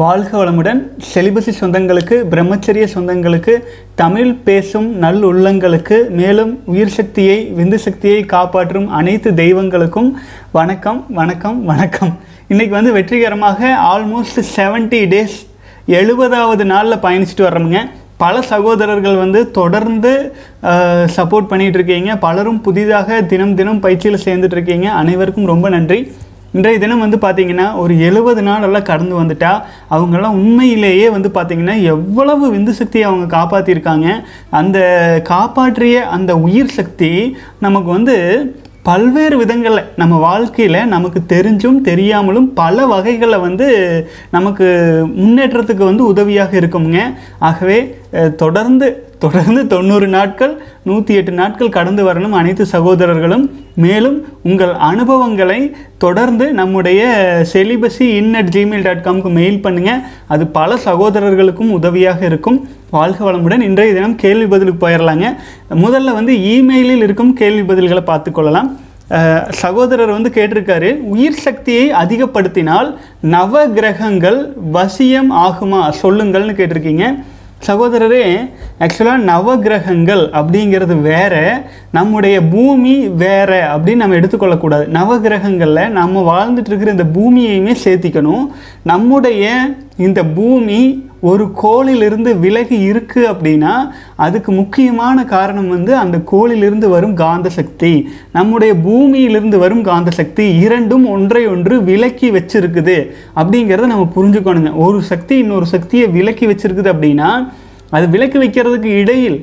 வாழ்க 0.00 0.30
வளமுடன். 0.38 0.80
செலிபசி 1.12 1.52
சொந்தங்களுக்கு 1.60 2.16
பிரம்மச்சரிய 2.32 2.84
சொந்தங்களுக்கு 2.94 3.54
தமிழ் 4.00 4.28
பேசும் 4.48 4.86
நல் 5.04 5.24
உள்ளங்களுக்கு 5.28 5.96
மேலும் 6.18 6.52
உயிர் 6.72 6.92
சக்தியை 6.96 7.38
விந்து 7.56 7.78
சக்தியை 7.86 8.20
காப்பாற்றும் 8.34 8.86
அனைத்து 8.98 9.30
தெய்வங்களுக்கும் 9.40 10.10
வணக்கம் 10.58 11.00
வணக்கம் 11.18 11.58
வணக்கம். 11.70 12.12
இன்றைக்கி 12.50 12.74
வந்து 12.78 12.92
வெற்றிகரமாக 12.98 13.72
ஆல்மோஸ்ட் 13.94 14.38
70 14.52 15.02
டேஸ் 15.14 15.36
எழுபதாவது 15.98 16.66
நாளில் 16.74 17.02
பயணிச்சுட்டு 17.06 17.46
வர்றோமுங்க. 17.48 17.82
பல 18.24 18.42
சகோதரர்கள் 18.52 19.18
வந்து 19.24 19.42
தொடர்ந்து 19.58 20.14
சப்போர்ட் 21.16 21.50
பண்ணிகிட்ருக்கீங்க 21.50 21.74
இருக்கீங்க. 21.80 22.16
பலரும் 22.28 22.62
புதிதாக 22.68 23.22
தினம் 23.34 23.58
தினம் 23.62 23.84
பயிற்சியில் 23.88 24.24
சேர்ந்துட்டு 24.28 24.58
இருக்கீங்க. 24.60 24.88
அனைவருக்கும் 25.02 25.52
ரொம்ப 25.54 25.68
நன்றி. 25.78 26.00
இன்றைய 26.54 26.76
தினம் 26.78 27.02
வந்து 27.02 27.16
பார்த்திங்கன்னா 27.16 27.64
ஒரு 27.74 27.94
எழுபது 27.98 28.42
நாளெல்லாம் 28.42 28.86
கடந்து 28.86 29.14
வந்துட்டா 29.14 29.50
அவங்கெல்லாம் 29.90 30.36
உண்மையிலேயே 30.36 31.08
வந்து 31.08 31.28
பார்த்திங்கன்னா 31.28 31.74
எவ்வளவு 31.86 32.44
விந்து 32.50 32.72
சக்தியை 32.72 33.04
அவங்க 33.06 33.26
காப்பாற்றிருக்காங்க 33.34 34.06
அந்த 34.50 34.78
காப்பாற்றிய 35.24 36.06
அந்த 36.08 36.34
உயிர் 36.38 36.72
சக்தி 36.72 37.10
நமக்கு 37.58 37.90
வந்து 37.90 38.16
பல்வேறு 38.82 39.36
விதங்களில் 39.36 39.88
நம்ம 39.96 40.14
வாழ்க்கையில் 40.18 40.80
நமக்கு 40.86 41.20
தெரிஞ்சும் 41.28 41.78
தெரியாமலும் 41.80 42.48
பல 42.54 42.86
வகைகளில் 42.86 43.38
வந்து 43.38 43.66
நமக்கு 44.30 44.66
முன்னேற்றத்துக்கு 45.14 45.84
வந்து 45.84 46.04
உதவியாக 46.04 46.54
இருக்குங்க 46.60 47.00
ஆகவே 47.42 47.78
தொடர்ந்து 48.36 48.88
தொடர்ந்து 49.22 49.60
தொண்ணூறு 49.72 50.06
நாட்கள் 50.14 50.52
நூற்றி 50.88 51.12
எட்டு 51.18 51.32
நாட்கள் 51.38 51.72
கடந்து 51.76 52.02
வரணும் 52.08 52.34
அனைத்து 52.40 52.64
சகோதரர்களும். 52.72 53.44
மேலும் 53.84 54.18
உங்கள் 54.48 54.72
அனுபவங்களை 54.88 55.58
தொடர்ந்து 56.04 56.46
நம்முடைய 56.58 57.00
celibacy 57.52 58.04
in 58.18 58.34
at 58.40 58.52
Gmail 58.56 58.84
dot 58.86 59.04
காம்க்கு 59.06 59.30
mail 59.38 59.62
பண்ணுங்கள் 59.64 60.02
அது 60.34 60.44
பல 60.58 60.76
சகோதரர்களுக்கும் 60.88 61.72
உதவியாக 61.78 62.20
இருக்கும். 62.30 62.58
வாழ்க 62.96 63.20
வளமுடன். 63.28 63.64
இன்றைய 63.68 63.94
தினம் 63.96 64.18
கேள்வி 64.24 64.46
பதிலுக்கு 64.52 64.82
போயிடலாங்க 64.84 65.28
முதல்ல 65.84 66.14
வந்து 66.18 66.34
இமெயிலில் 66.52 67.04
இருக்கும் 67.06 67.32
கேள்வி 67.40 67.64
பதில்களை 67.70 68.04
பார்த்துக்கொள்ளலாம். 68.10 68.70
சகோதரர் 69.62 70.14
வந்து 70.16 70.30
கேட்டிருக்காரு 70.36 70.88
உயிர் 71.14 71.42
சக்தியை 71.46 71.84
அதிகப்படுத்தினால் 72.02 72.88
நவ 73.34 73.62
கிரகங்கள் 73.76 74.38
வசியம் 74.76 75.30
ஆகுமா? 75.46 75.82
சொல்லுங்கள்னு 76.02 76.56
கேட்டிருக்கீங்க. 76.60 77.06
சகோதரரே 77.66 78.50
ஆக்சுவலாக 78.80 79.22
நவகிரகங்கள் 79.26 80.22
அப்படிங்கிறது 80.32 81.00
வேற 81.00 81.62
நம்முடைய 81.92 82.42
பூமி 82.42 83.08
வேறு 83.08 83.60
அப்படின்னு 83.60 83.94
நம்ம 83.94 84.16
எடுத்துக்கொள்ளக்கூடாது. 84.16 84.86
நவகிரகங்களில் 84.86 85.88
நம்ம 85.88 86.44
வாழ்ந்துட்டுருக்கிற 86.44 86.86
இந்த 86.86 87.04
பூமியையுமே 87.04 87.76
சேர்த்திக்கணும். 87.84 88.46
நம்முடைய 88.82 89.68
இந்த 89.96 90.24
பூமி 90.24 91.07
ஒரு 91.20 91.44
கோளிலிருந்து 91.62 92.38
விலகி 92.38 92.78
இருக்குது 92.90 93.28
அப்படின்னா 93.30 93.72
அதுக்கு 94.16 94.52
முக்கியமான 94.52 95.24
காரணம் 95.24 95.68
வந்து 95.68 95.96
அந்த 95.96 96.18
கோளிலிருந்து 96.32 96.88
வரும் 96.88 97.14
காந்த 97.14 97.48
சக்தி. 97.48 97.92
நம்முடைய 98.32 98.74
பூமியிலிருந்து 98.86 99.58
வரும் 99.58 99.82
காந்த 99.82 100.10
சக்தி 100.10 100.46
இரண்டும் 100.64 101.06
ஒன்றை 101.08 101.46
ஒன்று 101.46 101.82
விலக்கி 101.82 102.30
வச்சிருக்குது. 102.30 102.98
அப்படிங்கிறத 103.36 103.86
நம்ம 103.94 104.08
புரிஞ்சுக்கணுங்க. 104.16 104.72
ஒரு 104.76 105.02
சக்தி 105.02 105.36
இன்னொரு 105.36 105.66
சக்தியை 105.66 106.08
விலக்கி 106.08 106.46
வச்சிருக்குது 106.46 106.92
அப்படின்னா 106.94 107.30
அது 107.90 108.08
விலக்கி 108.08 108.38
வைக்கிறதுக்கு 108.38 108.92
இடையில் 109.02 109.38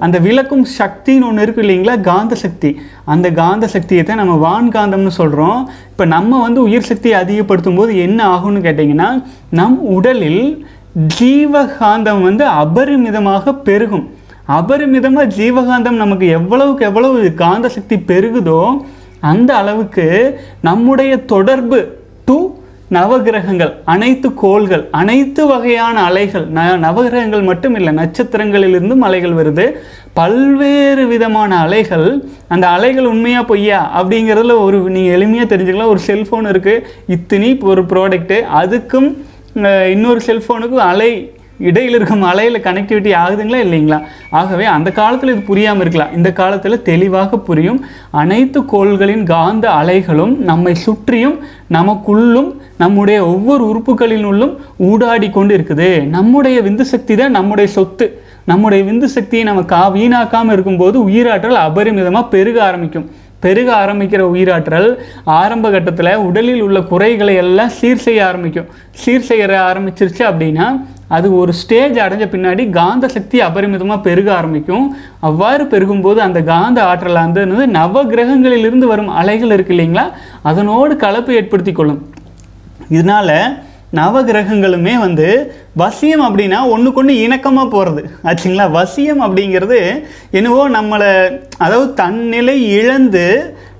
அந்த 0.00 0.18
விளக்கும் 0.18 0.64
சக்தின்னு 0.78 1.26
ஒன்று 1.28 1.42
இருக்கு 1.42 1.62
இல்லைங்களா? 1.62 2.00
காந்த 2.00 2.34
சக்தி. 2.34 2.70
அந்த 3.04 3.30
காந்த 3.30 3.66
சக்தியை 3.66 4.04
தான் 4.04 4.20
நம்ம 4.22 4.34
வான்காந்தம்னு 4.46 5.12
சொல்கிறோம் 5.20 5.60
இப்போ 5.90 6.04
நம்ம 6.04 6.40
வந்து 6.40 6.60
உயிர் 6.62 6.88
சக்தியை 6.90 7.18
அதிகப்படுத்தும் 7.22 7.74
போது 7.74 7.98
என்ன 7.98 8.20
ஆகும்னு 8.34 8.60
கேட்டிங்கன்னா 8.66 9.08
நம் 9.50 9.78
உடலில் 9.96 10.66
ஜீவகாந்தம் 11.18 12.22
வந்து 12.26 12.44
அபரிமிதமாக 12.62 13.52
பெருகும். 13.66 14.06
அபரிமிதமாக 14.58 15.32
ஜீவகாந்தம் 15.38 16.00
நமக்கு 16.02 16.26
எவ்வளவுக்கு 16.38 16.86
எவ்வளவு 16.90 17.18
காந்த 17.42 17.66
சக்தி 17.74 17.96
பெருகுதோ 18.10 18.62
அந்த 19.32 19.50
அளவுக்கு 19.60 20.06
நம்முடைய 20.68 21.12
தொடர்பு 21.34 21.78
டு 22.28 22.36
நவகிரகங்கள் 22.96 23.72
அனைத்து 23.94 24.28
கோள்கள் 24.42 24.84
அனைத்து 25.00 25.42
வகையான 25.46 25.96
அலைகள் 26.08 26.46
ந 26.56 26.60
நவகிரகங்கள் 26.84 27.44
மட்டும் 27.50 27.74
இல்லை 27.78 27.92
நட்சத்திரங்களிலிருந்தும் 28.00 29.04
அலைகள் 29.08 29.38
வருது. 29.40 29.66
பல்வேறு 30.18 31.04
விதமான 31.12 31.50
அலைகள் 31.64 32.06
அந்த 32.54 32.66
அலைகள் 32.76 33.10
உண்மையாக 33.12 33.48
பொய்யா 33.50 33.80
அப்படிங்கிறதுல 33.98 34.56
ஒரு 34.66 34.78
நீங்கள் 34.94 35.16
எளிமையாக 35.18 35.48
தெரிஞ்சுக்கலாம். 35.52 35.94
ஒரு 35.94 36.02
செல்ஃபோன் 36.10 36.48
இருக்குது 36.52 36.84
இத்தினி 37.16 37.50
ஒரு 37.72 37.84
ப்ராடக்ட்டு 37.92 38.38
அதுக்கும் 38.62 39.10
இன்னொரு 39.94 40.20
செல்ஃபோனுக்கும் 40.28 40.86
அலை 40.92 41.10
இடையில் 41.68 41.96
இருக்கும் 41.98 42.24
அலையில் 42.30 42.64
கனெக்டிவிட்டி 42.66 43.12
ஆகுதுங்களா 43.20 43.60
இல்லைங்களா? 43.64 43.98
ஆகவே 44.40 44.64
அந்த 44.74 44.88
காலத்தில் 44.98 45.32
இது 45.32 45.42
புரியாமல் 45.48 45.82
இருக்கலாம். 45.84 46.12
இந்த 46.18 46.30
காலத்தில் 46.40 46.82
தெளிவாக 46.90 47.38
புரியும். 47.48 47.80
அனைத்து 48.22 48.60
கோள்களின் 48.72 49.24
காந்த 49.32 49.66
அலைகளும் 49.80 50.34
நம்மை 50.50 50.74
சுற்றியும் 50.84 51.36
நமக்குள்ளும் 51.76 52.50
நம்முடைய 52.82 53.18
ஒவ்வொரு 53.32 53.62
உறுப்புகளினுள்ளும் 53.70 54.54
ஊடாடி 54.88 55.30
கொண்டு 55.30 55.54
இருக்குது 55.58 55.90
நம்முடைய 56.16 56.58
விந்து 56.66 56.86
சக்தி 56.92 57.16
தான் 57.16 57.36
நம்முடைய 57.38 57.68
சொத்து. 57.76 58.06
நம்முடைய 58.50 58.82
விந்து 58.90 59.08
சக்தியை 59.14 59.44
நம்ம 59.48 59.62
கா 59.72 59.80
வீணாக்காமல் 59.96 60.54
இருக்கும்போது 60.56 60.98
உயிராற்றல் 61.08 61.64
அபரிமிதமாக 61.68 62.32
பெருக 62.34 62.58
ஆரம்பிக்கும். 62.68 63.08
பெருக 63.44 63.68
ஆரம்பிக்கிற 63.84 64.22
உயிராற்றல் 64.34 64.88
ஆரம்ப 65.24 65.70
கட்டத்தில் 65.70 66.12
உடலில் 66.28 66.62
உள்ள 66.66 66.78
குறைகளை 66.92 67.34
எல்லாம் 67.42 67.74
சீர் 67.78 68.04
செய்ய 68.06 68.26
ஆரம்பிக்கும். 68.26 68.70
சீர் 69.02 69.26
செய்ய 69.30 69.46
ஆரம்பிச்சிருச்சு 69.70 70.24
அப்படின்னா 70.30 70.68
அது 71.16 71.26
ஒரு 71.40 71.52
ஸ்டேஜ் 71.52 71.98
அடைஞ்ச 72.04 72.24
பின்னாடி 72.32 72.70
காந்த 72.70 73.08
சக்தி 73.08 73.38
அபரிமிதமாக 73.40 74.04
பெருக 74.06 74.28
ஆரம்பிக்கும். 74.34 74.86
அவ்வாறு 75.28 75.64
பெருகும்போது 75.64 76.20
அந்த 76.26 76.40
காந்த 76.42 76.78
ஆற்றல் 76.84 77.24
அந்த 77.26 77.44
நவ 77.78 78.02
கிரகங்களிலிருந்து 78.12 78.86
வரும் 78.92 79.14
அலைகள் 79.20 79.54
இருக்கு 79.56 79.74
இல்லைங்களா? 79.76 80.06
அதனோடு 80.42 80.96
கலப்பு 80.96 81.34
ஏற்படுத்தி 81.34 81.72
கொள்ளும். 81.72 82.02
இதனால 82.96 83.30
நவகிரகங்களுமே 83.96 84.94
வந்து 85.04 85.26
வசியம் 85.82 86.24
அப்படின்னா 86.26 86.58
ஒன்றுக்கொன்று 86.72 87.12
இணக்கமாக 87.24 87.68
போகிறது 87.74 88.02
ஆச்சுங்களா? 88.28 88.66
வசியம் 88.78 89.22
அப்படிங்கிறது 89.26 89.78
என்னவோ 90.38 90.62
நம்மளை 90.76 91.10
அதாவது 91.64 91.88
தன்னிலை 92.00 92.56
இழந்து 92.78 93.24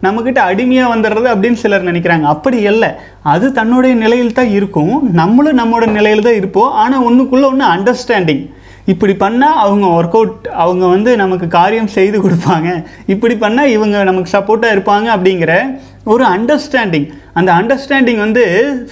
நம்மக்கிட்ட 0.04 0.40
அடிமையாக 0.50 0.92
வந்துடுறது 0.94 1.28
அப்படின்னு 1.32 1.62
சிலர் 1.62 1.88
நினைக்கிறாங்க. 1.90 2.26
அப்படி 2.34 2.58
இல்லை 2.70 2.90
அது 3.32 3.46
தன்னுடைய 3.58 3.94
நிலையில் 4.04 4.36
தான் 4.38 4.54
இருக்கும். 4.58 4.94
நம்மளும் 5.20 5.60
நம்மளோட 5.60 5.86
நிலையில் 5.98 6.26
தான் 6.28 6.38
இருப்போம். 6.40 6.70
ஆனால் 6.82 7.04
ஒன்றுக்குள்ளே 7.08 7.50
ஒன்று 7.52 7.66
அண்டர்ஸ்டாண்டிங் 7.74 8.44
இப்படி 8.92 9.14
பண்ணால் 9.22 9.60
அவங்க 9.62 9.86
ஒர்க் 9.96 10.16
அவுட் 10.18 10.46
அவங்க 10.64 10.84
வந்து 10.92 11.10
நமக்கு 11.22 11.46
காரியம் 11.56 11.94
செய்து 11.96 12.18
கொடுப்பாங்க. 12.24 12.68
இப்படி 13.06 13.34
பண்ணால் 13.44 13.72
இவங்க 13.76 14.04
நமக்கு 14.10 14.34
சப்போர்ட்டாக 14.36 14.74
இருப்பாங்க 14.76 15.08
அப்படிங்கிற 15.16 15.54
ஒரு 16.12 16.24
அண்டர்ஸ்டாண்டிங் 16.36 17.08
அந்த 17.32 17.52
அண்டர்ஸ்டாண்டிங் 17.52 18.18
வந்து 18.18 18.44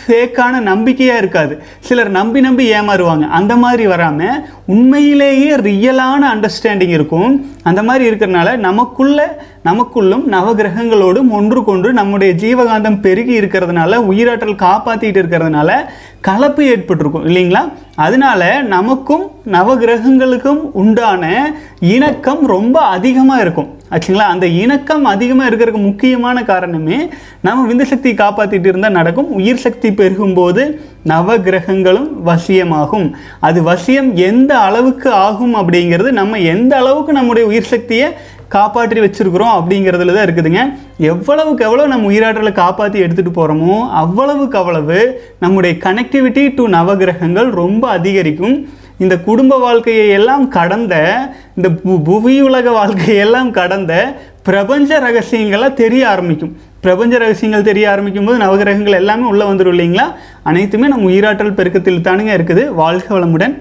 ஃபேக்கான 0.06 0.60
நம்பிக்கையாக 0.60 1.18
இருக்காது. 1.18 1.62
சிலர் 1.80 2.10
நம்பி 2.10 2.40
நம்பி 2.40 2.72
ஏமாறுவாங்க. 2.72 3.28
அந்த 3.28 3.56
மாதிரி 3.56 3.86
வராமல் 3.86 4.48
உண்மையிலேயே 4.66 5.54
ரியலான 5.54 6.22
அண்டர்ஸ்டாண்டிங் 6.34 6.88
இருக்கும். 6.88 7.50
அந்த 7.62 7.82
மாதிரி 7.82 8.10
இருக்கிறனால 8.10 8.56
நமக்குள்ள 8.56 9.44
நமக்குள்ளும் 9.64 10.22
நவகிரகங்களோடும் 10.30 11.28
ஒன்று 11.28 11.64
கொன்று 11.64 11.92
நம்முடைய 11.92 12.34
ஜீவகாந்தம் 12.34 13.00
பெருகி 13.00 13.40
இருக்கிறதுனால 13.40 13.96
உயிராற்றல் 14.10 14.62
காப்பாற்றிட்டு 14.62 15.20
இருக்கிறதுனால 15.20 15.72
கலப்பு 16.20 16.64
ஏற்பட்டிருக்கும். 16.64 17.26
இல்லைங்களா? 17.26 17.72
அதனால 17.94 18.62
நமக்கும் 18.62 19.30
நவகிரகங்களுக்கும் 19.52 20.60
உண்டான 20.72 21.52
இணக்கம் 21.80 22.46
ரொம்ப 22.46 22.80
அதிகமாக 22.80 23.40
இருக்கும். 23.40 23.74
ஆச்சுங்களா? 23.90 24.26
அந்த 24.34 24.46
இணக்கம் 24.46 25.04
அதிகமாக 25.04 25.50
இருக்கிறதுக்கு 25.50 25.82
முக்கியமான 25.82 26.42
காரணமே 26.42 27.08
நம்ம 27.40 27.72
விந்து 27.72 27.82
சக்தி 27.82 28.14
காப்பாற்றிட்டு 28.36 28.66
இருந்தால் 28.66 28.90
நடக்கும். 28.90 29.32
உயிர் 29.32 29.56
சக்தி 29.56 29.90
பெருகும்போது 29.90 30.80
நவகிரகங்களும் 31.06 32.08
வசியமாகும். 32.26 33.12
அது 33.40 33.62
வசியம் 33.62 34.12
எந்த 34.12 34.58
அளவுக்கு 34.58 35.12
ஆகும் 35.12 35.54
அப்படிங்கிறது 35.54 36.10
நம்ம 36.10 36.38
எந்த 36.38 36.76
அளவுக்கு 36.76 37.12
நம்முடைய 37.12 37.48
உயிர் 37.48 37.62
சக்தியை 37.62 38.10
காப்பாற்றி 38.48 39.00
வச்சிருக்கிறோம் 39.00 39.54
அப்படிங்கிறதுல 39.58 40.14
தான் 40.14 40.26
இருக்குதுங்க. 40.26 40.58
எவ்வளவுக்கு 40.98 41.64
எவ்வளோ 41.64 41.86
நம்ம 41.86 42.12
உயிராற்றலை 42.12 42.52
காப்பாற்றி 42.52 43.00
எடுத்துகிட்டு 43.00 43.32
போகிறோமோ 43.34 43.90
அவ்வளவுக்கு 43.90 44.58
அவ்வளவு 44.58 45.22
நம்முடைய 45.40 45.76
கனெக்டிவிட்டி 45.78 46.54
டு 46.54 46.68
நவகிரகங்கள் 46.68 47.50
ரொம்ப 47.50 47.88
அதிகரிக்கும். 47.88 48.68
இந்த 48.98 49.18
குடும்ப 49.18 49.58
வாழ்க்கையை 49.58 50.08
எல்லாம் 50.08 50.48
கடந்த 50.48 51.18
இந்த 51.56 51.68
பு- 51.68 52.02
புவியுலக 52.02 52.70
வாழ்க்கையெல்லாம் 52.70 53.50
கடந்த 53.50 54.16
பிரபஞ்ச 54.48 54.98
ரகசியங்களாக 55.06 55.72
தெரிய 55.82 56.08
ஆரம்பிக்கும். 56.08 56.56
பிரபஞ்ச 56.84 57.18
ரகசியங்கள் 57.18 57.68
தெரிய 57.68 57.90
ஆரம்பிக்கும் 57.90 58.26
போது 58.28 58.38
நவகிரகங்கள் 58.44 58.98
எல்லாமே 59.00 59.24
உள்ளே 59.32 59.44
வந்துடும் 59.46 59.74
இல்லைங்களா? 59.74 60.06
அனைத்துமே 60.42 60.88
நம்ம 60.92 61.08
உயிராற்றல் 61.10 61.58
பெருக்கத்தில் 61.60 62.04
தானுங்க 62.08 62.32
இருக்குது. 62.38 62.64
வாழ்க 62.82 63.18
வளமுடன். 63.18 63.54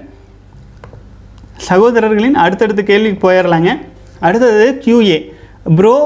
சகோதரர்களின் 1.68 2.38
அடுத்தடுத்த 2.44 2.82
கேள்விக்கு 2.82 3.20
போயிடலாங்க. 3.26 3.70
அடுத்தது 4.20 4.66
கியூஏ 4.84 5.18
ப்ரோ 5.76 5.96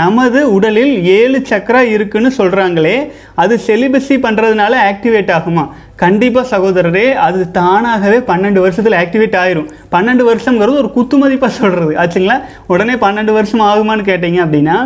நமது 0.00 0.40
உடலில் 0.56 0.92
ஏழு 1.14 1.38
சக்கரா 1.48 1.80
இருக்குன்னு 1.94 2.30
சொல்கிறாங்களே 2.38 2.94
அது 3.42 3.54
செலிபஸி 3.66 4.16
பண்ணுறதுனால 4.26 4.74
ஆக்டிவேட் 4.90 5.32
ஆகுமா? 5.38 5.64
கண்டிப்பாக 6.02 6.46
சகோதரரே 6.52 7.06
அது 7.26 7.50
தானாகவே 7.58 8.18
பன்னெண்டு 8.30 8.60
வருஷத்தில் 8.64 8.98
ஆக்டிவேட் 9.02 9.36
ஆயிரும். 9.42 9.68
பன்னெண்டு 9.94 10.24
வருஷங்கிறது 10.30 10.80
ஒரு 10.82 10.90
குத்துமதிப்பாக 10.96 11.52
சொல்கிறது 11.58 11.92
ஆச்சுங்களா? 12.04 12.38
உடனே 12.66 12.96
பன்னெண்டு 13.04 13.34
வருஷம் 13.38 13.66
ஆகுமான்னு 13.70 14.08
கேட்டீங்க 14.10 14.40
அப்படின்னா 14.46 14.78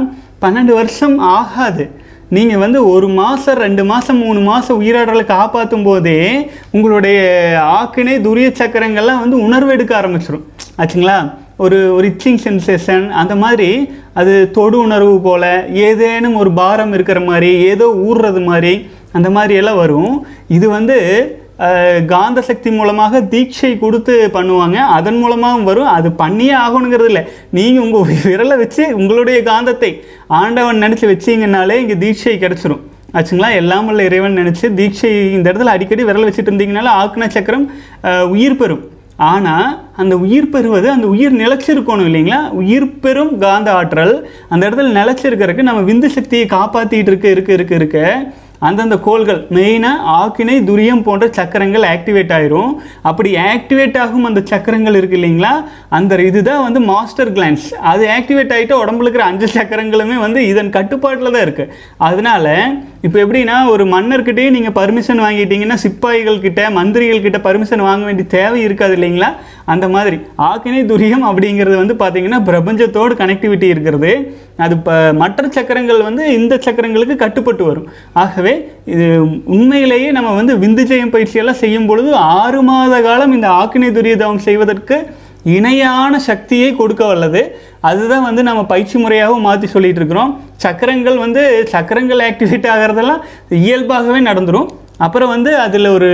பன்னெண்டு 0.45 0.75
வருஷம் 0.81 1.17
ஆகாது. 1.19 1.87
நீங்கள் 2.37 2.63
வந்து 2.65 2.79
ஒரு 2.93 3.09
மாதம் 3.21 3.59
ரெண்டு 3.65 3.83
மாதம் 3.91 4.23
மூணு 4.25 4.41
மாதம் 4.51 4.79
உயிராடலை 4.83 5.25
காப்பாற்றும் 5.25 5.85
போதே 5.89 6.19
உங்களுடைய 6.77 7.19
ஆக்கினை 7.81 8.15
துரிய 8.25 8.49
சக்கரங்கள்லாம் 8.61 9.23
வந்து 9.25 9.37
உணர்வு 9.49 9.71
எடுக்க 9.75 9.93
ஆரம்பிச்சிடும் 10.01 10.47
ஆச்சுங்களா? 10.83 11.19
ஒரு 11.65 11.79
ஒரு 11.97 12.07
இச்சிங் 12.13 12.41
சென்சேஷன் 12.45 13.05
அந்த 13.21 13.35
மாதிரி 13.43 13.69
அது 14.21 14.33
தொடு 14.57 14.77
உணர்வு 14.87 15.15
போல் 15.27 15.51
ஏதேனும் 15.87 16.37
ஒரு 16.43 16.51
பாரம் 16.59 16.93
இருக்கிற 16.97 17.21
மாதிரி 17.29 17.51
ஏதோ 17.73 17.87
ஊறுறது 18.09 18.41
மாதிரி 18.51 18.73
அந்த 19.17 19.29
மாதிரி 19.37 19.55
எல்லாம் 19.61 19.81
வரும். 19.83 20.15
இது 20.57 20.67
வந்து 20.77 20.97
காந்த 22.11 22.41
சக்தி 22.49 22.71
மூலமாக 22.79 23.21
தீட்சை 23.35 23.71
கொடுத்து 23.85 24.15
பண்ணுவாங்க. 24.35 24.79
அதன் 24.97 25.21
மூலமாகவும் 25.21 25.69
வரும். 25.69 25.89
அது 25.99 26.09
பண்ணியே 26.23 26.55
ஆகணுங்கிறது 26.65 27.11
இல்லை. 27.13 27.23
நீங்கள் 27.59 27.85
உங்கள் 27.85 28.11
விரலை 28.27 28.57
வச்சு 28.63 28.85
உங்களுடைய 28.99 29.39
காந்தத்தை 29.49 29.91
ஆண்டவன் 30.41 30.83
நினச்சி 30.85 31.09
வச்சீங்கன்னாலே 31.13 31.79
இங்கே 31.85 31.97
தீட்சை 32.05 32.37
கிடச்சிரும். 32.45 32.83
ஆச்சுங்களா? 33.17 33.51
எல்லாம் 33.61 33.89
உள்ள 33.93 34.03
இறைவன் 34.11 34.39
நினச்சி 34.41 34.67
தீட்சை 34.81 35.13
இந்த 35.37 35.47
இடத்துல 35.51 35.75
அடிக்கடி 35.77 36.05
விரல் 36.11 36.29
வச்சுட்டு 36.29 36.53
இருந்தீங்கனால 36.53 36.93
ஆக்ன 37.05 37.31
சக்கரம் 37.37 37.67
உயிர் 38.35 38.61
பெறும். 38.61 38.85
ஆனால் 39.19 39.69
அந்த 39.97 40.17
உயிர் 40.17 40.51
பெறுவது 40.51 40.91
அந்த 40.91 41.07
உயிர் 41.07 41.41
நிலைச்சிருக்கணும் 41.43 42.09
இல்லைங்களா? 42.09 42.51
உயிர் 42.53 43.01
பெறும் 43.01 43.39
காந்த 43.39 43.73
ஆற்றல் 43.73 44.15
அந்த 44.49 44.63
இடத்துல 44.67 44.97
நிலச்சிருக்கிறதுக்கு 45.01 45.69
நம்ம 45.69 45.81
விந்து 45.81 46.11
சக்தியை 46.17 46.47
காப்பாற்றிட்டு 46.47 47.13
இருக்க 47.13 47.29
இருக்க 47.29 47.53
இருக்க 47.53 47.75
இருக்க 47.75 48.01
அந்தந்த 48.67 48.99
கோள்கள் 48.99 49.47
மெயினாக 49.51 50.05
ஆக்கினை 50.19 50.55
துரியம் 50.69 51.03
போன்ற 51.03 51.29
சக்கரங்கள் 51.39 51.85
ஆக்டிவேட் 51.85 52.33
ஆயிரும். 52.37 52.71
அப்படி 53.03 53.37
ஆக்டிவேட் 53.37 53.99
ஆகும் 54.03 54.25
அந்த 54.25 54.41
சக்கரங்கள் 54.53 54.97
இருக்கு 54.97 55.19
இல்லைங்களா? 55.19 55.51
அந்த 55.89 56.23
இதுதான் 56.23 56.63
வந்து 56.63 56.81
மாஸ்டர் 56.81 57.33
கிளான்ஸ் 57.33 57.67
அது 57.91 58.07
ஆக்டிவேட் 58.19 58.55
ஆகிட்டு 58.57 58.81
உடம்புல 58.83 59.07
இருக்கிற 59.07 59.25
அஞ்சு 59.25 59.49
சக்கரங்களுமே 59.59 60.17
வந்து 60.27 60.47
இதன் 60.47 60.71
கட்டுப்பாட்டில் 60.71 61.35
தான் 61.35 61.47
இருக்குது 61.49 61.75
அதனால 62.09 62.47
இப்போ 63.05 63.19
எப்படின்னா 63.23 63.57
ஒரு 63.73 63.85
மன்னர்கிட்டயே 63.93 64.51
நீங்கள் 64.55 64.75
பர்மிஷன் 64.79 65.21
வாங்கிட்டீங்கன்னா 65.25 65.77
சிப்பாய்கள் 65.85 66.39
கிட்ட 66.45 66.61
மந்திரிகள் 66.77 67.25
கிட்ட 67.27 67.39
பர்மிஷன் 67.47 67.85
வாங்க 67.89 68.05
வேண்டிய 68.09 68.27
தேவை 68.37 68.61
இருக்காது 68.67 68.95
இல்லைங்களா? 68.99 69.29
அந்த 69.73 69.87
மாதிரி. 69.89 70.19
ஆக்கினை 70.49 70.81
துரியம் 70.91 71.25
அப்படிங்கிறது 71.29 71.77
வந்து 71.83 71.95
பார்த்தீங்கன்னா 72.03 72.41
பிரபஞ்சத்தோடு 72.49 73.15
கனெக்டிவிட்டி 73.21 73.69
இருக்கிறது. 73.75 74.13
அது 74.65 74.75
இப்போ 74.79 74.95
மற்ற 75.23 75.49
சக்கரங்கள் 75.57 76.01
வந்து 76.09 76.25
இந்த 76.39 76.55
சக்கரங்களுக்கு 76.67 77.17
கட்டுப்பட்டு 77.25 77.65
வரும். 77.71 77.89
ஆகவே 78.23 78.55
இது 78.95 79.07
உண்மையிலேயே 79.57 80.11
நம்ம 80.19 80.33
வந்து 80.41 80.55
விந்துஜயம் 80.65 81.15
பயிற்சியெல்லாம் 81.15 81.63
செய்யும் 81.65 81.89
பொழுது 81.93 82.11
ஆறு 82.41 82.63
மாத 82.63 83.01
காலம் 83.09 83.37
இந்த 83.39 83.49
ஆக்கினை 83.61 83.91
துரியதவம் 83.99 84.45
செய்வதற்கு 84.49 84.99
இணையான 85.57 86.19
சக்தியை 86.29 86.71
கொடுக்க 86.81 87.03
வல்லது. 87.11 87.43
அதுதான் 87.91 88.27
வந்து 88.29 88.43
நம்ம 88.49 88.65
பயிற்சி 88.73 88.97
முறையாகவும் 89.03 89.47
மாற்றி 89.49 89.69
சொல்லிட்டு 89.75 90.01
இருக்கிறோம். 90.03 90.33
சக்கரங்கள் 90.65 91.19
வந்து 91.27 91.45
சக்கரங்கள் 91.75 92.25
ஆக்டிவேட் 92.31 92.73
ஆகிறதெல்லாம் 92.75 93.23
இயல்பாகவே 93.67 94.23
நடந்துடும் 94.31 94.69
அப்புறம் 95.05 95.31
வந்து 95.33 95.51
அதில் 95.63 95.87
ஒரு 95.95 96.09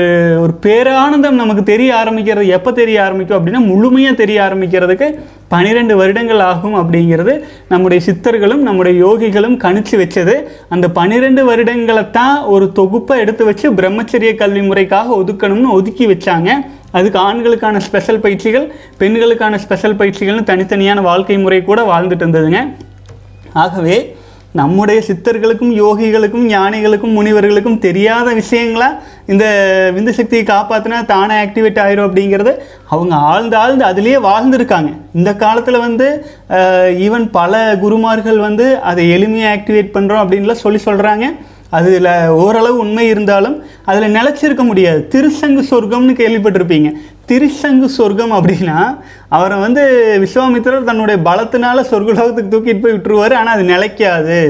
ஒரு 0.44 0.54
பேரானந்தம் 0.64 1.40
நமக்கு 1.40 1.62
தெரிய 1.70 1.90
ஆரம்பிக்கிறது. 1.98 2.46
எப்போ 2.56 2.70
தெரிய 2.78 2.96
ஆரம்பிக்கும் 3.04 3.36
அப்படின்னா 3.38 3.60
முழுமையாக 3.68 4.18
தெரிய 4.22 4.38
ஆரம்பிக்கிறதுக்கு 4.46 5.08
பனிரெண்டு 5.52 5.94
வருடங்கள் 6.00 6.42
ஆகும் 6.48 6.76
அப்படிங்கிறது 6.80 7.34
நம்முடைய 7.72 8.00
சித்தர்களும் 8.06 8.64
நம்முடைய 8.68 8.94
யோகிகளும் 9.04 9.56
கணிச்சு 9.64 9.96
வச்சது. 10.02 10.34
அந்த 10.74 10.86
பனிரெண்டு 10.98 11.44
வருடங்களை 11.50 12.04
தான் 12.18 12.38
ஒரு 12.54 12.68
தொகுப்பை 12.80 13.16
எடுத்து 13.24 13.44
வச்சு 13.50 13.68
பிரம்மச்சரிய 13.80 14.32
கல்வி 14.42 14.64
முறைக்காக 14.70 15.08
ஒதுக்கணும்னு 15.20 15.76
ஒதுக்கி 15.78 16.06
வச்சாங்க. 16.12 16.50
அதுக்கு 16.98 17.18
ஆண்களுக்கான 17.28 17.82
ஸ்பெஷல் 17.88 18.22
பயிற்சிகள் 18.24 18.66
பெண்களுக்கான 19.02 19.60
ஸ்பெஷல் 19.66 19.98
பயிற்சிகள்னு 20.00 20.48
தனித்தனியான 20.50 21.02
வாழ்க்கை 21.10 21.38
முறை 21.44 21.60
கூட 21.70 21.82
வாழ்ந்துட்டு 21.92 22.24
இருந்ததுங்க. 22.24 22.60
ஆகவே 23.64 23.96
நம்முடைய 24.60 24.98
சித்தர்களுக்கும் 25.06 25.70
யோகிகளுக்கும் 25.82 26.46
ஞானிகளுக்கும் 26.54 27.14
முனிவர்களுக்கும் 27.18 27.78
தெரியாத 27.84 28.28
விஷயங்களா 28.40 28.88
இந்த 29.32 29.44
விந்து 29.96 30.12
சக்தியை 30.16 30.42
காப்பாற்றினா 30.50 30.98
தானே 31.12 31.36
ஆக்டிவேட் 31.44 31.80
ஆயிரும் 31.84 32.06
அப்படிங்கிறது 32.08 32.52
அவங்க 32.94 33.14
ஆழ்ந்து 33.30 33.56
ஆழ்ந்து 33.62 33.84
அதுலேயே 33.90 34.18
வாழ்ந்துருக்காங்க. 34.28 34.90
இந்த 35.18 35.30
காலத்தில் 35.44 35.84
வந்து 35.86 36.08
ஈவன் 37.06 37.26
பல 37.38 37.62
குருமார்கள் 37.84 38.40
வந்து 38.48 38.66
அதை 38.90 39.06
எளிமையாக 39.16 39.54
ஆக்டிவேட் 39.56 39.94
பண்ணுறோம் 39.96 40.22
அப்படின்லாம் 40.24 40.64
சொல்லி 40.64 40.82
சொல்கிறாங்க 40.88 41.28
அதில் 41.78 42.08
ஓரளவு 42.42 42.76
உண்மை 42.84 43.04
இருந்தாலும் 43.12 43.56
அதில் 43.90 44.14
நிலச்சிருக்க 44.16 44.62
முடியாது. 44.70 45.00
திருசங்கு 45.12 45.62
சொர்க்கம்னு 45.70 46.14
கேள்விப்பட்டிருப்பீங்க. 46.20 46.90
திருசங்கு 47.30 47.88
சொர்க்கம் 47.98 48.34
அப்படின்னா 48.38 48.78
அவரை 49.36 49.58
வந்து 49.64 49.82
விஸ்வாமித்திரர் 50.24 50.88
தன்னுடைய 50.90 51.18
பலத்தினால 51.28 51.84
சொர்க்கலோகத்துக்கு 51.92 52.52
தூக்கிட்டு 52.54 52.82
போய் 52.84 52.96
விட்டுருவார் 52.96 53.38
ஆனால் 53.40 53.54
அது 53.56 53.64
நிலைக்காது. 53.74 54.40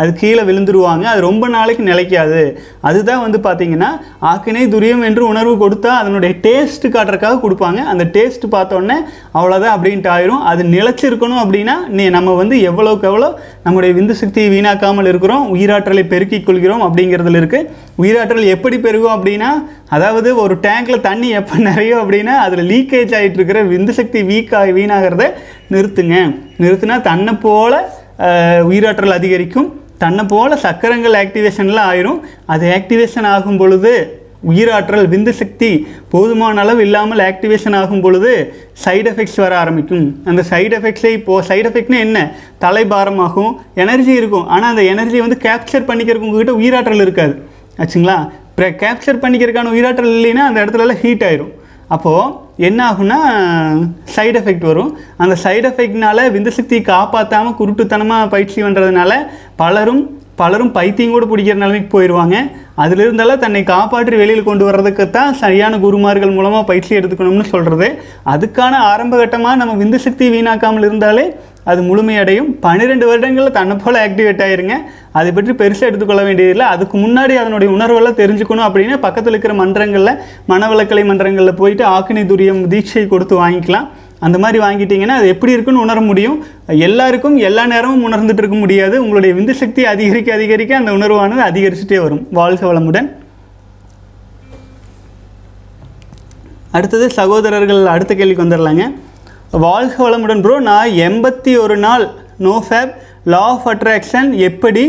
அது 0.00 0.10
கீழே 0.20 0.42
விழுந்துருவாங்க. 0.48 1.04
அது 1.12 1.20
ரொம்ப 1.28 1.44
நாளைக்கு 1.56 1.82
நிலைக்காது. 1.90 2.42
அதுதான் 2.88 3.22
வந்து 3.24 3.38
பார்த்தீங்கன்னா 3.46 3.90
ஆக்கினை 4.30 4.64
துரியம் 4.74 5.04
என்று 5.08 5.22
உணர்வு 5.32 5.54
கொடுத்தா 5.62 5.90
அதனுடைய 6.02 6.32
டேஸ்ட்டு 6.46 6.92
காட்டுறதுக்காக 6.96 7.40
கொடுப்பாங்க. 7.44 7.80
அந்த 7.92 8.06
டேஸ்ட் 8.16 8.46
பார்த்தோன்னே 8.56 8.98
அவ்வளோதான் 9.38 9.74
அப்படின்ட்டு 9.76 10.10
ஆயிரும். 10.16 10.42
அது 10.52 10.64
நிலைச்சிருக்கணும் 10.76 11.42
அப்படின்னா 11.44 11.76
நீ 11.98 12.06
நம்ம 12.16 12.34
வந்து 12.42 12.58
எவ்வளோக்கு 12.70 13.08
எவ்வளோ 13.10 13.30
நம்முடைய 13.66 13.92
விந்து 13.98 14.16
சக்தியை 14.22 14.48
வீணாக்காமல் 14.54 15.10
இருக்கிறோம் 15.12 15.44
உயிராற்றலை 15.56 16.04
பெருக்கிக் 16.14 16.46
கொள்கிறோம் 16.48 16.84
அப்படிங்கிறதுல 16.88 17.40
இருக்குது 17.42 17.68
உயிராற்றல் 18.02 18.52
எப்படி 18.56 18.76
பெருகும் 18.86 19.14
அப்படின்னா 19.16 19.52
அதாவது 19.96 20.28
ஒரு 20.42 20.54
டேங்க்கில் 20.66 21.04
தண்ணி 21.08 21.28
எப்போ 21.40 21.56
நிறையும் 21.68 22.00
அப்படின்னா 22.02 22.34
அதில் 22.44 22.68
லீக்கேஜ் 22.72 23.14
ஆகிட்டு 23.18 23.38
இருக்கிற 23.40 23.60
விந்து 23.72 23.92
சக்தி 23.98 24.20
வீக்காக 24.30 24.72
வீணாகிறத 24.78 25.24
நிறுத்துங்க. 25.74 26.16
நிறுத்தினா 26.62 26.96
தன்னை 27.08 27.34
போல 27.46 27.82
உயிராற்றல் 28.70 29.16
அதிகரிக்கும். 29.18 29.70
தன்னை 30.04 30.24
போல 30.34 30.56
சக்கரங்கள் 30.66 31.20
ஆக்டிவேஷன்லாம் 31.22 31.88
ஆயிரும். 31.92 32.20
அது 32.54 32.66
ஆக்டிவேஷன் 32.80 33.30
ஆகும் 33.36 33.62
பொழுது 33.62 33.94
உயிராற்றல் 34.52 35.06
விந்து 35.12 35.32
சக்தி 35.38 35.68
போதுமான 36.12 36.60
அளவு 36.62 36.80
இல்லாமல் 36.86 37.22
ஆக்டிவேஷன் 37.28 37.76
ஆகும் 37.78 38.02
பொழுது 38.04 38.32
சைடு 38.82 39.08
எஃபெக்ட்ஸ் 39.10 39.38
வர 39.42 39.52
ஆரம்பிக்கும். 39.60 40.04
அந்த 40.30 40.40
சைடு 40.50 40.74
எஃபெக்ட்ஸே 40.78 41.10
இப்போது 41.18 41.46
சைடு 41.48 41.66
எஃபெக்ட்னா 41.70 41.98
என்ன? 42.06 42.18
தலைபாரமாகும் 42.64 43.52
எனர்ஜி 43.84 44.12
இருக்கும். 44.20 44.46
ஆனால் 44.54 44.70
அந்த 44.72 44.84
எனர்ஜியை 44.94 45.22
வந்து 45.26 45.38
கேப்சர் 45.46 45.88
பண்ணிக்கிறதுக்கு 45.90 46.28
உங்ககிட்ட 46.30 46.54
உயிராற்றல் 46.60 47.04
இருக்காது. 47.06 47.34
ஆச்சுங்களா? 47.82 48.18
இப்போ 48.50 48.66
கேப்சர் 48.84 49.22
பண்ணிக்கிறதுக்கான 49.22 49.72
உயிராற்றல் 49.76 50.14
இல்லைன்னா 50.18 50.44
அந்த 50.50 50.58
இடத்துலலாம் 50.64 51.02
ஹீட் 51.04 51.24
ஆயிரும். 51.28 51.52
அப்போது 51.88 52.32
என்ன 52.56 52.80
ஆகும்னா 52.90 53.18
சைடு 54.16 54.36
எஃபெக்ட் 54.40 54.66
வரும். 54.70 54.98
அந்த 55.16 55.36
சைடு 55.42 55.66
எஃபெக்ட்னால 55.70 56.26
விந்து 56.34 56.48
சக்தியை 56.48 56.84
காப்பாற்றாமல் 56.84 57.56
குருட்டுத்தனமாக 57.60 58.28
பயிற்சி 58.28 58.62
பண்ணுறதுனால 58.62 59.12
பலரும் 59.56 60.22
பலரும் 60.40 60.72
பைத்தியம் 60.76 61.14
கூட 61.14 61.24
பிடிக்கிற 61.30 61.56
நிலைமைக்கு 61.62 61.90
போயிடுவாங்க 61.94 62.36
அதில் 62.82 63.02
இருந்தாலும் 63.04 63.42
தன்னை 63.44 63.60
காப்பாற்றி 63.72 64.16
வெளியில் 64.20 64.46
கொண்டு 64.48 64.64
வர்றதுக்கு 64.68 65.04
தான் 65.16 65.38
சரியான 65.42 65.78
குருமார்கள் 65.84 66.36
மூலமாக 66.36 66.68
பயிற்சி 66.70 66.92
எடுத்துக்கணும்னு 66.98 67.46
சொல்கிறது 67.54 67.88
அதுக்கான 68.32 68.80
ஆரம்ப 68.92 69.14
கட்டமாக 69.20 69.60
நம்ம 69.60 69.76
விந்து 69.82 70.00
சக்தி 70.06 70.28
வீணாக்காமல் 70.34 70.86
இருந்தாலே 70.88 71.26
அது 71.70 71.80
முழுமையடையும். 71.88 72.48
பன்னிரெண்டு 72.64 73.04
வருடங்களில் 73.10 73.54
தன்னை 73.58 73.74
போல் 73.82 73.98
ஆக்டிவேட் 74.02 74.42
ஆயிருங்க. 74.46 74.74
அதை 75.18 75.30
பற்றி 75.36 75.52
பெருசாக 75.60 75.88
எடுத்துக்கொள்ள 75.90 76.22
வேண்டியதில்லை 76.26 76.66
அதுக்கு 76.74 76.96
முன்னாடி 77.04 77.34
அதனுடைய 77.42 77.68
உணர்வெல்லாம் 77.76 78.18
தெரிஞ்சுக்கணும் 78.22 78.66
அப்படின்னா 78.66 78.98
பக்கத்தில் 79.06 79.34
இருக்கிற 79.34 79.54
மன்றங்களில் 79.62 80.18
மனவளக்கலை 80.52 81.04
மன்றங்களில் 81.10 81.58
போயிட்டு 81.60 81.84
ஆக்கினி 81.94 82.24
துரியம் 82.32 82.60
தீட்சை 82.72 83.04
கொடுத்து 83.12 83.36
வாங்கிக்கலாம். 83.42 83.86
அந்த 84.26 84.36
மாதிரி 84.42 84.58
வாங்கிட்டீங்கன்னா 84.64 85.16
அது 85.20 85.28
எப்படி 85.34 85.54
இருக்குன்னு 85.54 85.84
உணர 85.86 86.00
முடியும். 86.10 86.38
எல்லாருக்கும் 86.86 87.36
எல்லா 87.48 87.64
நேரமும் 87.72 88.04
உணர்ந்துட்டு 88.08 88.42
இருக்க 88.42 88.58
முடியாது. 88.62 88.96
உங்களுடைய 89.04 89.32
விந்து 89.38 89.54
சக்தி 89.62 89.84
அதிகரிக்க 89.92 90.32
அதிகரிக்க 90.38 90.80
அந்த 90.80 90.92
உணர்வானது 90.98 91.44
அதிகரிச்சுட்டே 91.50 92.00
வரும். 92.04 92.22
வாழ்க 92.40 92.62
வளமுடன். 92.70 93.08
அடுத்தது 96.76 97.06
சகோதரர்கள் 97.18 97.82
அடுத்த 97.94 98.12
கேள்விக்கு 98.20 98.44
வந்துடலாங்க. 98.44 98.84
வாழ்க 99.64 99.96
வளமுடன் 100.04 100.40
ப்ரோ 100.44 100.54
நான் 100.68 100.94
எண்பத்தி 101.08 101.52
ஒரு 101.64 101.76
நாள் 101.84 102.04
no 102.46 102.54
fap 102.68 102.94
law 103.32 103.42
of 103.50 103.68
attraction 103.72 104.30
எப்படி 104.48 104.84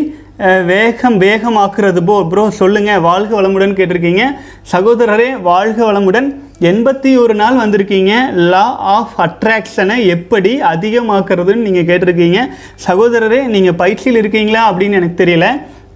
வேகம் 0.71 1.17
வேகமாக்குறது 1.23 2.01
போ 2.07 2.15
ப்ரோ 2.31 2.43
சொல்லுங்கள் 2.61 3.03
வாழ்க 3.09 3.31
வளமுடன் 3.41 3.75
கேட்டிருக்கீங்க. 3.77 4.23
சகோதரரே 4.71 5.29
வாழ்க 5.49 5.79
வளமுடன். 5.89 6.27
எண்பத்தி 6.63 7.09
ஒரு 7.21 7.33
நாள் 7.39 7.57
வந்திருக்கீங்க. 7.61 8.11
லா 8.51 8.65
ஆஃப் 8.97 9.15
அட்ராக்ஷனை 9.23 9.97
எப்படி 10.13 10.51
அதிகமாக்குறதுன்னு 10.73 11.65
நீங்கள் 11.67 11.87
கேட்டிருக்கீங்க. 11.89 12.41
சகோதரரே 12.85 13.39
நீங்கள் 13.55 13.75
பயிற்சியில் 13.81 14.19
இருக்கீங்களா 14.21 14.61
அப்படின்னு 14.69 14.99
எனக்கு 14.99 15.17
தெரியல. 15.23 15.47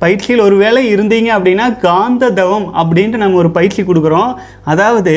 பயிற்சியில் 0.04 0.44
ஒருவேளை 0.48 0.82
இருந்தீங்க 0.96 1.30
அப்படின்னா 1.38 1.68
காந்த 1.86 2.32
தவம் 2.42 2.68
அப்படின்ட்டு 2.82 3.24
நம்ம 3.24 3.40
ஒரு 3.44 3.52
பயிற்சி 3.60 3.84
கொடுக்குறோம். 3.84 4.34
அதாவது 4.74 5.16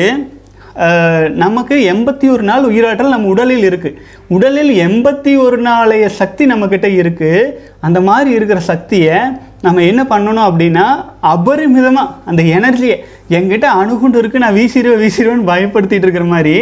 நமக்கு 1.43 1.75
எண்பத்தி 1.93 2.27
ஒரு 2.35 2.43
நாள் 2.49 2.69
உயிராற்றல் 2.69 3.13
நம்ம 3.15 3.27
உடலில் 3.33 3.65
இருக்குது 3.69 3.97
உடலில் 4.35 4.71
எண்பத்தி 4.85 5.31
ஒரு 5.45 5.57
நாளைய 5.67 6.05
சக்தி 6.21 6.43
நம்மக்கிட்ட 6.51 6.87
இருக்குது 7.01 7.51
அந்த 7.87 7.99
மாதிரி 8.07 8.31
இருக்கிற 8.37 8.59
சக்தியை 8.71 9.17
நம்ம 9.63 9.83
என்ன 9.89 10.01
பண்ணணும் 10.03 10.47
அப்படின்னா 10.47 10.85
அபரிமிதமாக 11.33 12.13
அந்த 12.29 12.41
எனர்ஜியை 12.55 12.95
எங்கிட்ட 13.37 13.67
அணுகுண்டு 13.81 14.17
இருக்குது 14.21 14.43
நான் 14.43 14.57
வீசிடுவேன் 14.57 15.01
வீசிடுவேன்னு 15.03 15.49
பயப்படுத்திட்டு 15.51 16.05
இருக்கிற 16.05 16.25
மாதிரி 16.33 16.55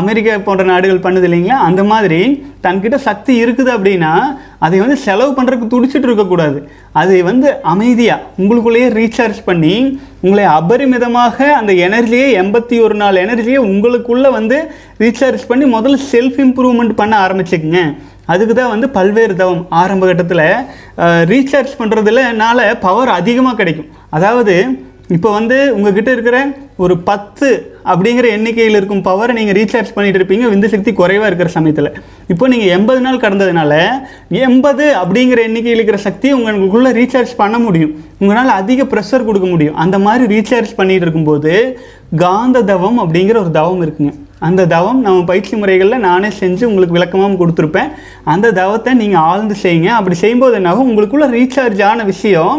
அமெரிக்கா 0.00 0.34
போன்ற 0.38 0.64
நாடுகள் 0.64 1.02
பண்ணுது 1.06 1.26
இல்லைங்களா? 1.28 1.56
அந்த 1.68 1.84
மாதிரி 1.84 2.20
தன்கிட்ட 2.62 2.98
சக்தி 3.08 3.32
இருக்குது 3.44 3.70
அப்படின்னா 3.76 4.12
அதை 4.58 4.78
வந்து 4.80 4.96
செலவு 4.96 5.32
பண்ணுறதுக்கு 5.32 5.72
துடிச்சிட்டு 5.74 6.08
இருக்கக்கூடாது 6.08 6.58
அதை 6.92 7.18
வந்து 7.22 7.48
அமைதியாக 7.72 8.24
உங்களுக்குள்ளேயே 8.42 8.88
ரீசார்ஜ் 9.00 9.40
பண்ணி 9.44 9.74
உங்களை 10.20 10.44
அபரிமிதமாக 10.58 11.36
அந்த 11.60 11.72
எனர்ஜியை 11.88 12.28
எண்பத்தி 12.42 12.76
ஒரு 12.82 12.94
நாள் 12.94 13.22
எனர்ஜியை 13.26 13.60
உங்களுக்குள்ளே 13.72 14.30
வந்து 14.30 14.58
ரீசார்ஜ் 14.98 15.44
பண்ணி 15.48 15.66
முதல்ல 15.76 15.98
செல்ஃப் 16.12 16.38
இம்ப்ரூவ்மெண்ட் 16.46 16.98
பண்ண 17.02 17.14
ஆரம்பிச்சுக்குங்க. 17.26 17.82
அதுக்கு 18.32 18.54
தான் 18.54 18.72
வந்து 18.74 18.86
பல்வேறு 18.96 19.34
தவம் 19.42 19.62
ஆரம்ப 19.82 20.04
கட்டத்தில் 20.10 20.46
ரீசார்ஜ் 21.32 21.78
பண்ணுறதுலனால 21.80 22.58
பவர் 22.86 23.16
அதிகமாக 23.20 23.58
கிடைக்கும். 23.60 23.92
அதாவது 24.18 24.56
இப்போ 25.14 25.30
வந்து 25.36 25.56
உங்ககிட்ட 25.76 26.10
இருக்கிற 26.14 26.36
ஒரு 26.84 26.94
பத்து 27.08 27.48
அப்படிங்கிற 27.90 28.26
எண்ணிக்கையில் 28.36 28.78
இருக்கும் 28.78 29.02
பவரை 29.08 29.32
நீங்கள் 29.38 29.56
ரீசார்ஜ் 29.58 29.90
பண்ணிட்டு 29.96 30.18
இருப்பீங்க. 30.20 30.44
விந்து 30.52 30.68
சக்தி 30.74 30.90
குறைவாக 31.00 31.28
இருக்கிற 31.30 31.50
சமயத்தில். 31.56 31.90
இப்போ 32.32 32.44
நீங்கள் 32.52 32.72
எண்பது 32.76 33.00
நாள் 33.06 33.20
கடந்ததுனால 33.24 33.72
எண்பது 34.46 34.86
அப்படிங்கிற 35.02 35.40
எண்ணிக்கையில் 35.48 35.78
இருக்கிற 35.78 35.98
சக்தி 36.06 36.30
உங்களுக்குள்ளே 36.38 36.92
ரீசார்ஜ் 37.00 37.34
பண்ண 37.42 37.58
முடியும். 37.66 37.92
உங்களால் 38.22 38.58
அதிக 38.60 38.86
ப்ரெஷர் 38.92 39.28
கொடுக்க 39.28 39.48
முடியும். 39.54 39.76
அந்த 39.84 39.98
மாதிரி 40.06 40.26
ரீசார்ஜ் 40.34 40.72
பண்ணிகிட்டு 40.80 41.06
இருக்கும்போது 41.08 41.52
காந்த 42.24 42.64
தவம் 42.72 42.98
அப்படிங்கிற 43.04 43.38
ஒரு 43.44 43.52
தவம் 43.60 43.84
இருக்குங்க. 43.84 44.14
அந்த 44.46 44.62
தவம் 44.74 45.00
நம்ம 45.06 45.24
பயிற்சி 45.30 45.54
முறைகளில் 45.60 46.04
நானே 46.06 46.30
செஞ்சு 46.40 46.64
உங்களுக்கு 46.70 46.96
விளக்கமாகவும் 46.96 47.40
கொடுத்துருப்பேன். 47.40 47.90
அந்த 48.32 48.52
தவத்தை 48.60 48.92
நீங்கள் 49.02 49.24
ஆழ்ந்து 49.30 49.56
செய்யுங்க. 49.64 49.90
அப்படி 49.98 50.16
செய்யும்போது 50.22 50.56
என்னாகும்? 50.60 50.88
உங்களுக்குள்ளே 50.90 51.28
ரீசார்ஜ் 51.36 51.82
ஆன 51.90 52.04
விஷயம் 52.12 52.58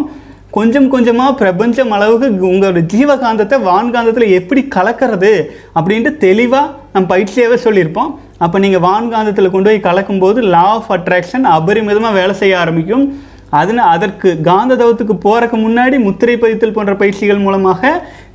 கொஞ்சம் 0.58 0.88
கொஞ்சமாக 0.94 1.32
பிரபஞ்சம் 1.40 1.94
அளவுக்கு 1.96 2.28
உங்களோட 2.50 2.82
ஜீவகாந்தத்தை 2.94 3.58
வான்காந்தத்தில் 3.70 4.36
எப்படி 4.40 4.62
கலக்கிறது 4.76 5.32
அப்படின்ட்டு 5.78 6.12
தெளிவாக 6.26 6.74
நம்ம 6.94 7.08
பயிற்சியாகவே 7.14 7.58
சொல்லியிருப்போம். 7.66 8.12
அப்போ 8.46 8.58
நீங்கள் 8.66 8.86
வான்காந்தத்தில் 8.88 9.54
கொண்டு 9.54 9.70
போய் 9.70 9.86
கலக்கும்போது 9.88 10.40
லா 10.54 10.66
ஆஃப் 10.76 10.92
அட்ராக்ஷன் 10.98 11.48
அபரிமிதமாக 11.58 12.18
வேலை 12.20 12.36
செய்ய 12.42 12.62
ஆரம்பிக்கும். 12.64 13.06
அதனால் 13.60 13.92
அதற்கு 13.96 14.30
காந்த 14.48 14.74
தவத்துக்கு 14.80 15.16
போகிறக்கு 15.26 15.58
முன்னாடி 15.66 15.98
முத்திரை 16.06 16.36
பதித்தல் 16.44 16.76
போன்ற 16.78 16.94
பயிற்சிகள் 17.02 17.44
மூலமாக 17.44 17.92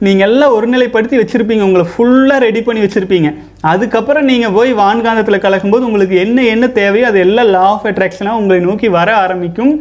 நீங்கள் 0.06 0.26
எல்லாம் 0.28 0.54
ஒருநிலைப்படுத்தி 0.56 1.16
வச்சுருப்பீங்க. 1.20 1.64
உங்களை 1.68 1.84
ஃபுல்லாக 1.92 2.44
ரெடி 2.46 2.60
பண்ணி 2.66 2.82
வச்சுருப்பீங்க. 2.84 3.30
அதுக்கப்புறம் 3.72 4.28
நீங்கள் 4.30 4.54
போய் 4.56 4.70
வான்காந்தத்தில் 4.82 5.44
கலக்கும்போது 5.46 5.88
உங்களுக்கு 5.88 6.16
என்ன 6.24 6.44
என்ன 6.54 6.68
தேவையோ 6.80 7.08
அது 7.10 7.18
எல்லாம் 7.26 7.50
லா 7.54 7.64
ஆஃப் 7.72 7.88
அட்ராக்ஷனாக 7.90 8.40
உங்களை 8.42 8.60
நோக்கி 8.68 8.90
வர 8.98 9.08
ஆரம்பிக்கும். 9.24 9.72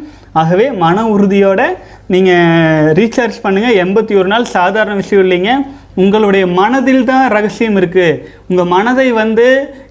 ஆகவே 0.42 0.66
மன 0.84 1.04
உறுதியோட 1.14 1.62
நீங்கள் 2.14 2.90
ரீசார்ஜ் 3.00 3.38
பண்ணுங்கள் 3.46 3.78
எண்பத்தி 3.84 4.14
ஒரு 4.22 4.30
நாள் 4.34 4.54
சாதாரண 4.58 4.94
விஷயம் 5.02 5.24
இல்லைங்க. 5.26 5.54
உங்களுடைய 6.02 6.44
மனதில் 6.60 7.08
தான் 7.12 7.26
ரகசியம் 7.36 7.78
இருக்குது 7.80 8.20
உங்கள் 8.50 8.72
மனதை 8.76 9.08
வந்து 9.22 9.48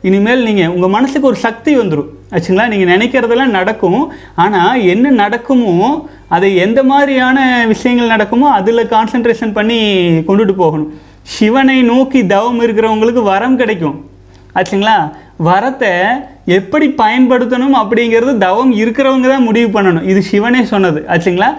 இனிமேல் 0.08 0.46
நீங்கள் 0.48 0.72
உங்கள் 0.74 0.94
மனசுக்கு 0.96 1.30
ஒரு 1.30 1.38
சக்தி 1.46 1.72
வந்துடும் 1.80 2.12
ஆச்சுங்களா? 2.34 2.64
நீங்கள் 2.72 2.90
நினைக்கிறதெல்லாம் 2.94 3.54
நடக்கும். 3.58 4.00
ஆனால் 4.44 4.82
என்ன 4.92 5.12
நடக்குமோ 5.22 5.74
அதை 6.36 6.48
எந்த 6.64 6.80
மாதிரியான 6.90 7.38
விஷயங்கள் 7.72 8.12
நடக்குமோ 8.14 8.46
அதில் 8.58 8.90
கான்சென்ட்ரேஷன் 8.94 9.54
பண்ணி 9.58 9.78
கொண்டுட்டு 10.28 10.54
போகணும். 10.62 10.90
சிவனை 11.36 11.78
நோக்கி 11.92 12.20
தவம் 12.34 12.60
இருக்கிறவங்களுக்கு 12.64 13.22
வரம் 13.32 13.58
கிடைக்கும். 13.60 13.96
ஆச்சுங்களா? 14.58 14.98
வரத்தை 15.48 15.92
எப்படி 16.58 16.86
பயன்படுத்தணும் 17.00 17.76
அப்படிங்கிறது 17.80 18.32
தவம் 18.46 18.72
இருக்கிறவங்க 18.82 19.28
தான் 19.34 19.46
முடிவு 19.48 19.68
பண்ணணும். 19.76 20.06
இது 20.12 20.20
சிவனே 20.30 20.62
சொன்னது. 20.72 21.00
ஆச்சுங்களா? 21.14 21.50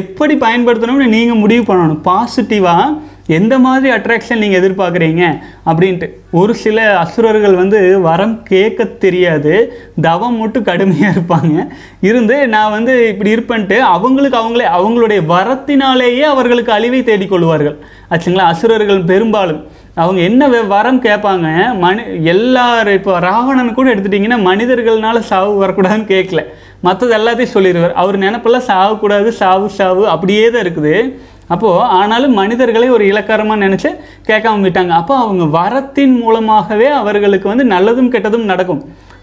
எப்படி 0.00 0.34
பயன்படுத்தணும்னு 0.46 1.06
நீங்கள் 1.16 1.40
முடிவு 1.44 1.62
பண்ணணும். 1.70 2.02
பாசிட்டிவாக 2.10 2.90
எந்த 3.26 3.58
மாதிரி 3.58 3.94
அட்ராக்ஷன் 3.94 4.36
நீங்கள் 4.36 4.60
எதிர்பார்க்குறீங்க? 4.60 5.38
அப்படின்ட்டு. 5.66 6.10
ஒரு 6.30 6.54
சில 6.54 6.98
அசுரர்கள் 6.98 7.54
வந்து 7.54 8.00
வரம் 8.00 8.42
கேட்க 8.42 8.84
தெரியாது. 8.84 9.80
தவம் 10.00 10.36
மட்டும் 10.36 10.62
கடுமையாக 10.62 11.20
இருப்பாங்க. 11.20 11.66
இருந்து 12.00 12.48
நான் 12.48 12.70
வந்து 12.70 13.08
இப்படி 13.08 13.34
இருப்பேன்ட்டு 13.34 13.78
அவங்களுக்கு 13.78 14.38
அவங்களே 14.38 14.66
அவங்களுடைய 14.78 15.20
வரத்தினாலேயே 15.28 16.20
அவர்களுக்கு 16.20 16.72
அழிவை 16.72 17.02
தேடிக்கொள்வார்கள் 17.02 17.76
ஆச்சுங்களா? 18.10 18.38
அசுரர்கள் 18.38 19.04
பெரும்பாலும். 19.04 19.66
அவங்க 19.94 20.20
என்ன 20.20 20.48
வே- 20.48 20.66
வரம் 20.66 21.02
கேட்பாங்க? 21.02 21.78
மனி 21.78 22.02
எல்லாரும் 22.24 22.94
இப்போ 22.94 23.18
ராவணன் 23.18 23.74
கூட 23.74 23.94
எடுத்துட்டிங்கன்னா 23.94 24.40
மனிதர்கள்னால 24.44 25.18
சாவு 25.18 25.66
வரக்கூடாதுன்னு 25.66 26.08
கேட்கல. 26.08 26.44
மற்றது 26.80 27.16
எல்லாத்தையும் 27.16 27.56
சொல்லிடுவார். 27.56 27.92
அவர் 27.92 28.18
நினப்பெல்லாம் 28.18 28.62
சாகக்கூடாது 28.66 29.28
சாவு 29.28 29.68
சாவு 29.68 30.08
அப்படியே 30.08 30.50
தான் 30.50 30.62
இருக்குது. 30.62 31.18
அப்போது 31.54 31.84
ஆனாலும் 31.98 32.34
மனிதர்களை 32.40 32.88
ஒரு 32.96 33.04
இலக்காரமாக 33.12 33.62
நினச்சி 33.64 33.90
கேட்காம 34.28 34.64
விட்டாங்க. 34.66 34.92
அப்போ 35.00 35.14
அவங்க 35.24 35.44
வரத்தின் 35.58 36.16
மூலமாகவே 36.22 36.88
அவர்களுக்கு 37.02 37.46
வந்து 37.52 37.66
நல்லதும் 37.74 38.12
கெட்டதும் 38.14 38.50
நடக்கும். 38.52 38.82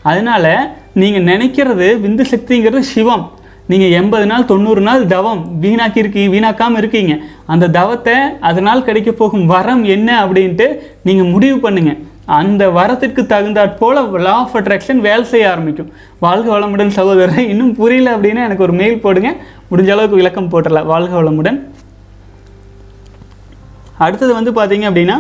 அதனால் 0.09 0.51
நீங்கள் 1.01 1.27
நினைக்கிறது 1.31 1.87
விந்து 2.05 2.25
சக்திங்கிறது 2.33 2.83
சிவம். 2.93 3.25
நீங்கள் 3.71 3.95
எண்பது 3.97 4.25
நாள் 4.29 4.49
தொண்ணூறு 4.51 4.81
நாள் 4.89 5.01
தவம். 5.15 5.41
வீணாக்கி 5.63 5.99
இருக்கீங்க 6.03 6.29
வீணாக்காமல் 6.35 6.79
இருக்கீங்க. 6.81 7.15
அந்த 7.53 7.69
தவத்தை 7.79 8.15
அதனால் 8.49 8.85
கிடைக்க 8.87 9.11
போகும் 9.19 9.49
வரம் 9.51 9.83
என்ன 9.95 10.09
அப்படின்ட்டு 10.23 10.67
நீங்கள் 11.07 11.33
முடிவு 11.33 11.57
பண்ணுங்கள் 11.65 11.99
அந்த 12.37 12.63
வரத்திற்கு 12.77 13.21
தகுந்தாற் 13.33 13.77
போல் 13.79 13.99
லா 14.25 14.33
ஆஃப் 14.41 14.55
அட்ராக்ஷன் 14.59 14.99
வேலை 15.05 15.23
செய்ய 15.31 15.51
ஆரம்பிக்கும். 15.51 15.87
வாழ்க 16.25 16.47
வளமுடன் 16.55 16.91
சகோதரர் 16.97 17.49
இன்னும் 17.51 17.71
புரியல 17.79 18.09
அப்படின்னா 18.15 18.41
எனக்கு 18.47 18.65
ஒரு 18.67 18.75
மெயில் 18.81 19.03
போடுங்க. 19.05 19.29
முடிஞ்ச 19.69 19.91
அளவுக்கு 19.95 20.19
விளக்கம் 20.21 20.49
போட்டுடலாம். 20.51 20.89
வாழ்க 20.93 21.13
வளமுடன். 21.21 21.57
அடுத்தது 24.05 24.31
வந்து 24.37 24.51
பார்த்தீங்க 24.59 24.85
அப்படின்னா 24.89 25.17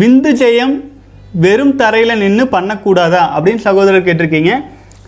விந்து 0.00 0.30
ஜெயம் 0.42 0.74
வெறும் 1.44 1.74
தரையில் 1.80 2.20
நின்று 2.22 2.44
பண்ணக்கூடாதா 2.54 3.22
அப்படின்னு 3.34 3.62
சகோதரர் 3.66 4.06
கேட்டிருக்கீங்க. 4.06 4.52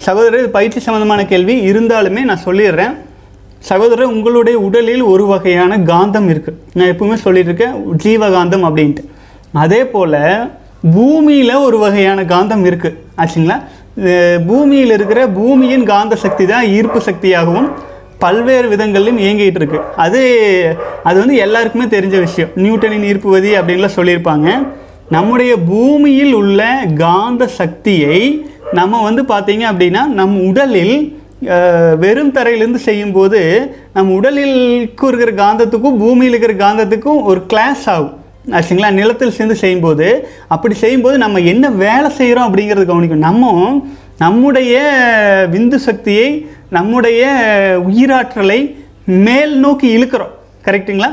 சகோதரர் 0.07 0.43
இது 0.43 0.50
பயிற்சி 0.57 0.81
சம்மந்தமான 0.85 1.21
கேள்வி. 1.33 1.55
இருந்தாலுமே 1.71 2.23
நான் 2.29 2.45
சொல்லிடுறேன். 2.47 2.95
சகோதரர் 3.71 4.12
உங்களுடைய 4.14 4.57
உடலில் 4.67 5.05
ஒரு 5.12 5.25
வகையான 5.33 5.79
காந்தம் 5.91 6.29
இருக்குது 6.33 6.59
நான் 6.79 6.91
எப்பவுமே 6.93 7.17
சொல்லிட்டுருக்கேன் 7.25 7.76
ஜீவகாந்தம் 8.05 8.67
அப்படின்ட்டு. 8.69 9.05
அதே 9.64 9.81
போல் 9.95 10.19
பூமியில் 10.97 11.55
ஒரு 11.67 11.76
வகையான 11.85 12.21
காந்தம் 12.33 12.64
இருக்குது 12.71 12.99
ஆச்சுங்களா? 13.23 13.59
பூமியில் 14.49 14.95
இருக்கிற 14.97 15.21
பூமியின் 15.38 15.85
காந்த 15.93 16.14
சக்தி 16.25 16.45
தான் 16.53 16.69
ஈர்ப்பு 16.76 17.00
சக்தியாகவும் 17.09 17.69
பல்வேறு 18.25 18.66
விதங்களிலும் 18.75 19.21
இயங்கிட்டு 19.25 19.61
இருக்கு. 19.61 19.81
அது 20.04 20.23
அது 21.09 21.16
வந்து 21.23 21.37
எல்லாருக்குமே 21.47 21.87
தெரிஞ்ச 21.97 22.16
விஷயம். 22.26 22.52
நியூட்டனின் 22.64 23.07
ஈர்ப்புவதி 23.11 23.52
அப்படின்லாம் 23.59 23.97
சொல்லியிருப்பாங்க. 23.99 24.49
நம்முடைய 25.16 25.52
பூமியில் 25.71 26.35
உள்ள 26.40 26.62
காந்த 27.04 27.45
சக்தியை 27.61 28.19
நம்ம 28.78 29.02
வந்து 29.09 29.23
பார்த்தீங்க 29.35 29.64
அப்படின்னா 29.73 30.02
நம் 30.21 30.37
உடலில் 30.49 30.97
வெறும் 32.02 32.35
தரையிலேருந்து 32.37 32.81
செய்யும்போது 32.88 33.40
நம்ம 33.97 34.12
உடலிலுக்கு 34.19 35.09
இருக்கிற 35.11 35.33
காந்தத்துக்கும் 35.40 35.99
பூமியில் 36.02 36.35
இருக்கிற 36.35 36.54
காந்தத்துக்கும் 36.62 37.19
ஒரு 37.31 37.40
கிளாஸ் 37.50 37.83
ஆகும். 37.95 38.14
ஆச்சுங்களா 38.57 38.88
நிலத்தில் 39.00 39.35
சேர்ந்து 39.37 39.57
செய்யும்போது. 39.62 40.07
அப்படி 40.54 40.75
செய்யும்போது 40.85 41.16
நம்ம 41.25 41.43
என்ன 41.52 41.71
வேலை 41.85 42.09
செய்கிறோம் 42.19 42.47
அப்படிங்கிறது 42.49 42.87
கவனிக்கும் 42.90 43.26
நம்ம 43.28 43.52
நம்முடைய 44.18 44.75
விந்து 45.52 45.78
சக்தியை 45.87 46.28
நம்முடைய 46.76 47.23
உயிராற்றலை 47.88 48.61
மேல் 49.26 49.54
நோக்கி 49.64 49.88
இழுக்கிறோம். 49.97 50.35
கரெக்ட்டுங்களா 50.66 51.11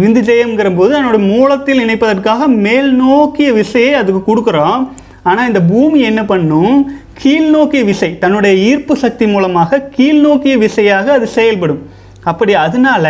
விந்து 0.00 0.20
ஜெயம்ங்கிற 0.28 0.76
போது 0.76 0.92
அதனோட 0.96 1.18
மூலத்தில் 1.34 1.82
இணைப்பதற்காக 1.84 2.48
மேல் 2.66 2.90
நோக்கிய 3.04 3.52
விசையை 3.52 3.92
அதுக்கு 4.00 4.22
கொடுக்குறோம். 4.26 4.82
ஆனால் 5.22 5.48
இந்த 5.50 5.60
பூமி 5.72 6.00
என்ன 6.10 6.24
பண்ணும்? 6.24 6.74
கீழ்நோக்கிய 7.22 7.84
விசை 7.84 8.10
தன்னுடைய 8.18 8.54
ஈர்ப்பு 8.68 8.94
சக்தி 8.96 9.26
மூலமாக 9.26 9.80
கீழ்நோக்கிய 9.96 10.54
விசையாக 10.58 11.12
அது 11.12 11.26
செயல்படும். 11.38 11.82
அப்படி 12.24 12.54
அதனால 12.54 13.06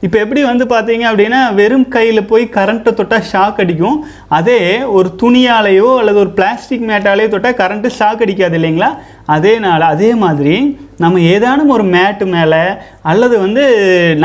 இப்போ 0.00 0.16
எப்படி 0.18 0.42
வந்து 0.42 0.64
பார்த்தீங்க 0.64 1.04
அப்படின்னா 1.10 1.40
வெறும் 1.54 1.88
கையில் 1.88 2.28
போய் 2.30 2.44
கரண்ட்டை 2.56 2.92
தொட்டால் 2.94 3.26
ஷாக் 3.32 3.60
அடிக்கும். 3.62 3.98
அதே 4.28 4.60
ஒரு 4.96 5.08
துணியாலேயோ 5.22 5.88
அல்லது 6.00 6.18
ஒரு 6.18 6.30
பிளாஸ்டிக் 6.30 6.86
மேட்டாலேயோ 6.90 7.28
தொட்டால் 7.28 7.58
கரண்ட்டு 7.60 7.90
ஷாக் 7.98 8.22
அடிக்காது 8.24 8.56
இல்லைங்களா? 8.58 8.90
அதே 9.26 9.58
நாள் 9.58 9.84
அதே 9.92 10.14
மாதிரி 10.14 10.56
நம்ம 10.98 11.20
ஏதானும் 11.34 11.72
ஒரு 11.76 11.82
மேட்டு 11.94 12.26
மேலே 12.26 12.62
அல்லது 13.02 13.38
வந்து 13.38 13.64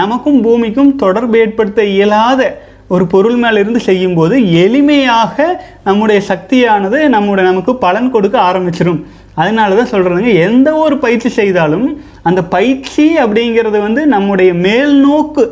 நமக்கும் 0.02 0.42
பூமிக்கும் 0.42 0.92
தொடர்பு 0.96 1.38
ஏற்படுத்த 1.38 1.84
இயலாத 1.96 2.42
ஒரு 2.90 3.08
பொருள் 3.08 3.36
மேலே 3.36 3.58
இருந்து 3.60 3.80
செய்யும்போது 3.80 4.36
எளிமையாக 4.64 5.36
நம்முடைய 5.84 6.22
சக்தியானது 6.22 6.98
நம்முடைய 7.10 7.46
நமக்கு 7.50 7.76
பலன் 7.76 8.10
கொடுக்க 8.12 8.38
ஆரம்பிச்சிடும் 8.50 9.02
அதனால 9.36 9.76
தான் 9.76 9.92
சொல்கிறேங்க 9.94 10.34
எந்த 10.48 10.70
ஒரு 10.76 10.96
பயிற்சி 10.98 11.30
செய்தாலும் 11.30 11.86
அந்த 12.24 12.44
பயிற்சி 12.44 13.18
அப்படிங்கிறது 13.18 13.80
வந்து 13.82 14.06
நம்முடைய 14.06 14.54
மேல்நோக்கு 14.54 15.44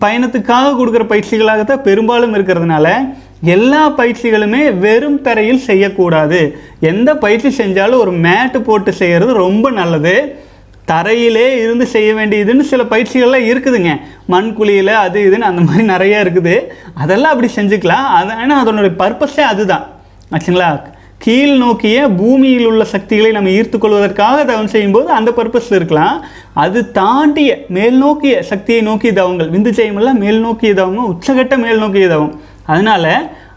பயணத்துக்காக 0.00 0.74
கொடுக்குற 0.80 1.04
பயிற்சிகளாகத்தான் 1.12 1.82
பெரும்பாலும் 1.82 2.34
இருக்கிறதுனால 2.34 3.16
எல்லா 3.42 3.90
பயிற்சிகளுமே 3.90 4.78
வெறும் 4.78 5.22
தரையில் 5.22 5.58
செய்யக்கூடாது. 5.58 6.58
எந்த 6.80 7.16
பயிற்சி 7.16 7.50
செஞ்சாலும் 7.58 7.98
ஒரு 7.98 8.12
மேட்டு 8.12 8.60
போட்டு 8.62 8.92
செய்கிறது 8.92 9.32
ரொம்ப 9.32 9.70
நல்லது. 9.70 10.46
தரையிலே 10.90 11.46
இருந்து 11.62 11.86
செய்ய 11.86 12.14
வேண்டியதுன்னு 12.14 12.60
சில 12.60 12.82
பயிற்சிகள்லாம் 12.82 13.48
இருக்குதுங்க. 13.50 14.00
மண் 14.26 14.52
குழியில் 14.52 14.94
அது 15.04 15.30
இதுன்னு 15.30 15.48
அந்த 15.50 15.62
மாதிரி 15.62 15.84
நிறைய 15.84 16.22
இருக்குது. 16.24 16.60
அதெல்லாம் 16.94 17.32
அப்படி 17.32 17.52
செஞ்சுக்கலாம். 17.54 18.06
அது 18.18 18.32
ஆனால் 18.32 18.60
அதனுடைய 18.60 18.94
பர்பஸே 18.98 19.40
அதுதான். 19.40 19.86
ஆச்சுங்களா? 20.32 20.82
கீழ் 21.24 21.54
நோக்கிய 21.62 21.98
பூமியில் 22.18 22.66
உள்ள 22.70 22.82
சக்திகளை 22.92 23.30
நம்ம 23.36 23.52
ஈர்த்து 23.58 23.76
கொள்வதற்காக 23.82 24.44
தவம் 24.50 24.70
செய்யும்போது 24.74 25.08
அந்த 25.16 25.30
பர்பஸில் 25.38 25.76
இருக்கலாம். 25.78 26.16
அது 26.64 26.78
தாண்டிய 26.98 27.50
மேல் 27.76 27.96
நோக்கிய 28.04 28.34
சக்தியை 28.50 28.82
நோக்கிய 28.88 29.12
தவங்கள். 29.18 29.50
விந்து 29.54 29.70
ஜெயமெல்லாம் 29.78 30.22
மேல் 30.24 30.40
நோக்கிய 30.46 30.72
தவமும் 30.80 31.10
உச்சகட்ட 31.12 31.56
மேல் 31.64 31.82
நோக்கிய 31.84 32.08
தவம். 32.14 32.34
அதனால் 32.72 33.10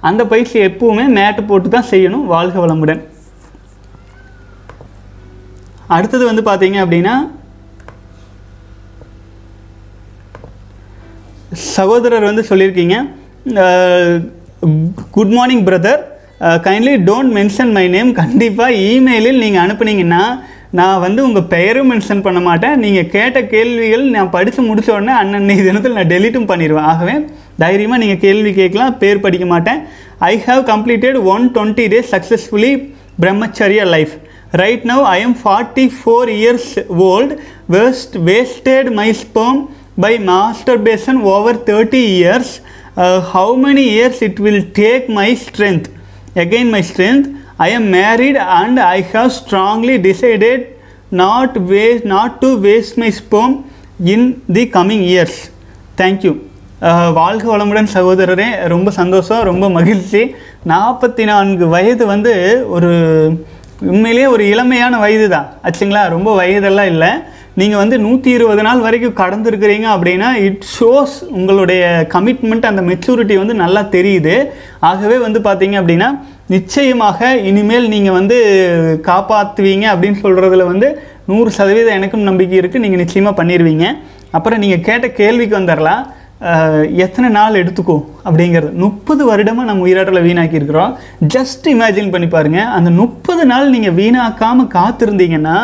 அந்த 0.09 0.21
பயிற்சி 0.31 0.57
எப்பவுமே 0.69 1.05
மேட்டு 1.17 1.41
போட்டு 1.49 1.69
தான் 1.69 1.89
செய்யணும் 1.93 2.27
வாழ்க 2.33 2.57
வளமுடன். 2.65 3.01
அடுத்தது 5.95 6.23
வந்து 6.29 6.43
பார்த்தீங்க 6.49 6.79
அப்படின்னா 6.85 7.15
சகோதரர் 11.75 12.29
வந்து 12.29 12.43
சொல்லியிருக்கீங்க 12.49 12.97
good 15.15 15.33
morning 15.37 15.65
brother 15.67 16.01
kindly 16.67 16.93
don't 17.10 17.33
mention 17.38 17.71
my 17.77 17.83
name 17.95 18.12
கண்டிப்பாக 18.21 18.77
இமெயிலில் 18.91 19.41
நீங்கள் 19.43 19.63
அனுப்புனீங்கன்னா 19.65 20.24
நான் 20.79 21.01
வந்து 21.03 21.21
உங்கள் 21.27 21.48
பெயரும் 21.53 21.89
மென்ஷன் 21.91 22.24
பண்ண 22.25 22.39
மாட்டேன். 22.48 22.75
நீங்கள் 22.83 23.10
கேட்ட 23.15 23.39
கேள்விகள் 23.53 24.03
நான் 24.15 24.33
படித்து 24.36 24.62
முடித்த 24.69 24.89
உடனே 24.98 25.13
அன்னன்னைக்கு 25.21 25.65
தினத்தில் 25.69 25.98
நான் 25.98 26.12
டெலிட்டும் 26.13 26.50
பண்ணிடுவேன் 26.51 26.88
ஆகவே 26.91 27.15
தைரியமாக 27.63 28.01
நீங்கள் 28.03 28.21
கேள்வி 28.25 28.51
கேட்கலாம். 28.60 28.95
பேர் 29.01 29.24
படிக்க 29.25 29.45
மாட்டேன். 29.53 29.81
I 30.31 30.33
have 30.48 30.62
completed 30.71 31.17
one 31.33 31.45
twenty 31.57 31.86
days 31.93 32.12
successfully 32.15 32.74
பிரம்மச்சரிய 33.24 33.83
life 33.95 34.13
right 34.62 34.83
now 34.91 35.03
I 35.15 35.17
am 35.27 35.38
forty 35.43 35.86
four 35.98 36.29
years 36.39 36.71
old 37.12 37.36
waste 37.75 38.15
wasted 38.29 38.89
my 39.00 39.10
sperm 39.24 39.62
by 40.05 40.13
masturbation 40.89 41.19
over 41.36 41.60
thirty 41.69 42.03
years 42.17 42.53
how 43.33 43.55
many 43.65 43.86
years 43.95 44.21
it 44.27 44.39
will 44.45 44.63
take 44.81 45.05
my 45.19 45.29
strength 45.45 45.88
Again, 46.35 46.71
my 46.71 46.81
strength. 46.83 47.27
I 47.59 47.69
am 47.69 47.91
married 47.91 48.38
and 48.38 48.79
I 48.81 49.01
have 49.03 49.31
strongly 49.33 49.97
decided 50.00 50.59
not 51.13 51.57
waste, 51.63 52.05
not 52.05 52.41
to 52.41 52.57
waste 52.57 52.97
my 52.97 53.09
sperm 53.11 53.51
in 54.05 54.21
the 54.50 54.65
coming 54.67 55.03
years. 55.05 55.35
Thank 55.95 56.23
you. 56.23 56.33
அஹ், 56.81 57.11
வாழ்க 57.13 57.45
வளமுடன் 57.47 57.89
சகோதரரே 57.93 58.45
ரொம்ப 58.67 58.91
சந்தோஷம் 58.91 59.43
ரொம்ப 59.43 59.65
மகிழ்ச்சி 59.69 60.21
நாற்பத்தி 60.67 61.23
நான்கு 61.25 61.65
வயது 61.67 62.05
வந்து 62.05 62.33
ஒரு 62.67 62.89
உண்மையிலேயே 63.88 64.27
ஒரு 64.27 64.43
இளமையான 64.53 64.97
வயது 65.00 65.27
தான் 65.29 65.47
ஆச்சுங்களா 65.63 66.01
ரொம்ப 66.09 66.29
வயதெல்லாம் 66.35 66.89
இல்லை 66.93 67.11
நீங்கள் 67.60 67.81
வந்து 67.81 67.96
நூற்றி 68.03 68.29
இருபது 68.38 68.62
நாள் 68.67 68.84
வரைக்கும் 68.86 69.17
கடந்துருக்கிறீங்க 69.22 69.88
அப்படின்னா 69.93 70.27
இட் 70.48 70.67
ஷோஸ் 70.75 71.15
உங்களுடைய 71.38 71.81
கமிட்மெண்ட் 72.13 72.70
அந்த 72.70 72.81
மெச்சூரிட்டி 72.89 73.36
வந்து 73.41 73.55
நல்லா 73.63 73.81
தெரியுது. 73.96 74.36
ஆகவே 74.89 75.17
வந்து 75.25 75.39
பார்த்தீங்க 75.48 75.75
அப்படின்னா 75.81 76.10
நிச்சயமாக 76.55 77.31
இனிமேல் 77.50 77.91
நீங்கள் 77.96 78.17
வந்து 78.20 78.38
காப்பாற்றுவீங்க 79.10 79.86
அப்படின்னு 79.93 80.20
சொல்கிறதுல 80.24 80.65
வந்து 80.72 80.88
நூறு 81.31 81.50
சதவீதம் 81.58 81.98
எனக்கும் 82.00 82.27
நம்பிக்கை 82.29 82.58
இருக்குது 82.62 82.84
நீங்கள் 82.86 83.03
நிச்சயமாக 83.03 83.39
பண்ணிடுவீங்க 83.41 83.86
அப்புறம் 84.38 84.62
நீங்கள் 84.63 84.86
கேட்ட 84.88 85.08
கேள்விக்கு 85.22 85.55
வந்துடலாம் 85.60 86.03
எத்தனை 87.05 87.27
நாள் 87.37 87.59
எடுத்துக்கும் 87.61 88.05
அப்படிங்கிறது. 88.27 88.72
முப்பது 88.83 89.22
வருடமாக 89.29 89.68
நம்ம 89.68 89.83
உயிராட்டில் 89.87 90.25
வீணாக்கியிருக்கிறோம். 90.27 90.94
ஜஸ்ட் 91.33 91.68
இமேஜின் 91.74 92.14
பண்ணி 92.14 92.27
பாருங்கள் 92.35 92.72
அந்த 92.77 92.90
முப்பது 93.01 93.44
நாள் 93.51 93.74
நீங்கள் 93.75 93.98
வீணாக்காமல் 94.00 94.72
காத்திருந்தீங்கன்னா 94.77 95.57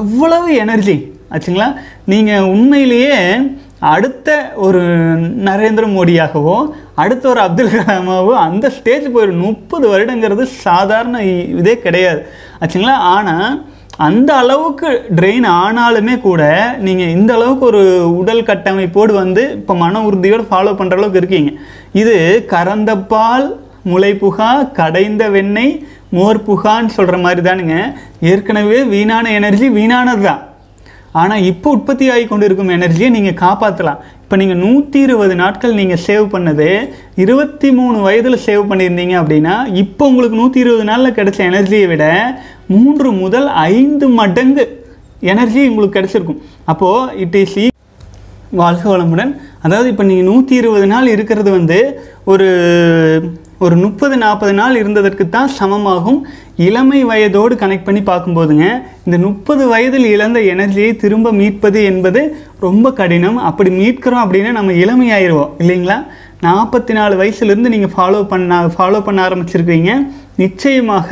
எவ்வளவு 0.00 0.48
எனர்ஜி 0.64 0.96
ஆச்சுங்களா? 1.32 1.68
நீங்கள் 2.12 2.48
உண்மையிலேயே 2.54 3.16
அடுத்த 3.94 4.28
ஒரு 4.66 4.80
நரேந்திர 5.48 5.84
மோடியாகவோ 5.96 6.54
அடுத்த 7.02 7.24
ஒரு 7.32 7.40
அப்துல் 7.46 7.74
கலாமாவோ 7.74 8.32
அந்த 8.46 8.66
ஸ்டேஜ் 8.76 9.06
போயிடும் 9.14 9.44
முப்பது 9.48 9.84
வருடங்கிறது 9.92 10.44
சாதாரண 10.66 11.18
இதே 11.60 11.74
கிடையாது. 11.84 12.20
ஆச்சுங்களா? 12.60 12.96
ஆனால் 13.16 13.50
அந்த 14.06 14.30
அளவுக்கு 14.42 14.88
ட்ரெயின் 15.18 15.46
ஆனாலுமே 15.60 16.14
கூட 16.26 16.42
நீங்கள் 16.86 17.14
இந்த 17.18 17.30
அளவுக்கு 17.38 17.64
ஒரு 17.70 17.84
உடல் 18.20 18.42
கட்டமைப்போடு 18.50 19.12
வந்து 19.22 19.44
இப்போ 19.60 19.74
மன 19.84 20.02
உறுதியோடு 20.08 20.44
ஃபாலோ 20.50 20.74
பண்ணுற 20.80 20.98
அளவுக்கு 20.98 21.22
இருக்கீங்க. 21.22 21.52
இது 22.02 22.16
கறந்த 22.54 22.90
பால் 23.12 23.46
முளைப்புகா 23.92 24.50
கடைந்த 24.80 25.24
வெண்ணெய் 25.36 25.72
மோர் 26.16 26.44
புகான்னு 26.48 26.96
சொல்கிற 26.98 27.16
மாதிரி 27.24 27.42
தானுங்க. 27.48 27.76
ஏற்கனவே 28.32 28.78
வீணான 28.94 29.32
எனர்ஜி 29.38 29.66
வீணானது 29.78 30.22
தான். 30.28 30.42
ஆனால் 31.12 31.44
இப்போ 31.44 31.68
உற்பத்தி 31.70 32.06
ஆகி 32.10 32.24
கொண்டு 32.26 32.46
இருக்கும் 32.46 32.74
எனர்ஜியை 32.76 33.10
நீங்கள் 33.10 33.40
காப்பாற்றலாம் 33.44 34.00
இப்போ 34.22 34.36
நீங்கள் 34.36 34.60
நூற்றி 34.64 34.98
இருபது 35.00 35.34
நாட்கள் 35.34 35.74
நீங்கள் 35.74 36.02
சேவ் 36.06 36.26
பண்ணது 36.32 36.68
இருபத்தி 37.16 37.68
மூணு 37.70 37.98
வயதில் 38.00 38.44
சேவ் 38.46 38.64
பண்ணியிருந்தீங்க 38.70 39.14
அப்படின்னா 39.20 39.54
இப்போ 39.74 40.08
உங்களுக்கு 40.08 40.36
நூற்றி 40.36 40.60
இருபது 40.60 40.84
நாளில் 40.84 41.14
கிடைச்ச 41.14 41.40
எனர்ஜியை 41.50 41.86
விட 41.88 42.06
மூன்று 42.66 43.10
முதல் 43.12 43.46
ஐந்து 43.46 44.08
மடங்கு 44.08 44.66
எனர்ஜி 45.20 45.60
உங்களுக்கு 45.68 45.96
கிடைச்சிருக்கும். 45.98 46.42
அப்போது 46.64 47.16
இட் 47.16 47.34
இஸ் 47.34 47.56
e- 47.58 47.72
வாழ்க 48.52 48.84
வளமுடன். 48.88 49.32
அதாவது 49.62 49.88
இப்போ 49.88 50.02
நீங்கள் 50.02 50.28
நூற்றி 50.32 50.54
இருபது 50.56 50.86
நாள் 50.86 51.06
இருக்கிறது 51.06 51.50
வந்து 51.50 51.78
ஒரு 52.24 52.48
ஒரு 53.64 53.76
முப்பது 53.76 54.16
நாற்பது 54.22 54.52
நாள் 54.58 54.76
இருந்ததற்கு 54.80 55.24
தான் 55.28 55.50
சமமாகும். 55.60 56.18
இளமை 56.66 57.00
வயதோடு 57.10 57.54
கனெக்ட் 57.62 57.86
பண்ணி 57.88 58.02
பார்க்கும்போதுங்க 58.10 58.66
இந்த 59.06 59.16
முப்பது 59.24 59.64
வயதில் 59.72 60.06
இழந்த 60.14 60.38
எனர்ஜியை 60.52 60.92
திரும்ப 61.02 61.32
மீட்பது 61.40 61.80
என்பது 61.90 62.20
ரொம்ப 62.66 62.92
கடினம். 63.00 63.38
அப்படி 63.48 63.72
மீட்கிறோம் 63.80 64.22
அப்படின்னா 64.24 64.52
நம்ம 64.58 64.76
இளமையாயிருவோம் 64.84 65.52
இல்லைங்களா? 65.64 65.98
நாற்பத்தி 66.46 66.92
நாலு 66.98 67.14
வயசுலேருந்து 67.20 67.74
நீங்கள் 67.74 67.94
ஃபாலோ 67.94 68.18
பண்ண 68.32 68.58
ஃபாலோ 68.74 68.98
பண்ண 69.06 69.20
ஆரம்பிச்சிருக்கீங்க 69.28 69.92
நிச்சயமாக 70.42 71.08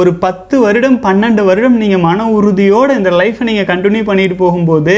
ஒரு 0.00 0.10
பத்து 0.24 0.56
வருடம் 0.64 0.98
பன்னெண்டு 1.06 1.42
வருடம் 1.48 1.78
நீங்கள் 1.82 2.04
மன 2.08 2.26
உறுதியோடு 2.36 2.98
இந்த 2.98 3.10
லைஃப்பை 3.20 3.46
நீங்கள் 3.48 3.70
கண்டினியூ 3.72 4.04
பண்ணிட்டு 4.10 4.36
போகும்போது 4.44 4.96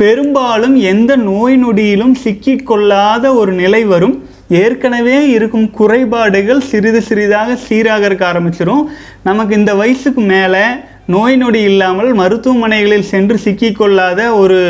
பெரும்பாலும் 0.00 0.76
எந்த 0.76 1.16
நோய் 1.16 1.56
நொடியிலும் 1.64 2.12
சிக்கிக்கொள்ளாத 2.24 3.34
ஒரு 3.34 3.52
நிலை 3.52 3.84
வரும். 3.84 4.16
ஏற்கனவே 4.48 5.16
இருக்கும் 5.30 5.70
குறைபாடுகள் 5.70 6.60
சிறிது 6.60 7.00
சிறிதாக 7.02 7.56
சீராக 7.56 8.08
ஆரம்பிச்சிடும் 8.08 8.84
நமக்கு 9.22 9.56
இந்த 9.56 9.74
வயசுக்கு 9.74 10.20
மேலே 10.20 10.62
நோய் 11.06 11.36
நொடி 11.36 11.60
இல்லாமல் 11.62 12.10
மருத்துவமனைகளில் 12.14 13.10
சென்று 13.12 13.36
சிக்கிக்கொள்ளாத 13.44 14.20
ஒரு 14.34 14.60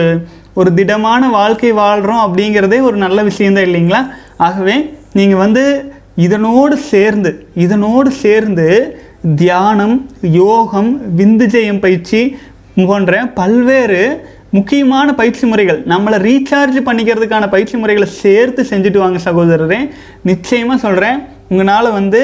ஒரு 0.55 0.75
திடமான 0.75 1.29
வாழ்க்கை 1.29 1.73
வாழ்கிறோம் 1.73 2.23
அப்படிங்கிறதே 2.27 2.81
ஒரு 2.81 2.97
நல்ல 2.97 3.23
விஷயந்தான் 3.23 3.64
இல்லைங்களா? 3.64 4.01
ஆகவே 4.37 4.77
நீங்கள் 5.12 5.38
வந்து 5.38 5.93
இதனோடு 6.17 6.77
சேர்ந்து 6.93 7.33
இதனோடு 7.55 8.11
சேர்ந்து 8.25 8.69
தியானம் 9.37 10.11
யோகம் 10.23 10.91
விந்துஜெயம் 11.19 11.81
பயிற்சி 11.81 12.37
போன்ற 12.87 13.27
பல்வேறு 13.35 14.03
முக்கியமான 14.57 15.09
பயிற்சி 15.21 15.45
முறைகள். 15.47 15.81
நம்மளை 15.93 16.19
ரீசார்ஜ் 16.29 16.79
பண்ணிக்கிறதுக்கான 16.89 17.49
பயிற்சி 17.55 17.77
முறைகளை 17.81 18.09
சேர்த்து 18.23 18.63
செஞ்சுட்டு 18.71 19.03
வாங்க 19.05 19.19
சகோதரரே. 19.29 19.81
நிச்சயமாக 20.31 20.83
சொல்கிறேன் 20.85 21.19
உங்களால் 21.51 21.97
வந்து 21.99 22.23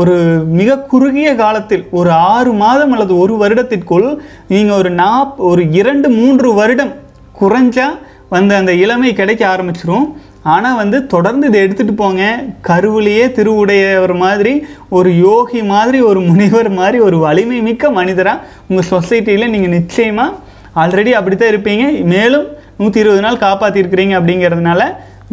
ஒரு 0.00 0.14
மிக 0.58 0.78
குறுகிய 0.92 1.28
காலத்தில் 1.42 1.84
ஒரு 1.98 2.10
ஆறு 2.32 2.50
மாதம் 2.62 2.92
அல்லது 2.94 3.14
ஒரு 3.22 3.34
வருடத்திற்குள் 3.42 4.08
நீங்கள் 4.52 4.78
ஒரு 4.80 4.90
நாப் 5.02 5.38
ஒரு 5.50 5.62
இரண்டு 5.80 6.08
மூன்று 6.18 6.48
வருடம் 6.60 6.92
குறைஞ்சா 7.40 7.86
வந்து 8.34 8.52
அந்த 8.60 8.72
இளமை 8.84 9.10
கிடைக்க 9.20 9.42
ஆரம்பிச்சிரும். 9.54 10.06
ஆனால் 10.54 10.78
வந்து 10.80 10.98
தொடர்ந்து 11.12 11.48
இதை 11.50 11.58
எடுத்துகிட்டு 11.64 11.94
போங்க. 12.00 12.22
கருவிலேயே 12.68 13.26
திருவுடையவர் 13.36 14.14
மாதிரி 14.24 14.54
ஒரு 14.98 15.10
யோகி 15.26 15.60
மாதிரி 15.72 16.00
ஒரு 16.10 16.20
முனிவர் 16.30 16.70
மாதிரி 16.80 16.98
ஒரு 17.08 17.18
வலிமை 17.26 17.60
மிக்க 17.68 17.90
மனிதராக 17.98 18.44
உங்கள் 18.68 18.90
சொசைட்டியில் 18.94 19.52
நீங்கள் 19.54 19.74
நிச்சயமாக 19.78 20.36
ஆல்ரெடி 20.82 21.12
அப்படி 21.20 21.36
தான் 21.36 21.52
இருப்பீங்க. 21.54 21.86
மேலும் 22.14 22.46
நூற்றி 22.80 23.02
இருபது 23.04 23.24
நாள் 23.24 23.42
காப்பாற்றிருக்கிறீங்க 23.46 24.14
அப்படிங்கிறதுனால 24.18 24.82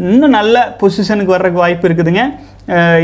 இன்னும் 0.07 0.35
நல்ல 0.39 0.55
பொசிஷனுக்கு 0.79 1.33
வர்றதுக்கு 1.33 1.61
வாய்ப்பு 1.61 1.85
இருக்குதுங்க. 1.87 2.23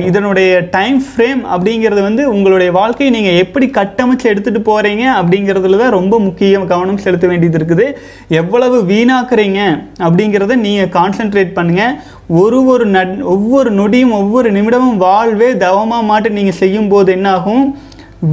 இதனுடைய 0.09 0.49
டைம் 0.75 0.97
ஃப்ரேம் 1.05 1.39
அப்படிங்கிறது 1.53 2.01
வந்து 2.07 2.23
உங்களுடைய 2.33 2.69
வாழ்க்கையை 2.77 3.09
நீங்கள் 3.15 3.39
எப்படி 3.43 3.67
கட்டமைச்சு 3.77 4.25
எடுத்துகிட்டு 4.31 4.61
போகிறீங்க 4.69 5.03
அப்படிங்கிறதுல 5.19 5.79
தான் 5.81 5.95
ரொம்ப 5.97 6.15
முக்கியம் 6.27 6.67
கவனம் 6.71 7.01
செலுத்த 7.05 7.25
வேண்டியது 7.31 7.59
இருக்குது. 7.59 7.85
எவ்வளவு 8.41 8.77
வீணாக்குறீங்க 8.91 9.59
அப்படிங்கிறத 10.05 10.57
நீங்கள் 10.65 10.93
கான்சென்ட்ரேட் 10.97 11.51
பண்ணுங்கள் 11.57 11.97
ஒரு 12.41 12.61
ஒரு 12.73 12.87
நட் 12.95 13.15
ஒவ்வொரு 13.33 13.71
நொடியும் 13.81 14.15
ஒவ்வொரு 14.21 14.51
நிமிடமும் 14.57 15.01
வாழ்வே 15.07 15.51
தவமாக 15.65 16.09
மாட்டு 16.11 16.37
நீங்கள் 16.39 16.59
செய்யும்போது 16.63 17.11
என்னாகும்? 17.17 17.65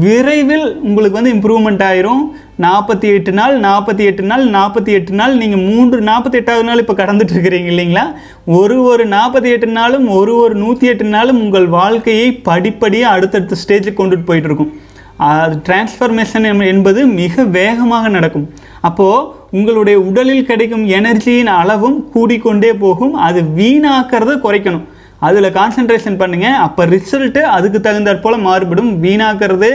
விரைவில் 0.04 0.66
உங்களுக்கு 0.88 1.18
வந்து 1.20 1.34
இம்ப்ரூவ்மெண்ட் 1.36 1.82
ஆயிரும். 1.90 2.22
நாற்பத்தி 2.62 3.06
எட்டு 3.14 3.32
நாள் 3.32 3.54
நாற்பத்தி 3.60 4.02
எட்டு 4.08 4.22
நாள் 4.22 4.44
நாற்பத்தி 4.50 4.90
எட்டு 4.96 5.12
நாள். 5.12 5.32
நீங்கள் 5.36 5.62
மூன்று 5.70 6.00
நாற்பத்தி 6.00 6.38
எட்டாவது 6.40 6.64
நாள் 6.64 6.78
இப்போ 6.78 6.94
கடந்துட்டு 7.00 7.34
இருக்கிறீங்க 7.36 7.70
இல்லைங்களா? 7.72 8.04
ஒரு 8.44 8.82
ஒரு 8.82 9.08
நாற்பத்தி 9.08 9.48
எட்டு 9.54 9.66
நாளும் 9.66 10.08
ஒரு 10.08 10.36
ஒரு 10.36 10.54
நூற்றி 10.54 10.86
எட்டு 10.86 11.04
நாளும் 11.04 11.40
உங்கள் 11.40 11.66
வாழ்க்கையை 11.66 12.32
படிப்படியாக 12.32 13.16
அடுத்தடுத்த 13.16 13.56
ஸ்டேஜுக்கு 13.62 14.00
கொண்டுட்டு 14.00 14.28
போயிட்டுருக்கும். 14.30 14.72
அது 15.16 15.56
டிரான்ஸ்ஃபர்மேஷன் 15.68 16.66
என்பது 16.66 17.06
மிக 17.06 17.44
வேகமாக 17.58 18.08
நடக்கும். 18.08 18.46
அப்போது 18.80 19.26
உங்களுடைய 19.50 20.00
உடலில் 20.00 20.46
கிடைக்கும் 20.46 20.88
எனர்ஜியின் 20.88 21.52
அளவும் 21.60 21.98
கூடிக்கொண்டே 22.14 22.72
போகும். 22.72 23.14
அது 23.14 23.42
வீணாக்கிறத 23.58 24.32
குறைக்கணும். 24.46 24.84
அதில் 25.28 25.54
கான்சென்ட்ரேஷன் 25.58 26.18
பண்ணுங்க. 26.22 26.48
அப்போ 26.66 26.82
ரிசல்ட்டு 26.94 27.42
அதுக்கு 27.56 27.78
தகுந்தாற் 27.86 28.24
போல் 28.24 28.44
மாறுபடும். 28.48 28.90
வீணாக்கிறது 29.04 29.70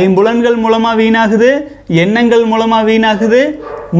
ஐம்புலன்கள் 0.00 0.56
மூலமாக 0.64 0.98
வீணாகுது 1.02 1.50
எண்ணங்கள் 2.04 2.44
மூலமாக 2.52 2.88
வீணாகுது 2.90 3.42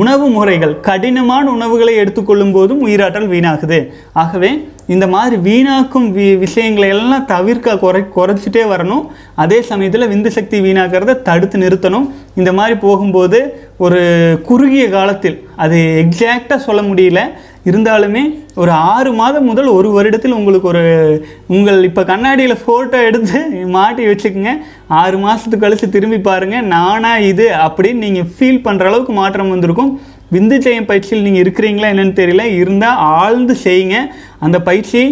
உணவு 0.01 0.27
முறைகள் 0.37 0.75
கடினமான 0.89 1.45
உணவுகளை 1.57 1.95
எடுத்துக்கொள்ளும் 2.03 2.57
போதும் 2.57 2.83
உயிராற்றல் 2.87 3.31
வீணாகுது. 3.35 3.79
ஆகவே 4.23 4.51
இந்த 4.95 5.07
மாதிரி 5.15 5.37
வீணாக்கும் 5.47 6.07
வி 6.17 6.27
விஷயங்களை 6.43 6.89
எல்லாம் 6.97 7.27
தவிர்க்க 7.33 7.75
குறை 7.83 8.01
குறைச்சிட்டே 8.15 8.63
வரணும். 8.73 9.03
அதே 9.43 9.59
சமயத்தில் 9.71 10.11
விந்து 10.13 10.31
சக்தி 10.37 10.59
வீணாக்கிறத 10.67 11.17
தடுத்து 11.29 11.57
நிறுத்தணும். 11.65 12.07
இந்த 12.41 12.51
மாதிரி 12.59 12.77
போகும்போது 12.85 13.41
ஒரு 13.87 14.01
குறுகிய 14.49 14.85
காலத்தில் 14.97 15.37
அது 15.65 15.79
எக்ஸாக்டாக 16.05 16.61
சொல்ல 16.69 16.81
முடியல. 16.91 17.21
இருந்தாலுமே 17.69 18.23
ஒரு 18.63 18.73
ஆறு 18.93 19.11
மாதம் 19.21 19.49
முதல் 19.51 19.69
ஒரு 19.77 19.89
வருடத்தில் 19.97 20.37
உங்களுக்கு 20.39 20.69
ஒரு 20.73 20.83
உங்கள் 21.55 21.81
இப்போ 21.89 22.03
கண்ணாடியில் 22.11 22.63
ஃபோட்டோ 22.63 22.99
எடுத்து 23.09 23.41
மாட்டி 23.77 24.05
வச்சுக்கோங்க. 24.09 24.53
ஆறு 25.01 25.17
மாதத்துக்கு 25.25 25.65
கழித்து 25.65 25.89
திரும்பி 25.97 26.19
பாருங்கள் 26.29 26.69
நானாக 26.75 27.27
இது 27.31 27.47
அப்படின்னு 27.67 28.05
நீங்கள் 28.07 28.29
ஃபீல் 28.35 28.65
பண்ணுற 28.67 28.91
அளவுக்கு 28.91 29.15
மாற்றம் 29.21 29.53
வந்திருக்கும். 29.55 29.93
விந்து 30.35 30.57
செய்யும் 30.67 30.89
பயிற்சியில் 30.91 31.27
நீங்கள் 31.27 31.45
இருக்கிறீங்களா 31.45 31.91
என்னென்னு 31.93 32.21
தெரியல. 32.21 32.45
இருந்தால் 32.61 33.01
ஆழ்ந்து 33.23 33.57
செய்யுங்க. 33.67 33.99
அந்த 34.47 34.59
பயிற்சி 34.69 35.03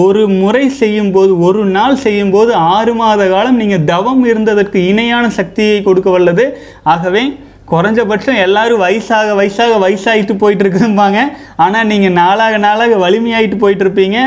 ஒரு 0.00 0.20
முறை 0.40 0.64
செய்யும்போது 0.82 1.32
ஒரு 1.46 1.62
நாள் 1.76 2.02
செய்யும்போது 2.04 2.52
ஆறு 2.74 2.92
மாத 3.00 3.22
காலம் 3.32 3.58
நீங்கள் 3.62 3.86
தவம் 3.90 4.22
இருந்ததற்கு 4.30 4.78
இணையான 4.90 5.24
சக்தியை 5.38 5.78
கொடுக்க 5.88 6.10
வல்லது. 6.14 6.44
ஆகவே 6.92 7.24
குறைஞ்சபட்சம் 7.70 8.38
எல்லாரும் 8.44 8.80
வயசாக 8.82 9.34
வயசாக 9.38 9.74
வயசாகிட்டு 9.84 10.34
போயிட்டு 10.40 10.64
இருக்குதும்பாங்க 10.64 11.18
ஆனால் 11.64 11.86
நீங்கள் 11.90 12.16
நாளாக 12.20 12.56
நாளாக 12.64 12.96
வலிமையாயிட்டு 13.04 13.56
போயிட்டு 13.62 13.84
இருப்பீங்க 13.86 14.18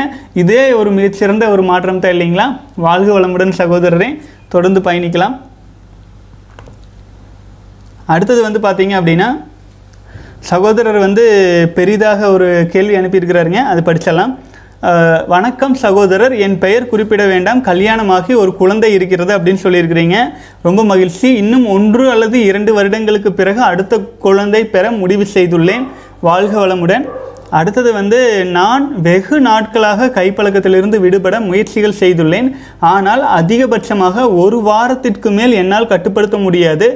இதே 0.42 0.62
ஒரு 0.72 0.90
மிகச்சிறந்த 0.90 1.50
ஒரு 1.54 1.62
மாற்றம் 1.70 2.00
தான் 2.04 2.14
இல்லைங்களா? 2.16 2.46
வாழ்க 2.86 3.10
வளமுடன் 3.18 3.58
சகோதரரே. 3.60 4.08
தொடர்ந்து 4.54 4.80
பயணிக்கலாம். 4.88 5.36
அடுத்தது 8.14 8.40
வந்து 8.48 8.60
பார்த்தீங்க 8.66 8.94
அப்படின்னா 9.00 9.28
சகோதரர் 10.50 10.98
வந்து 10.98 11.24
பெரிதாக 11.78 12.28
ஒரு 12.30 12.48
கேள்வி 12.72 12.96
அனுப்பியிருக்கிறாருங்க. 12.96 13.60
அது 13.72 13.80
படிச்சிடலாம். 13.88 14.34
வணக்கம் 15.32 15.72
சகோதரர் 15.82 16.34
என் 16.44 16.54
பெயர் 16.64 16.88
குறிப்பிட 16.90 17.22
வேண்டாம் 17.30 17.60
கல்யாணமாகி 17.68 18.32
ஒரு 18.42 18.50
குழந்தை 18.56 18.90
இருக்கிறது 18.96 19.32
அப்படின்னு 19.36 19.62
சொல்லியிருக்கிறீங்க. 19.62 20.16
ரொம்ப 20.66 20.80
மகிழ்ச்சி. 20.90 21.28
இன்னும் 21.42 21.64
ஒன்று 21.76 22.04
அல்லது 22.10 22.36
இரண்டு 22.50 22.72
வருடங்களுக்கு 22.74 23.30
பிறகு 23.32 23.60
அடுத்த 23.60 23.98
குழந்தை 24.26 24.60
பெற 24.74 24.90
முடிவு 25.00 25.24
செய்துள்ளேன். 25.34 25.86
வாழ்க 26.28 26.54
வளமுடன். 26.60 27.06
அடுத்தது 27.50 27.90
வந்து 27.92 28.20
நான் 28.58 28.84
வெகு 29.06 29.36
நாட்களாக 29.40 30.10
கைப்பழக்கத்திலிருந்து 30.18 31.00
விடுபட 31.04 31.40
முயற்சிகள் 31.48 32.00
செய்துள்ளேன். 32.02 32.50
ஆனால் 32.94 33.24
அதிகபட்சமாக 33.40 34.26
ஒரு 34.44 34.60
வாரத்திற்கு 34.70 35.30
மேல் 35.30 35.52
என்னால் 35.62 35.90
கட்டுப்படுத்த 35.94 36.38
முடியாது. 36.46 36.88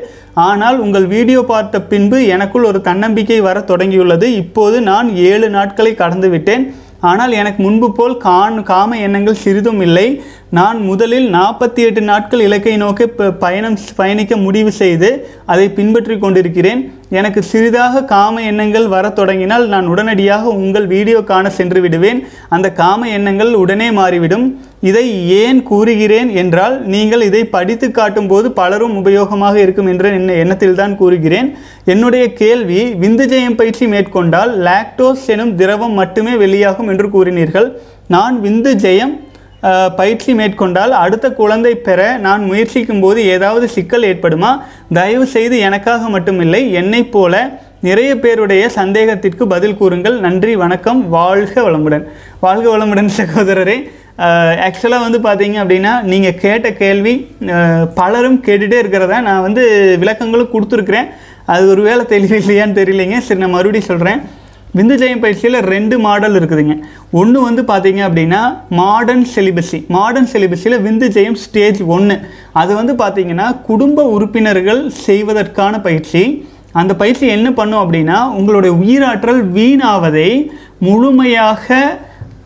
ஆனால் 0.49 0.79
உங்கள் 0.85 1.09
வீடியோ 1.15 1.41
பார்த்த 1.53 1.83
பின்பு 1.95 2.21
எனக்குள் 2.35 2.69
ஒரு 2.71 2.81
தன்னம்பிக்கை 2.91 3.41
வர 3.49 3.59
தொடங்கியுள்ளது. 3.73 4.29
இப்போது 4.43 4.77
நான் 4.91 5.11
ஏழு 5.31 5.49
நாட்களை 5.59 5.95
கடந்து 5.95 6.29
விட்டேன். 6.29 6.65
ஆனால் 7.09 7.33
எனக்கு 7.33 7.63
முன்பு 7.63 7.93
போல் 7.93 8.17
காண் 8.17 8.63
காம 8.63 8.99
எண்ணங்கள் 8.99 9.43
சிறிதும் 9.45 9.81
இல்லை. 9.81 10.23
நான் 10.59 10.79
முதலில் 10.87 11.27
நாற்பத்தி 11.35 11.81
எட்டு 11.89 12.01
நாட்கள் 12.09 12.41
இலக்கை 12.45 12.73
நோக்கி 12.83 13.05
பயணம் 13.43 13.77
பயணிக்க 13.99 14.35
முடிவு 14.45 14.71
செய்து 14.79 15.11
அதை 15.53 15.67
பின்பற்றி 15.77 16.15
கொண்டிருக்கிறேன். 16.23 16.81
எனக்கு 17.19 17.41
சிறிதாக 17.51 18.03
காம 18.15 18.43
எண்ணங்கள் 18.49 18.89
வரத் 18.95 19.17
தொடங்கினால் 19.19 19.67
நான் 19.75 19.91
உடனடியாக 19.93 20.45
உங்கள் 20.63 20.89
வீடியோ 20.95 21.21
காண 21.31 21.53
சென்று 21.59 21.81
விடுவேன். 21.85 22.21
அந்த 22.57 22.67
காம 22.81 23.09
எண்ணங்கள் 23.19 23.53
உடனே 23.63 23.89
மாறிவிடும். 24.01 24.47
இதை 24.91 25.07
ஏன் 25.45 25.63
கூறுகிறேன் 25.71 26.31
என்றால் 26.43 26.77
நீங்கள் 26.95 27.25
இதை 27.29 27.45
படித்து 27.55 27.89
காட்டும்போது 28.01 28.51
பலரும் 28.61 28.99
உபயோகமாக 29.03 29.57
இருக்கும் 29.65 29.91
என்ற 29.95 30.15
என்ன 30.19 30.41
எண்ணத்தில் 30.43 30.79
தான் 30.83 30.99
கூறுகிறேன். 31.01 31.49
என்னுடைய 31.95 32.27
கேள்வி 32.43 32.83
விந்துஜயம் 33.07 33.59
பயிற்சி 33.63 33.87
மேற்கொண்டால் 33.95 34.53
லாக்டோஸ் 34.69 35.27
எனும் 35.37 35.57
திரவம் 35.63 35.99
மட்டுமே 36.03 36.37
வெளியாகும் 36.45 36.93
என்று 36.95 37.09
கூறினீர்கள். 37.17 37.71
நான் 38.17 38.37
விந்து 38.47 38.73
ஜெயம் 38.87 39.17
பயிற்சி 39.99 40.31
மேற்கொண்டால் 40.39 40.93
அடுத்த 41.05 41.27
குழந்தை 41.41 41.73
பெற 41.87 42.01
நான் 42.27 42.43
முயற்சிக்கும் 42.51 43.03
போது 43.05 43.21
ஏதாவது 43.35 43.67
சிக்கல் 43.75 44.07
ஏற்படுமா? 44.11 44.51
தயவு 44.99 45.27
செய்து 45.35 45.57
எனக்காக 45.69 46.09
மட்டுமில்லை 46.15 46.63
என்னை 46.81 47.03
போல 47.17 47.35
நிறைய 47.89 48.11
பேருடைய 48.23 48.63
சந்தேகத்திற்கு 48.79 49.45
பதில் 49.53 49.79
கூறுங்கள். 49.81 50.17
நன்றி 50.27 50.55
வணக்கம் 50.63 51.01
வாழ்க 51.17 51.55
வளமுடன். 51.67 52.05
வாழ்க 52.45 52.67
வளமுடன் 52.73 53.11
சகோதரரே. 53.21 53.77
ஆக்சுவலாக 54.67 55.05
வந்து 55.07 55.21
பார்த்தீங்க 55.27 55.57
அப்படின்னா 55.63 55.93
நீங்கள் 56.13 56.41
கேட்ட 56.45 56.69
கேள்வி 56.83 57.15
பலரும் 58.01 58.43
கேட்டுகிட்டே 58.47 58.81
இருக்கிறத? 58.83 59.15
நான் 59.29 59.45
வந்து 59.47 59.63
விளக்கங்களும் 60.03 60.53
கொடுத்துருக்குறேன். 60.55 61.09
அது 61.53 61.65
ஒரு 61.75 61.83
வேளை 61.89 62.03
தெரியலையான்னு 62.15 62.79
தெரியலைங்க. 62.81 63.19
சரி 63.29 63.43
நான் 63.45 63.57
மறுபடியும் 63.57 63.91
சொல்கிறேன் 63.93 64.21
விந்து 64.77 64.97
ஜெயம் 65.01 65.23
பயிற்சியில் 65.23 65.59
ரெண்டு 65.73 65.95
மாடல் 66.05 66.37
இருக்குதுங்க. 66.41 66.75
ஒன்று 67.21 67.39
வந்து 67.47 67.63
பார்த்தீங்க 67.71 68.01
அப்படின்னா 68.09 68.43
மாடர்ன் 68.81 69.25
செலிபஸி 69.35 69.79
மாடர்ன் 69.97 70.31
செலிபஸியில் 70.33 70.83
விந்து 70.87 71.07
ஜெயம் 71.17 71.39
ஸ்டேஜ் 71.45 71.81
ஒன்று 71.95 72.17
அது 72.61 72.73
வந்து 72.81 72.95
பார்த்தீங்கன்னா 73.03 73.49
குடும்ப 73.69 74.05
உறுப்பினர்கள் 74.17 74.83
செய்வதற்கான 75.07 75.81
பயிற்சி. 75.89 76.23
அந்த 76.81 76.93
பயிற்சி 77.01 77.27
என்ன 77.37 77.49
பண்ணும் 77.53 77.83
அப்படின்னா 77.85 78.19
உங்களுடைய 78.41 78.73
உயிராற்றல் 78.83 79.43
வீணாவதை 79.57 80.31
முழுமையாக 80.89 81.79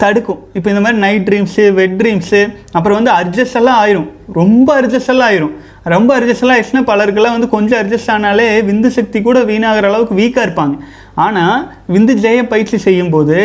தடுக்கும். 0.02 0.40
இப்போ 0.57 0.68
இந்த 0.70 0.83
மாதிரி 0.85 1.00
நைட் 1.04 1.26
ட்ரீம்ஸு 1.28 1.64
வெட் 1.78 1.96
ட்ரீம்ஸு 2.00 2.40
அப்புறம் 2.76 2.96
வந்து 2.98 3.12
அட்ஜஸ்ட் 3.20 3.59
எல்லாம் 3.61 3.78
ஆயிரும். 3.85 4.09
ரொம்ப 4.40 4.68
அட்ஜஸ்ட் 4.80 5.12
எல்லாம் 5.14 5.28
ஆயிரும். 5.30 5.54
ரொம்ப 5.94 6.11
அட்ஜஸ்ட் 6.18 6.42
எல்லாம் 6.44 6.57
ஆயிடுச்சுன்னா 6.57 6.85
பலருக்கெல்லாம் 6.90 7.37
வந்து 7.37 7.48
கொஞ்சம் 7.54 7.80
அட்ஜஸ்ட் 7.83 8.12
ஆனாலே 8.14 8.48
விந்து 8.68 8.90
சக்தி 8.96 9.22
கூட 9.22 9.38
வீணாகிற 9.50 9.88
அளவுக்கு 9.90 10.14
வீக்காக 10.20 10.46
இருப்பாங்க. 10.46 10.76
ஆனால் 11.24 11.59
விந்து 11.94 12.12
ஜெய 12.24 12.42
பயிற்சி 12.52 12.78
செய்யும்போது 12.78 13.38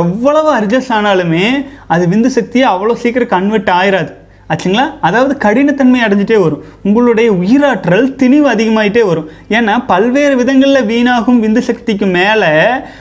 எவ்வளவு 0.00 0.50
அட்ஜஸ்ட் 0.58 0.94
ஆனாலுமே 0.98 1.46
அது 1.86 2.04
விந்து 2.06 2.30
சக்தியை 2.38 2.66
அவ்வளோ 2.72 2.96
சீக்கிரம் 3.02 3.32
கன்வெர்ட் 3.34 3.70
ஆயிராது. 3.80 4.12
ஆச்சுங்களா? 4.52 4.84
அதாவது 5.00 5.32
கடினத்தன்மை 5.44 5.98
அடைஞ்சிட்டே 6.04 6.36
வரும். 6.42 6.62
உங்களுடைய 6.82 7.32
உயிராற்றல் 7.32 8.06
திணிவு 8.20 8.46
அதிகமாயிட்டே 8.54 9.02
வரும். 9.06 9.30
ஏன்னா 9.48 9.74
பல்வேறு 9.86 10.36
விதங்களில் 10.36 10.88
வீணாகும் 10.92 11.42
விந்து 11.44 11.58
சக்திக்கு 11.58 12.06
மேலே 12.06 12.52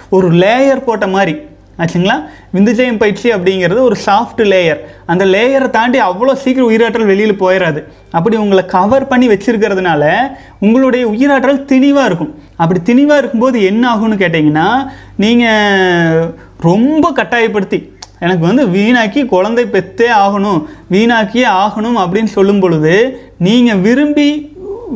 ஒரு 0.09 0.29
லேயர் 0.31 0.87
போட்ட 0.87 1.07
மாதிரி. 1.07 1.35
ஆச்சுங்களா? 1.81 2.15
விந்துஜயம் 2.55 2.99
பயிற்சி 3.01 3.27
அப்படிங்கிறது 3.33 3.81
ஒரு 3.87 3.97
சாஃப்ட் 4.05 4.41
லேயர் 4.51 4.79
அந்த 5.11 5.23
லேயரை 5.33 5.67
தாண்டி 5.75 5.99
அவ்வளோ 6.07 6.33
சீக்கிரம் 6.43 6.69
உயிராற்றல் 6.69 7.09
வெளியில் 7.11 7.41
போயிடாது 7.41 7.81
அப்படி 8.17 8.35
உங்களை 8.43 8.63
கவர் 8.75 9.09
பண்ணி 9.11 9.27
வச்சுருக்கிறதுனால 9.27 10.03
உங்களுடைய 10.59 11.03
உயிராற்றல் 11.13 11.61
திணிவாக 11.71 12.09
இருக்கும். 12.09 12.33
அப்படி 12.61 12.79
திணிவாக 12.89 13.21
இருக்கும்போது 13.21 13.59
என்ன 13.71 13.83
ஆகும்னு 13.93 14.21
கேட்டிங்கன்னா 14.23 14.67
நீங்கள் 15.23 16.25
ரொம்ப 16.69 17.11
கட்டாயப்படுத்தி 17.21 17.79
எனக்கு 18.25 18.43
வந்து 18.49 18.63
வீணாக்கி 18.75 19.21
குழந்தை 19.33 19.65
பெத்தே 19.73 20.07
ஆகணும் 20.25 20.61
வீணாக்கியே 20.93 21.47
ஆகணும் 21.63 21.97
அப்படின்னு 22.03 22.31
சொல்லும் 22.37 22.61
பொழுது 22.63 22.93
நீங்கள் 23.47 23.83
விரும்பி 23.87 24.29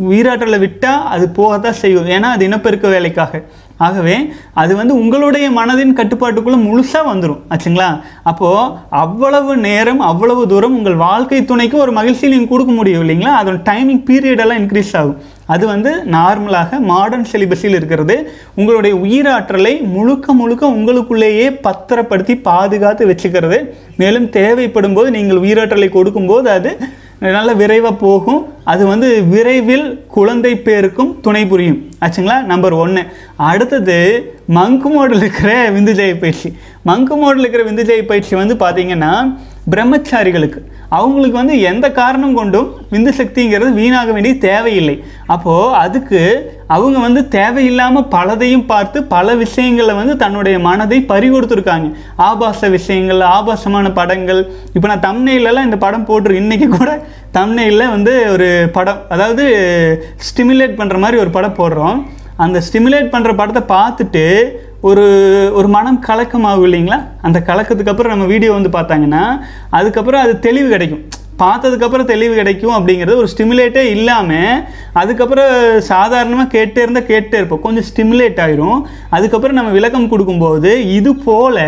உயிராற்றலை 0.10 0.58
விட்டால் 0.60 1.08
அது 1.14 1.26
போக 1.38 1.58
தான் 1.58 1.80
செய்யும். 1.82 2.08
ஏன்னா 2.16 2.28
அது 2.36 2.44
இனப்பெருக்க 2.48 2.88
வேலைக்காக. 2.88 3.42
ஆகவே 3.88 4.16
அது 4.62 4.74
வந்து 4.80 4.94
உங்களுடைய 5.02 5.46
மனதின் 5.60 5.98
கட்டுப்பாட்டுக்குள்ளே 6.00 6.60
முழுசாக 6.68 7.10
வந்துடும் 7.12 7.42
ஆச்சுங்களா? 7.54 7.90
அப்போது 8.32 8.72
அவ்வளவு 9.04 9.54
நேரம் 9.68 10.02
அவ்வளவு 10.12 10.42
தூரம் 10.54 10.78
உங்கள் 10.80 10.98
வாழ்க்கை 11.08 11.42
துணைக்கு 11.52 11.78
ஒரு 11.86 11.94
மகிழ்ச்சி 12.00 12.34
நீங்கள் 12.34 12.52
கொடுக்க 12.54 12.74
முடியும் 12.80 13.04
இல்லைங்களா 13.04 13.34
அதோட 13.42 13.60
டைமிங் 13.70 14.04
பீரியடெல்லாம் 14.10 14.62
இன்க்ரீஸ் 14.64 14.94
ஆகும். 15.02 15.18
அது 15.54 15.66
வந்து 15.74 15.92
நார்மலாக 16.16 16.80
மாடர்ன் 16.92 17.28
சிலிபஸில் 17.32 17.76
இருக்கிறது. 17.80 18.16
உங்களுடைய 18.60 18.94
உயிராற்றலை 19.06 19.74
முழுக்க 19.96 20.34
முழுக்க 20.42 20.74
உங்களுக்குள்ளேயே 20.78 21.48
பத்திரப்படுத்தி 21.68 22.36
பாதுகாத்து 22.50 23.10
வச்சுக்கிறது. 23.12 23.60
மேலும் 24.02 24.28
தேவைப்படும் 24.40 24.98
போது 24.98 25.10
நீங்கள் 25.18 25.44
உயிராற்றலை 25.46 25.90
கொடுக்கும்போது 25.98 26.50
அது 26.58 26.72
நல்ல 27.36 27.50
விரைவாக 27.62 27.96
போகும். 28.04 28.40
அது 28.72 28.84
வந்து 28.92 29.10
விரைவில் 29.34 29.88
குழந்தை 30.18 30.54
பேருக்கும் 30.68 31.12
துணை 31.26 31.44
புரியும். 31.52 31.80
ஆச்சுங்களா? 32.04 32.38
நம்பர் 32.52 32.76
ஒன்று 32.84 33.02
அடுத்தது 33.52 33.98
மங்கு 34.60 34.90
மோடில் 34.94 35.22
இருக்கிற 35.24 35.52
விந்துஜெய 35.76 36.14
பயிற்சி. 36.24 36.50
மங்கு 36.90 37.16
மோடில் 37.22 37.44
இருக்கிற 37.44 37.64
விந்துஜெய 37.70 38.04
பயிற்சி 38.12 38.36
வந்து 38.42 38.56
பார்த்திங்கன்னா 38.64 39.14
பிரம்மச்சாரிகளுக்கு. 39.74 40.62
அவங்களுக்கு 40.98 41.38
வந்து 41.40 41.56
எந்த 41.70 41.86
காரணம் 42.00 42.38
கொண்டும் 42.38 42.70
விந்து 42.94 43.12
சக்திங்கிறது 43.20 43.70
வீணாக 43.80 44.10
வேண்டிய 44.16 44.34
தேவையில்லை. 44.48 44.96
அப்போது 45.34 45.76
அதுக்கு 45.84 46.22
அவங்க 46.76 46.98
வந்து 47.06 47.22
தேவையில்லாமல் 47.36 48.08
பலதையும் 48.16 48.66
பார்த்து 48.72 48.98
பல 49.16 49.36
விஷயங்களை 49.44 49.94
வந்து 50.00 50.16
தன்னுடைய 50.24 50.58
மனதை 50.68 51.00
பறி 51.12 51.28
கொடுத்துருக்காங்க 51.30 51.90
ஆபாச 52.30 52.70
விஷயங்கள் 52.78 53.22
ஆபாசமான 53.36 53.92
படங்கள். 54.00 54.42
இப்போ 54.76 54.88
நான் 54.92 55.06
தம்னையிலலாம் 55.10 55.68
இந்த 55.70 55.80
படம் 55.86 56.08
போட்டிருக்கேன் 56.10 56.48
இன்றைக்கி 56.48 56.70
கூட 56.80 56.92
தம்னையில் 57.40 57.92
வந்து 57.96 58.16
ஒரு 58.34 58.50
படம் 58.78 59.04
அதாவது 59.16 59.46
ஸ்டிமுலேட் 60.30 60.80
பண்ணுற 60.82 61.00
மாதிரி 61.06 61.20
ஒரு 61.26 61.34
படம் 61.38 61.60
போடுறோம். 61.62 62.00
அந்த 62.44 62.58
ஸ்டிமுலேட் 62.68 63.14
பண்ணுற 63.14 63.32
படத்தை 63.40 63.64
பார்த்துட்டு 63.76 64.26
ஒரு 64.90 65.04
ஒரு 65.58 65.68
மனம் 65.76 66.04
கலக்கமாகும் 66.08 66.66
இல்லைங்களா? 66.68 66.98
அந்த 67.28 67.40
கலக்கத்துக்கு 67.50 67.92
அப்புறம் 67.92 68.14
நம்ம 68.14 68.28
வீடியோ 68.34 68.52
வந்து 68.58 68.70
பார்த்தாங்கன்னா 68.78 69.24
அதுக்கப்புறம் 69.80 70.24
அது 70.26 70.34
தெளிவு 70.46 70.70
கிடைக்கும். 70.74 71.04
பார்த்ததுக்கப்புறம் 71.42 72.10
தெளிவு 72.14 72.34
கிடைக்கும் 72.40 72.74
அப்படிங்கிறது 72.78 73.20
ஒரு 73.22 73.30
ஸ்டிமுலேட்டே 73.34 73.84
இல்லாமல் 73.96 74.64
அதுக்கப்புறம் 75.02 75.54
சாதாரணமாக 75.92 76.52
கேட்டே 76.58 76.82
இருந்தால் 76.86 77.10
கேட்டே 77.12 77.38
இருப்போம். 77.40 77.64
கொஞ்சம் 77.66 77.88
ஸ்டிமுலேட் 77.90 78.42
ஆயிரும். 78.46 78.82
அதுக்கப்புறம் 79.18 79.60
நம்ம 79.60 79.72
விளக்கம் 79.78 80.12
கொடுக்கும்போது 80.14 80.72
இது 80.98 81.14
போல் 81.28 81.64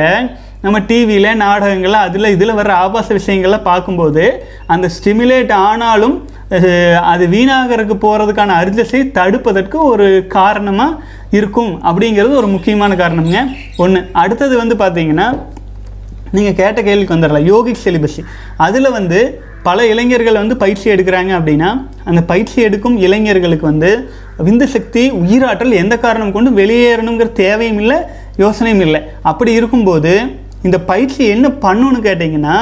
நம்ம 0.65 0.77
டிவியில் 0.89 1.39
நாடகங்கள் 1.45 2.03
அதில் 2.05 2.33
இதில் 2.35 2.57
வர்ற 2.59 2.73
ஆபாச 2.83 3.07
விஷயங்கள்லாம் 3.19 3.69
பார்க்கும்போது 3.71 4.25
அந்த 4.73 4.89
ஸ்டிமுலேட் 4.97 5.51
ஆனாலும் 5.69 6.15
அது 7.11 7.23
வீணாகிறதுக்கு 7.33 7.95
போகிறதுக்கான 8.05 8.55
அர்ஜஸை 8.61 9.01
தடுப்பதற்கு 9.17 9.77
ஒரு 9.91 10.07
காரணமாக 10.35 10.99
இருக்கும் 11.37 11.71
அப்படிங்கிறது 11.89 12.33
ஒரு 12.41 12.49
முக்கியமான 12.55 12.95
காரணம்ங்க. 13.01 13.39
ஒன்று 13.83 14.01
அடுத்தது 14.23 14.55
வந்து 14.61 14.75
பார்த்தீங்கன்னா 14.83 15.27
நீங்கள் 16.35 16.57
கேட்ட 16.59 16.79
கேள்விக்கு 16.87 17.15
வந்துடலாம். 17.15 17.49
யோகிக் 17.53 17.83
செலிபஸி 17.85 18.21
அதில் 18.67 18.95
வந்து 18.97 19.19
பல 19.67 19.85
இளைஞர்கள் 19.93 20.39
வந்து 20.41 20.55
பயிற்சி 20.63 20.87
எடுக்கிறாங்க 20.93 21.31
அப்படின்னா 21.39 21.69
அந்த 22.09 22.21
பயிற்சி 22.31 22.57
எடுக்கும் 22.67 22.97
இளைஞர்களுக்கு 23.05 23.65
வந்து 23.71 23.91
விந்து 24.47 24.65
சக்தி 24.75 25.03
உயிராற்றல் 25.23 25.79
எந்த 25.83 25.95
காரணம் 26.05 26.33
கொண்டு 26.37 26.51
வெளியேறணுங்கிற 26.61 27.29
தேவையும் 27.43 27.79
இல்லை 27.83 27.97
யோசனையும் 28.43 28.83
இல்லை. 28.87 29.01
அப்படி 29.31 29.51
இருக்கும்போது 29.59 30.13
இந்த 30.67 30.77
பயிற்சி 30.89 31.21
என்ன 31.35 31.47
பண்ணுன்னு 31.65 32.01
கேட்டிங்கன்னா 32.07 32.57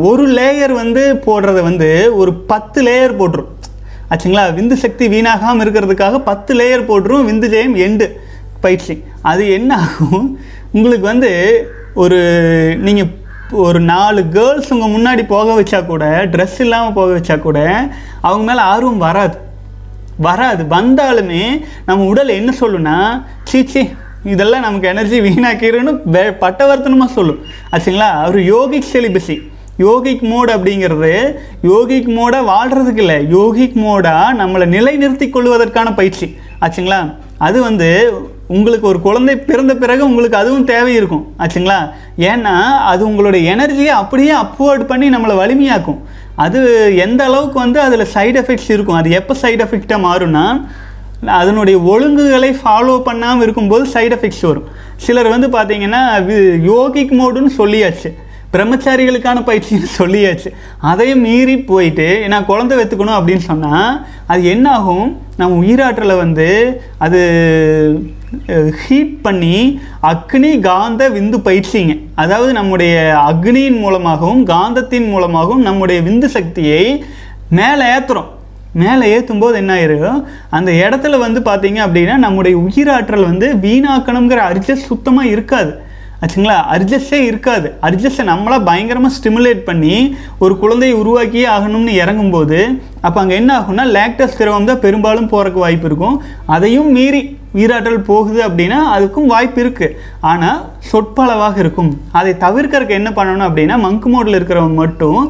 ஒரு 0.00 0.32
லேயர் 0.32 0.72
வந்து 0.72 1.22
போடுறத 1.26 1.62
வந்து 1.62 2.16
ஒரு 2.16 2.34
பத்து 2.34 2.82
லேயர் 2.82 3.18
போட்டுரும். 3.20 3.52
ஆச்சுங்களா? 4.10 4.44
விந்து 4.54 4.72
சக்தி 4.72 5.08
வீணாகாமல் 5.08 5.64
இருக்கிறதுக்காக 5.64 6.18
பத்து 6.18 6.54
லேயர் 6.54 6.88
போட்டுரும் 6.88 7.28
விந்து 7.30 7.48
ஜெயம் 7.54 7.76
எண்டு 7.86 8.12
பயிற்சி. 8.60 9.04
அது 9.22 9.50
என்ன 9.50 9.76
ஆகும்? 9.76 10.38
உங்களுக்கு 10.72 11.06
வந்து 11.06 11.30
ஒரு 11.94 12.18
நீங்கள் 12.78 13.10
ஒரு 13.50 13.80
நாலு 13.80 14.28
கேர்ள்ஸ் 14.28 14.72
உங்கள் 14.72 14.94
முன்னாடி 14.94 15.26
போக 15.26 15.62
வச்சா 15.62 15.86
கூட 15.86 16.24
ட்ரெஸ் 16.24 16.58
இல்லாமல் 16.58 16.92
போக 16.92 17.18
வச்சா 17.18 17.38
கூட 17.38 17.88
அவங்க 18.20 18.44
மேலே 18.44 18.60
ஆர்வம் 18.60 18.98
வராது. 18.98 19.38
வராது. 20.18 20.64
வந்தாலுமே 20.64 21.64
நம்ம 21.86 22.04
உடல் 22.04 22.28
என்ன 22.28 22.52
சொல்லுன்னா 22.60 23.24
சீச்சி 23.44 23.88
இதெல்லாம் 24.34 24.66
நமக்கு 24.66 24.90
எனர்ஜி 24.94 25.18
வீணாக்கிருன்னு 25.26 25.92
வே 26.14 26.24
பட்டவர்த்தனமாக 26.42 27.16
சொல்லும் 27.18 27.40
ஆச்சுங்களா 27.74 28.08
அவர் 28.24 28.40
யோகிக் 28.54 28.90
செலிபஸி 28.94 29.36
யோகிக் 29.84 30.22
மோட் 30.30 30.50
அப்படிங்கிறது 30.54 31.12
யோகிக் 31.70 32.08
மோடாக 32.16 32.48
வாழ்கிறதுக்கு 32.52 33.02
இல்லை. 33.04 33.18
யோகிக் 33.36 33.76
மோடாக 33.84 34.36
நம்மளை 34.40 34.66
நிலைநிறுத்தி 34.76 35.26
கொள்வதற்கான 35.34 35.88
பயிற்சி. 36.00 36.26
ஆச்சுங்களா 36.64 37.00
அது 37.46 37.58
வந்து 37.66 37.88
உங்களுக்கு 38.56 38.86
ஒரு 38.90 38.98
குழந்தை 39.06 39.34
பிறந்த 39.48 39.72
பிறகு 39.82 40.02
உங்களுக்கு 40.10 40.36
அதுவும் 40.40 40.66
தேவை 40.70 40.92
இருக்கும் 41.00 41.24
ஆச்சுங்களா 41.38 41.78
ஏன்னா 42.30 42.54
அது 42.92 43.02
உங்களுடைய 43.10 43.42
எனர்ஜியை 43.54 43.92
அப்படியே 44.02 44.32
அப்வர்ட் 44.42 44.84
பண்ணி 44.90 45.08
நம்மளை 45.14 45.34
வலிமையாக்கும். 45.42 46.00
அது 46.44 46.60
எந்த 47.04 47.20
அளவுக்கு 47.28 47.58
வந்து 47.64 47.78
அதில் 47.86 48.10
சைடு 48.14 48.36
எஃபெக்ட்ஸ் 48.42 48.70
இருக்கும்? 48.74 48.98
அது 49.00 49.10
எப்போ 49.20 49.34
சைடு 49.42 49.62
எஃபெக்டாக 49.66 50.04
மாறும்னா 50.08 50.44
அதனுடைய 51.26 51.78
ஒழுங்குகளை 51.78 52.56
ஃபாலோ 52.64 53.00
பண்ணாமல் 53.00 53.42
இருக்கும்போது 53.42 53.90
சைடு 53.90 54.12
எஃபெக்ட்ஸ் 54.12 54.46
வரும். 54.46 54.64
சிலர் 54.96 55.38
வந்து 55.38 55.48
பார்த்தீங்கன்னா 55.48 56.00
வி- 56.28 56.70
யோகிக் 56.70 57.12
மோடுன்னு 57.12 57.50
சொல்லியாச்சு. 57.58 58.14
பிரம்மச்சாரிகளுக்கான 58.52 59.42
பயிற்சின்னு 59.42 59.86
சொல்லியாச்சு. 59.98 60.46
அதையும் 60.78 61.20
மீறி 61.20 61.58
போயிட்டு 61.58 62.28
நான் 62.28 62.44
குழந்தை 62.44 62.78
வெத்துக்கணும் 62.78 63.22
அப்படின்னு 63.22 63.36
சொன்னால் 63.36 64.06
அது 64.26 64.44
என்னாகும்? 64.44 65.16
நம்ம 65.36 65.64
உயிராற்றலை 65.64 66.16
வந்து 66.16 66.80
அது 66.98 68.10
ஹீட் 68.86 69.22
பண்ணி 69.22 69.80
அக்னி 70.02 70.60
காந்த 70.60 71.10
விந்து 71.10 71.40
பயிற்சிங்க. 71.44 72.00
அதாவது 72.14 72.52
நம்முடைய 72.52 73.20
அக்னியின் 73.26 73.78
மூலமாகவும் 73.78 74.46
காந்தத்தின் 74.46 75.08
மூலமாகவும் 75.08 75.62
நம்முடைய 75.62 76.00
விந்து 76.00 76.24
சக்தியை 76.24 77.04
மேலே 77.50 77.84
ஏற்றுறோம் 77.84 78.36
மேலே 78.82 79.04
ஏற்றும் 79.14 79.42
போது 79.42 79.56
என்ன 79.60 79.72
ஆயிரும்? 79.74 80.20
அந்த 80.56 80.70
இடத்துல 80.84 81.18
வந்து 81.18 81.40
பார்த்தீங்க 81.50 81.80
அப்படின்னா 81.86 82.16
நம்முடைய 82.26 82.54
உயிராற்றல் 82.58 83.28
வந்து 83.30 83.48
வீணாக்கணுங்கிற 83.66 84.40
அர்ஜஸ் 84.50 84.88
சுத்தமாக 84.90 85.32
இருக்காது. 85.34 85.72
ஆச்சுங்களா? 86.22 86.56
அர்ஜஸ்டே 86.74 87.18
இருக்காது. 87.30 87.68
அர்ஜஸ்டை 87.86 88.24
நம்மளா 88.30 88.56
பயங்கரமாக 88.68 89.16
ஸ்டிமுலேட் 89.16 89.60
பண்ணி 89.68 89.94
ஒரு 90.44 90.54
குழந்தையை 90.62 90.94
உருவாக்கியே 91.02 91.46
ஆகணும்னு 91.56 91.92
இறங்கும்போது 92.02 92.58
அப்போ 93.06 93.18
அங்கே 93.22 93.34
என்ன 93.40 93.50
ஆகும்னா 93.58 93.84
லேக்டஸ் 93.96 94.38
திரவம் 94.38 94.70
தான் 94.70 94.80
பெரும்பாலும் 94.84 95.30
போகிறக்கு 95.32 95.60
வாய்ப்பு 95.64 95.86
இருக்கும். 95.90 96.16
அதையும் 96.54 96.90
மீறி 96.96 97.22
உயிராற்றல் 97.58 98.00
போகுது 98.08 98.40
அப்படின்னா 98.46 98.78
அதுக்கும் 98.94 99.30
வாய்ப்பு 99.34 99.60
இருக்குது 99.64 99.94
ஆனால் 100.30 100.58
சொற்பளவாக 100.90 101.56
இருக்கும். 101.64 101.90
அதை 102.18 102.32
தவிர்க்கறதுக்கு 102.44 102.98
என்ன 103.00 103.10
பண்ணணும் 103.18 103.48
அப்படின்னா 103.48 103.76
மங்கு 103.86 104.08
மோடில் 104.14 104.38
இருக்கிறவங்க 104.38 104.78
மட்டும் 104.84 105.20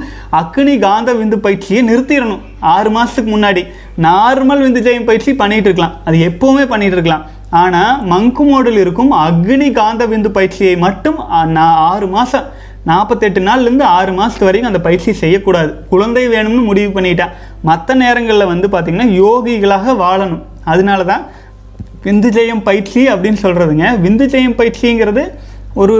அக்னி 0.41 0.75
காந்த 0.87 1.13
விந்து 1.21 1.39
பயிற்சியை 1.47 1.83
நிறுத்திடணும். 1.91 2.45
ஆறு 2.75 2.91
மாதத்துக்கு 2.97 3.31
முன்னாடி. 3.37 3.65
நார்மல் 4.07 4.63
விந்து 4.65 4.81
ஜெயம் 4.87 5.09
பயிற்சி 5.11 5.33
பண்ணிகிட்டு 5.43 5.69
இருக்கலாம். 5.71 5.97
அது 6.09 6.19
எப்போவுமே 6.31 6.65
பண்ணிகிட்டு 6.73 6.99
இருக்கலாம். 6.99 7.25
ஆனால் 7.63 8.01
மங்கு 8.13 8.45
மோடில் 8.49 8.81
இருக்கும் 8.85 9.13
அக்னி 9.25 9.69
காந்த 9.79 10.03
விந்து 10.13 10.31
பயிற்சியை 10.39 10.77
மட்டும் 10.87 11.19
நான் 11.57 11.79
ஆறு 11.91 12.07
மாதம் 12.15 12.49
நாற்பத்தெட்டு 12.89 13.41
நாள்லேருந்து 13.47 13.87
ஆறு 13.97 14.13
மாதத்து 14.19 14.47
வரைக்கும் 14.49 14.71
அந்த 14.71 14.81
பயிற்சி 14.87 15.11
செய்யக்கூடாது. 15.23 15.71
குழந்தை 15.93 16.25
வேணும்னு 16.35 16.63
முடிவு 16.69 16.91
பண்ணிட்டா. 16.97 17.27
மற்ற 17.69 17.95
நேரங்களில் 18.03 18.51
வந்து 18.53 18.69
பார்த்திங்கன்னா 18.75 19.09
யோகிகளாக 19.23 19.95
வாழணும். 20.05 20.43
அதனால 20.73 21.05
தான் 21.13 21.25
விந்து 22.07 22.29
ஜெயம் 22.37 22.63
பயிற்சி 22.69 23.01
அப்படின்னு 23.13 23.41
சொல்கிறதுங்க 23.45 23.87
விந்து 24.05 24.27
ஜெயம் 24.35 24.59
பயிற்சிங்கிறது 24.61 25.25
ஒரு 25.83 25.97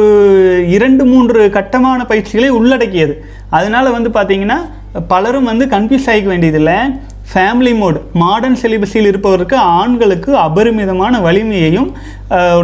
இரண்டு 0.77 1.03
மூன்று 1.11 1.41
கட்டமான 1.57 2.05
பயிற்சிகளை 2.11 2.49
உள்ளடக்கியது. 2.59 3.15
அதனால் 3.57 3.95
வந்து 3.97 4.11
பார்த்திங்கன்னா 4.17 4.59
பலரும் 5.13 5.49
வந்து 5.51 5.65
கன்ஃபியூஸ் 5.75 6.09
ஆகிக்க 6.11 6.29
வேண்டியதில்லை. 6.33 6.79
ஃபேமிலி 7.31 7.73
மோட் 7.81 7.99
மாடர்ன் 8.23 8.59
செலிபஸில் 8.63 9.09
இருப்பவருக்கு 9.11 9.57
ஆண்களுக்கு 9.79 10.31
அபரிமிதமான 10.47 11.15
வலிமையையும் 11.27 11.91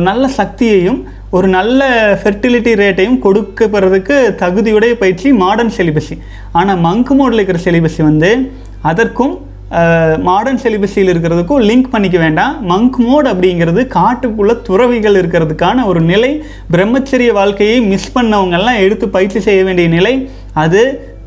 நல்ல 0.08 0.24
சக்தியையும் 0.38 1.00
ஒரு 1.36 1.46
நல்ல 1.56 1.88
ஃபெர்டிலிட்டி 2.20 2.72
ரேட்டையும் 2.82 3.18
கொடுக்கப்படுறதுக்கு 3.24 4.16
தகுதியுடைய 4.42 4.92
பயிற்சி 5.02 5.28
மாடர்ன் 5.42 5.74
செலிபஸி 5.78 6.16
ஆனால் 6.58 6.82
மங்கு 6.86 7.14
மோடில் 7.18 7.40
இருக்கிற 7.40 7.60
செலிபஸி 7.66 8.02
வந்து 8.10 8.30
அதற்கும் 8.90 9.34
மாடர்ன் 10.28 10.60
செலிபஸியில் 10.64 11.10
இருக்கிறதுக்கும் 11.12 11.62
லிங்க் 11.68 11.92
பண்ணிக்க 11.92 12.16
வேண்டாம். 12.24 12.52
மங்க் 12.70 12.98
மோட் 13.06 13.28
அப்படிங்கிறது 13.30 13.80
காட்டுக்குள்ள 13.96 14.52
துறவிகள் 14.68 15.16
இருக்கிறதுக்கான 15.20 15.86
ஒரு 15.90 16.00
நிலை 16.10 16.30
பிரம்மச்சரிய 16.74 17.30
வாழ்க்கையை 17.38 17.78
மிஸ் 17.92 18.12
பண்ணவங்கெல்லாம் 18.16 18.82
எடுத்து 18.84 19.08
பயிற்சி 19.16 19.40
செய்ய 19.46 19.62
வேண்டிய 19.68 19.88
நிலை 19.96 20.14
அது 20.64 20.82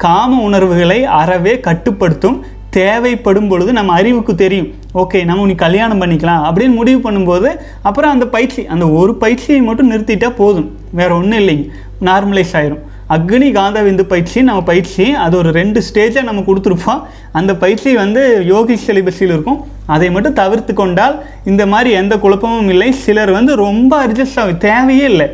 காம 0.05 0.39
உணர்வுகளை 0.47 0.99
அறவே 1.21 1.53
கட்டுப்படுத்தும். 1.67 2.37
தேவைப்படும் 2.77 3.49
பொழுது 3.51 3.71
நம்ம 3.77 3.93
அறிவுக்கு 3.99 4.33
தெரியும். 4.43 4.69
ஓகே 5.01 5.19
நம்ம 5.29 5.45
நீ 5.45 5.55
கல்யாணம் 5.65 6.01
பண்ணிக்கலாம் 6.01 6.43
அப்படின்னு 6.47 6.75
முடிவு 6.79 6.99
பண்ணும்போது 7.05 7.49
அப்புறம் 7.81 8.11
அந்த 8.15 8.25
பயிற்சி 8.35 8.61
அந்த 8.75 8.85
ஒரு 8.99 9.13
பயிற்சியை 9.23 9.61
மட்டும் 9.61 9.91
நிறுத்திட்டால் 9.91 10.37
போதும். 10.41 10.69
வேற 10.99 11.11
ஒன்றும் 11.15 11.39
இல்லைங்க. 11.39 11.65
நார்மலைஸ் 12.05 12.55
ஆயிரும். 12.59 12.83
அக்னி 13.15 13.49
காந்த 13.51 13.81
விந்து 13.81 14.03
பயிற்சி 14.11 14.39
நம்ம 14.47 14.61
பயிற்சி 14.69 15.05
அது 15.25 15.35
ஒரு 15.37 15.51
ரெண்டு 15.57 15.79
ஸ்டேஜாக 15.87 16.27
நம்ம 16.29 16.41
கொடுத்துருப்போம். 16.47 17.01
அந்த 17.31 17.51
பயிற்சி 17.63 17.91
வந்து 17.95 18.23
யோகி 18.45 18.75
சிலிபஸில் 18.85 19.31
இருக்கும். 19.33 19.59
அதை 19.85 20.07
மட்டும் 20.11 20.37
தவிர்த்து 20.39 20.73
கொண்டால் 20.73 21.15
இந்த 21.45 21.65
மாதிரி 21.73 21.91
எந்த 22.01 22.13
குழப்பமும் 22.23 22.69
இல்லை. 22.69 22.89
சிலர் 23.03 23.31
வந்து 23.31 23.55
ரொம்ப 23.65 23.91
அட்ஜஸ்ட் 24.07 24.39
ஆகும். 24.41 24.61
தேவையே 24.69 25.05
இல்லை. 25.11 25.27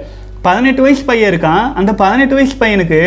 பதினெட்டு 0.45 0.81
வயசு 0.85 1.03
பையன் 1.09 1.29
இருக்கான். 1.31 1.65
அந்த 1.79 1.91
பதினெட்டு 2.01 2.35
வயசு 2.37 2.55
பையனுக்கு 2.61 3.01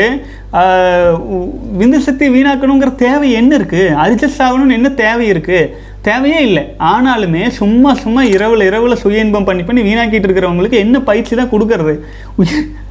விந்து 1.81 1.99
சக்தி 2.07 2.27
வீணாக்கணுங்கிற 2.35 2.91
தேவை 3.07 3.29
என்ன 3.41 3.51
இருக்குது 3.59 3.95
அட்ஜஸ்ட் 4.05 4.45
ஆகணும்னு 4.47 4.79
என்ன 4.79 4.89
தேவை 5.03 5.27
இருக்குது 5.33 5.71
தேவையே 6.09 6.41
இல்லை. 6.49 6.63
ஆனாலுமே 6.93 7.43
சும்மா 7.59 7.91
சும்மா 8.03 8.23
இரவில் 8.35 8.65
இரவில் 8.69 9.01
சுய 9.03 9.25
இன்பம் 9.25 9.49
பண்ணி 9.49 9.63
பண்ணி 9.69 9.83
வீணாக்கிட்டு 9.89 10.29
இருக்கிறவங்களுக்கு 10.29 10.83
என்ன 10.85 10.97
பயிற்சி 11.09 11.35
தான் 11.41 11.53
கொடுக்கறது? 11.55 11.95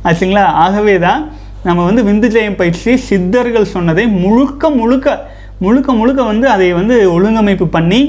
ஆச்சுங்களா? 0.08 0.46
ஆகவே 0.66 0.96
தான் 1.08 1.22
நம்ம 1.68 1.84
வந்து 1.90 2.02
விந்து 2.10 2.28
ஜெயம் 2.36 2.60
பயிற்சி 2.62 2.92
சித்தர்கள் 3.10 3.74
சொன்னதை 3.76 4.06
முழுக்க 4.24 4.70
முழுக்க 4.80 5.18
முழுக்க 5.66 5.90
முழுக்க 6.00 6.22
வந்து 6.32 6.48
அதை 6.54 6.68
வந்து 6.80 6.96
ஒழுங்கமைப்பு 7.16 7.68
பண்ணி 7.78 8.00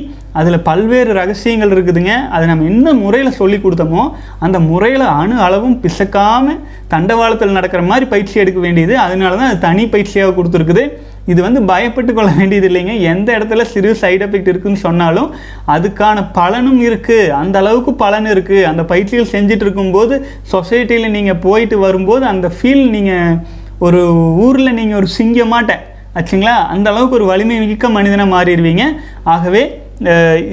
அதில் 0.40 0.64
பல்வேறு 0.68 1.10
ரகசியங்கள் 1.20 1.72
இருக்குதுங்க. 1.74 2.14
அதை 2.34 2.44
நம்ம 2.50 2.66
என்ன 2.72 2.92
முறையில் 3.02 3.36
சொல்லி 3.40 3.58
கொடுத்தோமோ 3.64 4.04
அந்த 4.46 4.58
முறையில் 4.70 5.04
அணு 5.18 5.36
அளவும் 5.46 5.76
பிசக்காமல் 5.84 6.62
தண்டவாளத்தில் 6.94 7.56
நடக்கிற 7.58 7.82
மாதிரி 7.90 8.06
பயிற்சி 8.14 8.36
எடுக்க 8.44 8.60
வேண்டியது. 8.66 8.94
அதனால 9.04 9.32
தான் 9.40 9.50
அது 9.50 9.60
தனி 9.68 9.84
பயிற்சியாக 9.94 10.34
கொடுத்துருக்குது. 10.38 10.84
இது 11.32 11.40
வந்து 11.46 11.60
பயப்பட்டு 11.70 12.12
கொள்ள 12.16 12.30
வேண்டியது 12.38 12.66
இல்லைங்க. 12.70 12.92
எந்த 13.12 13.28
இடத்துல 13.38 13.62
சிறு 13.70 13.90
சைடு 14.02 14.22
எஃபெக்ட் 14.26 14.50
இருக்குதுன்னு 14.50 14.84
சொன்னாலும் 14.84 15.30
அதுக்கான 15.74 16.18
பலனும் 16.36 16.80
இருக்குது 16.88 17.32
அந்த 17.40 17.56
அளவுக்கு 17.62 17.92
பலன் 18.02 18.28
இருக்குது 18.34 18.68
அந்த 18.70 18.82
பயிற்சிகள் 18.92 19.32
செஞ்சுட்டு 19.34 19.64
இருக்கும்போது 19.66 20.16
சொசைட்டியில் 20.52 21.14
நீங்கள் 21.16 21.40
போயிட்டு 21.46 21.78
வரும்போது 21.86 22.24
அந்த 22.32 22.48
ஃபீல் 22.58 22.86
நீங்கள் 22.96 23.40
ஒரு 23.86 24.02
ஊரில் 24.44 24.76
நீங்கள் 24.78 24.98
ஒரு 25.00 25.08
சிங்கமாட்ட. 25.18 25.72
ஆச்சுங்களா? 26.18 26.54
அந்த 26.74 26.86
அளவுக்கு 26.92 27.18
ஒரு 27.18 27.26
வலிமை 27.32 27.56
மிக்க 27.64 27.88
மனிதனாக 27.96 28.32
மாறிடுவீங்க. 28.36 28.84
ஆகவே 29.34 29.64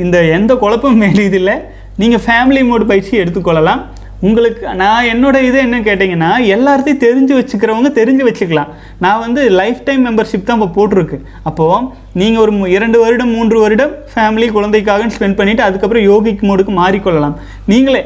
இந்த 0.03 0.17
எந்த 0.37 0.53
குழப்பமும் 0.63 1.19
இல்லை 1.39 1.57
நீங்கள் 2.01 2.23
ஃபேமிலி 2.25 2.61
மோடு 2.69 2.85
பயிற்சி 2.91 3.13
எடுத்துக்கொள்ளலாம். 3.23 3.81
உங்களுக்கு 4.27 4.63
நான் 4.81 5.07
என்னோட 5.13 5.37
இது 5.47 5.57
என்ன 5.65 5.77
கேட்டிங்கன்னா 5.87 6.29
எல்லாத்தையும் 6.55 7.01
தெரிஞ்சு 7.03 7.33
வச்சுக்கிறவங்க 7.39 7.89
தெரிஞ்சு 7.97 8.23
வச்சுக்கலாம். 8.27 8.69
நான் 9.03 9.21
வந்து 9.23 9.41
லைஃப் 9.59 9.81
டைம் 9.87 10.05
மெம்பர்ஷிப் 10.07 10.45
தான் 10.49 10.59
இப்போ 10.59 10.69
போட்டிருக்கு. 10.77 11.17
அப்போது 11.49 11.87
நீங்கள் 12.21 12.41
ஒரு 12.43 12.53
இரண்டு 12.75 12.97
வருடம் 13.03 13.33
மூன்று 13.37 13.57
வருடம் 13.63 13.93
ஃபேமிலி 14.13 14.47
குழந்தைக்காக 14.57 15.09
ஸ்பெண்ட் 15.15 15.37
பண்ணிவிட்டு 15.39 15.67
அதுக்கப்புறம் 15.67 16.07
யோகிக் 16.11 16.45
மோடுக்கு 16.49 16.75
மாறிக்கொள்ளலாம். 16.81 17.35
நீங்களே 17.73 18.03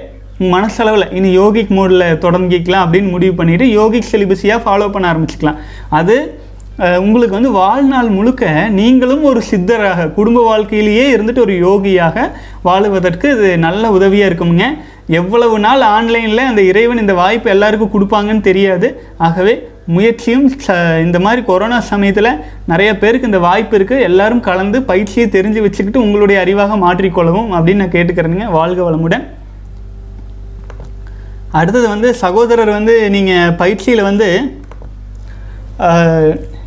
மனசளவில் 0.56 1.12
இனி 1.20 1.30
யோகிக் 1.42 1.76
மோடில் 1.78 2.08
தொடங்கிக்கலாம் 2.26 2.84
அப்படின்னு 2.86 3.14
முடிவு 3.14 3.36
பண்ணிவிட்டு 3.38 3.68
யோகிக் 3.78 4.12
சிலிபஸியாக 4.12 4.64
ஃபாலோ 4.66 4.90
பண்ண 4.96 5.06
ஆரம்பிச்சுக்கலாம். 5.14 5.62
அது 6.00 6.18
உங்களுக்கு 6.78 7.30
வந்து 7.30 7.52
வாழ்நாள் 7.52 8.10
முழுக்க 8.10 8.68
நீங்களும் 8.70 9.24
ஒரு 9.24 9.42
சித்தராக 9.52 10.14
குடும்ப 10.14 10.44
வாழ்க்கையிலேயே 10.44 11.16
இருந்துட்டு 11.16 11.40
ஒரு 11.40 11.54
யோகியாக 11.54 12.32
வாழுவதற்கு 12.66 13.38
இது 13.38 13.58
நல்ல 13.58 13.92
உதவியாக 13.92 14.34
இருக்குமுங்க. 14.34 14.64
எவ்வளவு 15.08 15.60
நாள் 15.60 15.82
ஆன்லைனில் 15.82 16.38
அந்த 16.38 16.62
இறைவன் 16.62 17.00
இந்த 17.00 17.14
வாய்ப்பு 17.14 17.50
எல்லாருக்கும் 17.50 17.92
கொடுப்பாங்கன்னு 17.94 18.42
தெரியாது. 18.42 19.04
ஆகவே 19.18 19.70
முயற்சியும் 19.88 20.52
ச- 20.68 21.02
இந்த 21.02 21.20
மாதிரி 21.20 21.44
கொரோனா 21.44 21.80
சமயத்தில் 21.80 22.28
நிறைய 22.68 22.98
பேருக்கு 22.98 23.26
இந்த 23.26 23.40
வாய்ப்பு 23.40 23.78
இருக்குது 23.78 24.02
எல்லாரும் 24.02 24.40
கலந்து 24.40 24.84
பயிற்சியை 24.84 25.30
தெரிஞ்சு 25.30 25.62
வச்சுக்கிட்டு 25.62 26.02
உங்களுடைய 26.02 26.42
அறிவாக 26.42 26.76
மாற்றிக்கொள்ளவும் 26.76 27.48
அப்படின்னு 27.48 27.76
நான் 27.76 27.92
கேட்டுக்கிறேனுங்க. 27.92 28.52
வாழ்க 28.52 28.92
வளமுடன். 28.92 29.28
அடுத்தது 31.52 31.90
வந்து 31.90 32.14
சகோதரர் 32.14 32.70
வந்து 32.70 33.10
நீங்கள் 33.10 33.52
பயிற்சியில் 33.52 34.02
வந்து 34.02 34.58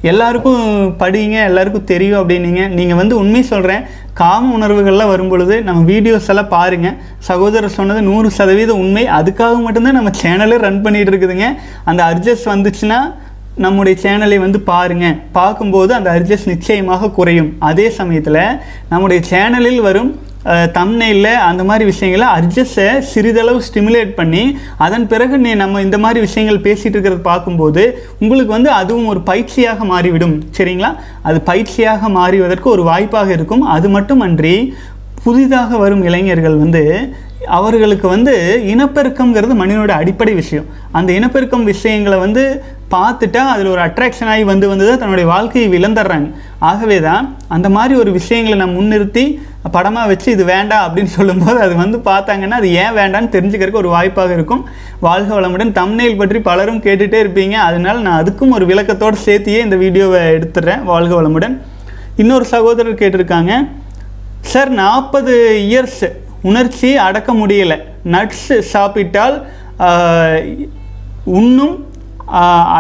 எல்லாருக்கும் 0.09 0.63
படிங்க 1.01 1.37
எல்லாருக்கும் 1.49 1.89
தெரியும் 1.91 2.21
அப்படின்னீங்க. 2.21 2.63
நீங்கள் 2.77 2.99
வந்து 3.01 3.15
உண்மை 3.23 3.43
சொல்கிறேன் 3.51 3.83
காம 4.21 4.53
உணர்வுகள்லாம் 4.57 5.11
வரும்பொழுது 5.13 5.55
நம்ம 5.67 5.81
வீடியோஸ் 5.91 6.29
எல்லாம் 6.33 6.53
பாருங்கள் 6.55 6.97
சகோதரர் 7.29 7.75
சொன்னது 7.79 8.01
நூறு 8.09 8.29
சதவீதம் 8.39 8.81
உண்மை. 8.85 9.05
அதுக்காக 9.19 9.59
மட்டும்தான் 9.67 9.99
நம்ம 9.99 10.13
சேனலே 10.23 10.59
ரன் 10.65 10.81
பண்ணிகிட்டு 10.87 11.13
இருக்குதுங்க. 11.13 11.49
அந்த 11.93 12.01
அர்ஜஸ் 12.13 12.47
வந்துச்சுன்னா 12.53 13.01
நம்முடைய 13.65 13.95
சேனலை 14.05 14.39
வந்து 14.47 14.59
பாருங்கள் 14.73 15.17
பார்க்கும்போது 15.39 15.93
அந்த 15.99 16.11
அர்ஜஸ் 16.17 16.51
நிச்சயமாக 16.53 17.13
குறையும். 17.19 17.53
அதே 17.71 17.87
சமயத்தில் 18.01 18.43
நம்முடைய 18.93 19.21
சேனலில் 19.33 19.81
வரும் 19.91 20.11
தம்னையில் 20.73 21.33
அந்த 21.49 21.65
மாதிரி 21.65 21.85
விஷயங்களை 21.85 22.27
அட்ஜஸ்ட்டை 22.37 22.99
சிறிதளவு 22.99 23.61
ஸ்டிமுலேட் 23.67 24.13
பண்ணி 24.15 24.59
அதன் 24.77 25.07
பிறகு 25.07 25.39
நீ 25.39 25.55
நம்ம 25.55 25.81
இந்த 25.81 25.99
மாதிரி 25.99 26.21
விஷயங்கள் 26.21 26.65
பேசிகிட்டு 26.67 26.97
இருக்கிறத 26.97 27.23
பார்க்கும்போது 27.23 27.83
உங்களுக்கு 28.19 28.53
வந்து 28.53 28.71
அதுவும் 28.71 29.07
ஒரு 29.07 29.21
பயிற்சியாக 29.27 29.85
மாறிவிடும். 29.85 30.37
சரிங்களா? 30.59 30.93
அது 31.23 31.41
பயிற்சியாக 31.51 32.09
மாறிவதற்கு 32.09 32.69
ஒரு 32.69 32.83
வாய்ப்பாக 32.83 33.33
இருக்கும். 33.33 33.63
அது 33.77 33.89
மட்டுமன்றி 33.89 34.75
புதிதாக 35.25 35.77
வரும் 35.77 36.05
இளைஞர்கள் 36.05 36.57
வந்து 36.57 36.85
அவர்களுக்கு 37.47 38.09
வந்து 38.09 38.35
இனப்பெருக்கம்ங்கிறது 38.73 39.55
மனிதனோட 39.63 39.93
அடிப்படை 40.01 40.35
விஷயம். 40.35 40.67
அந்த 40.93 41.13
இனப்பெருக்கம் 41.13 41.65
விஷயங்களை 41.65 42.19
வந்து 42.19 42.65
பார்த்துட்டா 42.95 43.43
அதில் 43.53 43.71
ஒரு 43.73 43.83
அட்ராக்ஷன் 43.87 44.31
ஆகி 44.33 44.45
வந்து 44.51 44.67
வந்து 44.71 44.87
தான் 44.89 45.01
தன்னுடைய 45.03 45.27
வாழ்க்கையை 45.33 45.67
இழந்துடுறாங்க 45.79 46.29
ஆகவே 46.69 46.99
தான் 47.07 47.25
அந்த 47.55 47.69
மாதிரி 47.77 47.95
ஒரு 48.03 48.11
விஷயங்களை 48.17 48.57
நான் 48.63 48.77
முன்னிறுத்தி 48.79 49.25
படமாக 49.75 50.09
வச்சு 50.11 50.29
இது 50.35 50.45
வேண்டாம் 50.53 50.85
அப்படின்னு 50.87 51.11
சொல்லும்போது 51.17 51.59
அது 51.65 51.75
வந்து 51.83 51.99
பார்த்தாங்கன்னா 52.09 52.59
அது 52.61 52.69
ஏன் 52.83 52.97
வேண்டான்னு 52.99 53.33
தெரிஞ்சுக்கிறதுக்கு 53.35 53.83
ஒரு 53.83 53.91
வாய்ப்பாக 53.97 54.33
இருக்கும். 54.37 54.63
வாழ்க 55.07 55.31
வளமுடன். 55.39 55.73
தம்னெயில் 55.81 56.19
பற்றி 56.21 56.39
பலரும் 56.49 56.81
கேட்டுகிட்டே 56.87 57.19
இருப்பீங்க. 57.25 57.57
அதனால 57.69 57.97
நான் 58.07 58.21
அதுக்கும் 58.23 58.55
ஒரு 58.59 58.67
விளக்கத்தோடு 58.71 59.19
சேர்த்தியே 59.27 59.61
இந்த 59.67 59.77
வீடியோவை 59.85 60.21
எடுத்துடுறேன். 60.37 60.83
வாழ்க 60.93 61.13
வளமுடன். 61.21 61.55
இன்னொரு 62.23 62.47
சகோதரர் 62.55 63.01
கேட்டிருக்காங்க 63.03 63.53
சார் 64.53 64.73
நாற்பது 64.83 65.35
இயர்ஸ் 65.69 66.03
உணர்ச்சி 66.51 66.91
அடக்க 67.07 67.31
முடியலை. 67.43 67.79
நட்ஸ் 68.15 68.51
சாப்பிட்டால் 68.73 69.37
உண்ணும் 71.39 71.77
இன்னும் 71.81 71.90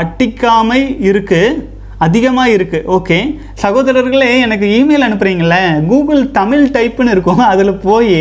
அட்டிக்காமை 0.00 0.80
இருக்குது 1.10 1.68
அதிகமாக 2.06 2.52
இருக்குது 2.56 2.86
ஓகே. 2.96 3.16
சகோதரர்களே 3.62 4.28
எனக்கு 4.44 4.66
இமெயில் 4.76 5.06
அனுப்புகிறீங்களே 5.06 5.62
கூகுள் 5.90 6.22
தமிழ் 6.38 6.62
டைப்புன்னு 6.76 7.14
இருக்கும். 7.14 7.42
அதில் 7.52 7.72
போய் 7.86 8.16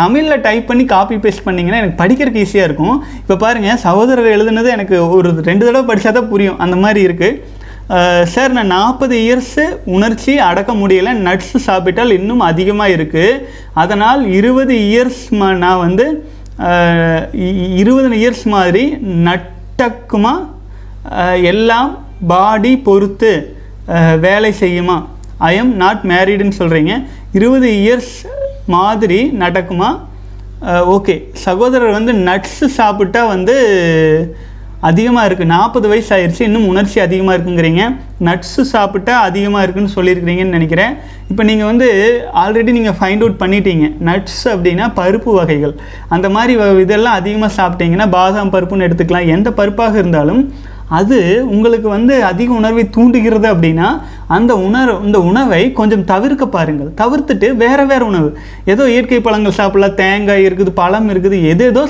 தமிழில் 0.00 0.42
டைப் 0.46 0.68
பண்ணி 0.70 0.84
காப்பி 0.92 1.16
பேஸ்ட் 1.24 1.44
பண்ணிங்கன்னா 1.46 1.80
எனக்கு 1.82 2.00
படிக்கிறதுக்கு 2.02 2.44
ஈஸியாக 2.46 2.68
இருக்கும். 2.68 2.96
இப்போ 3.22 3.36
பாருங்கள் 3.44 3.80
சகோதரர் 3.86 4.34
எழுதுனது 4.36 4.70
எனக்கு 4.76 4.96
ஒரு 5.16 5.30
ரெண்டு 5.50 5.64
தடவை 5.66 5.84
படித்தா 5.90 6.12
தான் 6.18 6.30
புரியும். 6.32 6.60
அந்த 6.64 6.78
மாதிரி 6.84 7.02
இருக்குது 7.08 7.52
சார் 8.34 8.54
நான் 8.56 8.72
நாற்பது 8.74 9.14
இயர்ஸு 9.24 9.64
உணர்ச்சி 9.96 10.32
அடக்க 10.50 10.72
முடியலை. 10.82 11.12
நட்ஸ் 11.26 11.56
சாப்பிட்டால் 11.68 12.16
இன்னும் 12.18 12.44
அதிகமாக 12.50 12.94
இருக்குது 12.96 13.40
அதனால் 13.82 14.22
இருபது 14.38 14.76
இயர்ஸ் 14.90 15.22
நான் 15.64 15.82
வந்து 15.86 16.06
இருபது 17.82 18.08
இயர்ஸ் 18.22 18.44
மாதிரி 18.56 18.84
நட்டக்குமா 19.26 20.34
எல்லாம் 21.42 22.04
பாடி 22.26 22.76
பொறுத்து 22.78 23.56
வேலை 24.20 24.54
செய்யுமா? 24.60 25.06
ஐ 25.38 25.56
எம் 25.56 25.76
நாட் 25.76 26.00
மேரீடுன்னு 26.04 26.52
சொல்கிறீங்க 26.58 27.06
இருபது 27.32 27.68
இயர்ஸ் 27.68 28.26
மாதிரி 28.66 29.32
நடக்குமா? 29.38 29.98
ஓகே 30.66 31.24
சகோதரர் 31.32 31.90
வந்து 31.90 32.12
நட்ஸு 32.12 32.64
சாப்பிட்டா 32.64 33.26
வந்து 33.26 34.36
அதிகமாக 34.80 35.28
இருக்குது 35.28 35.44
நாற்பது 35.44 35.88
வயசு 35.88 36.16
ஆயிடுச்சு 36.16 36.40
இன்னும் 36.40 36.66
உணர்ச்சி 36.66 37.00
அதிகமாக 37.00 37.38
இருக்குங்கிறீங்க. 37.38 37.96
நட்ஸு 38.20 38.60
சாப்பிட்டா 38.60 39.20
அதிகமாக 39.20 39.62
இருக்குன்னு 39.62 39.92
சொல்லியிருக்கிறீங்கன்னு 39.94 40.56
நினைக்கிறேன். 40.56 40.94
இப்போ 41.30 41.42
நீங்கள் 41.42 41.66
வந்து 41.66 42.20
ஆல்ரெடி 42.34 42.70
நீங்கள் 42.70 42.92
ஃபைண்ட் 42.92 43.20
அவுட் 43.20 43.40
பண்ணிட்டீங்க. 43.40 43.92
நட்ஸ் 44.04 44.44
அப்படின்னா 44.44 44.92
பருப்பு 44.96 45.34
வகைகள். 45.34 45.74
அந்த 46.08 46.30
மாதிரி 46.30 46.60
வ- 46.60 46.80
இதெல்லாம் 46.80 47.14
அதிகமாக 47.14 47.62
சாப்பிட்டீங்கன்னா 47.62 48.10
பாதாம் 48.10 48.52
பருப்புன்னு 48.52 48.88
எடுத்துக்கலாம். 48.88 49.26
எந்த 49.26 49.50
பருப்பாக 49.50 49.92
இருந்தாலும் 49.92 50.54
அது 50.88 51.44
உங்களுக்கு 51.48 51.88
வந்து 51.88 52.24
அதிக 52.24 52.52
உணர்வை 52.52 52.88
தூண்டுகிறது 52.90 53.54
அப்படின்னா 53.54 54.02
அந்த 54.26 54.56
உணர்வு 54.56 55.04
இந்த 55.04 55.20
உணவை 55.20 55.72
கொஞ்சம் 55.72 56.04
தவிர்க்க 56.04 56.46
பாருங்கள். 56.46 56.90
தவிர்த்துட்டு 56.96 57.56
வேறு 57.56 57.86
வேறு 57.86 58.06
உணவு. 58.06 58.38
ஏதோ 58.64 58.90
இயற்கை 58.90 59.20
பழங்கள் 59.20 59.52
சாப்பிடலாம். 59.52 59.94
தேங்காய் 59.94 60.46
இருக்குது 60.46 60.70
பழம் 60.70 61.10
இருக்குது 61.10 61.48
எது 61.48 61.64
ஏதோ 61.64 61.86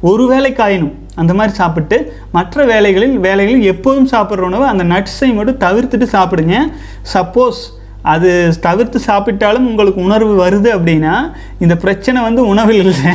ஒரு 0.00 0.26
வேளை 0.26 0.52
காயணும். 0.52 0.92
அந்த 1.14 1.34
மாதிரி 1.34 1.56
சாப்பிட்டு 1.56 2.12
மற்ற 2.32 2.64
வேலைகளில் 2.64 3.18
வேலைகளில் 3.18 3.62
எப்போதும் 3.62 4.08
சாப்பிட்ற 4.08 4.38
உணவு 4.38 4.66
அந்த 4.66 4.84
நட்ஸை 4.84 5.34
மட்டும் 5.34 5.58
தவிர்த்துட்டு 5.58 6.06
சாப்பிடுங்க. 6.12 6.56
சப்போஸ் 7.14 7.60
அது 8.02 8.52
தவிர்த்து 8.60 9.00
சாப்பிட்டாலும் 9.06 9.66
உங்களுக்கு 9.70 10.00
உணர்வு 10.02 10.46
வருது 10.46 10.78
அப்படின்னா 10.78 11.32
இந்த 11.58 11.76
பிரச்சனை 11.76 12.22
வந்து 12.22 12.46
உணவில் 12.46 12.84
இல்லை. 12.84 13.12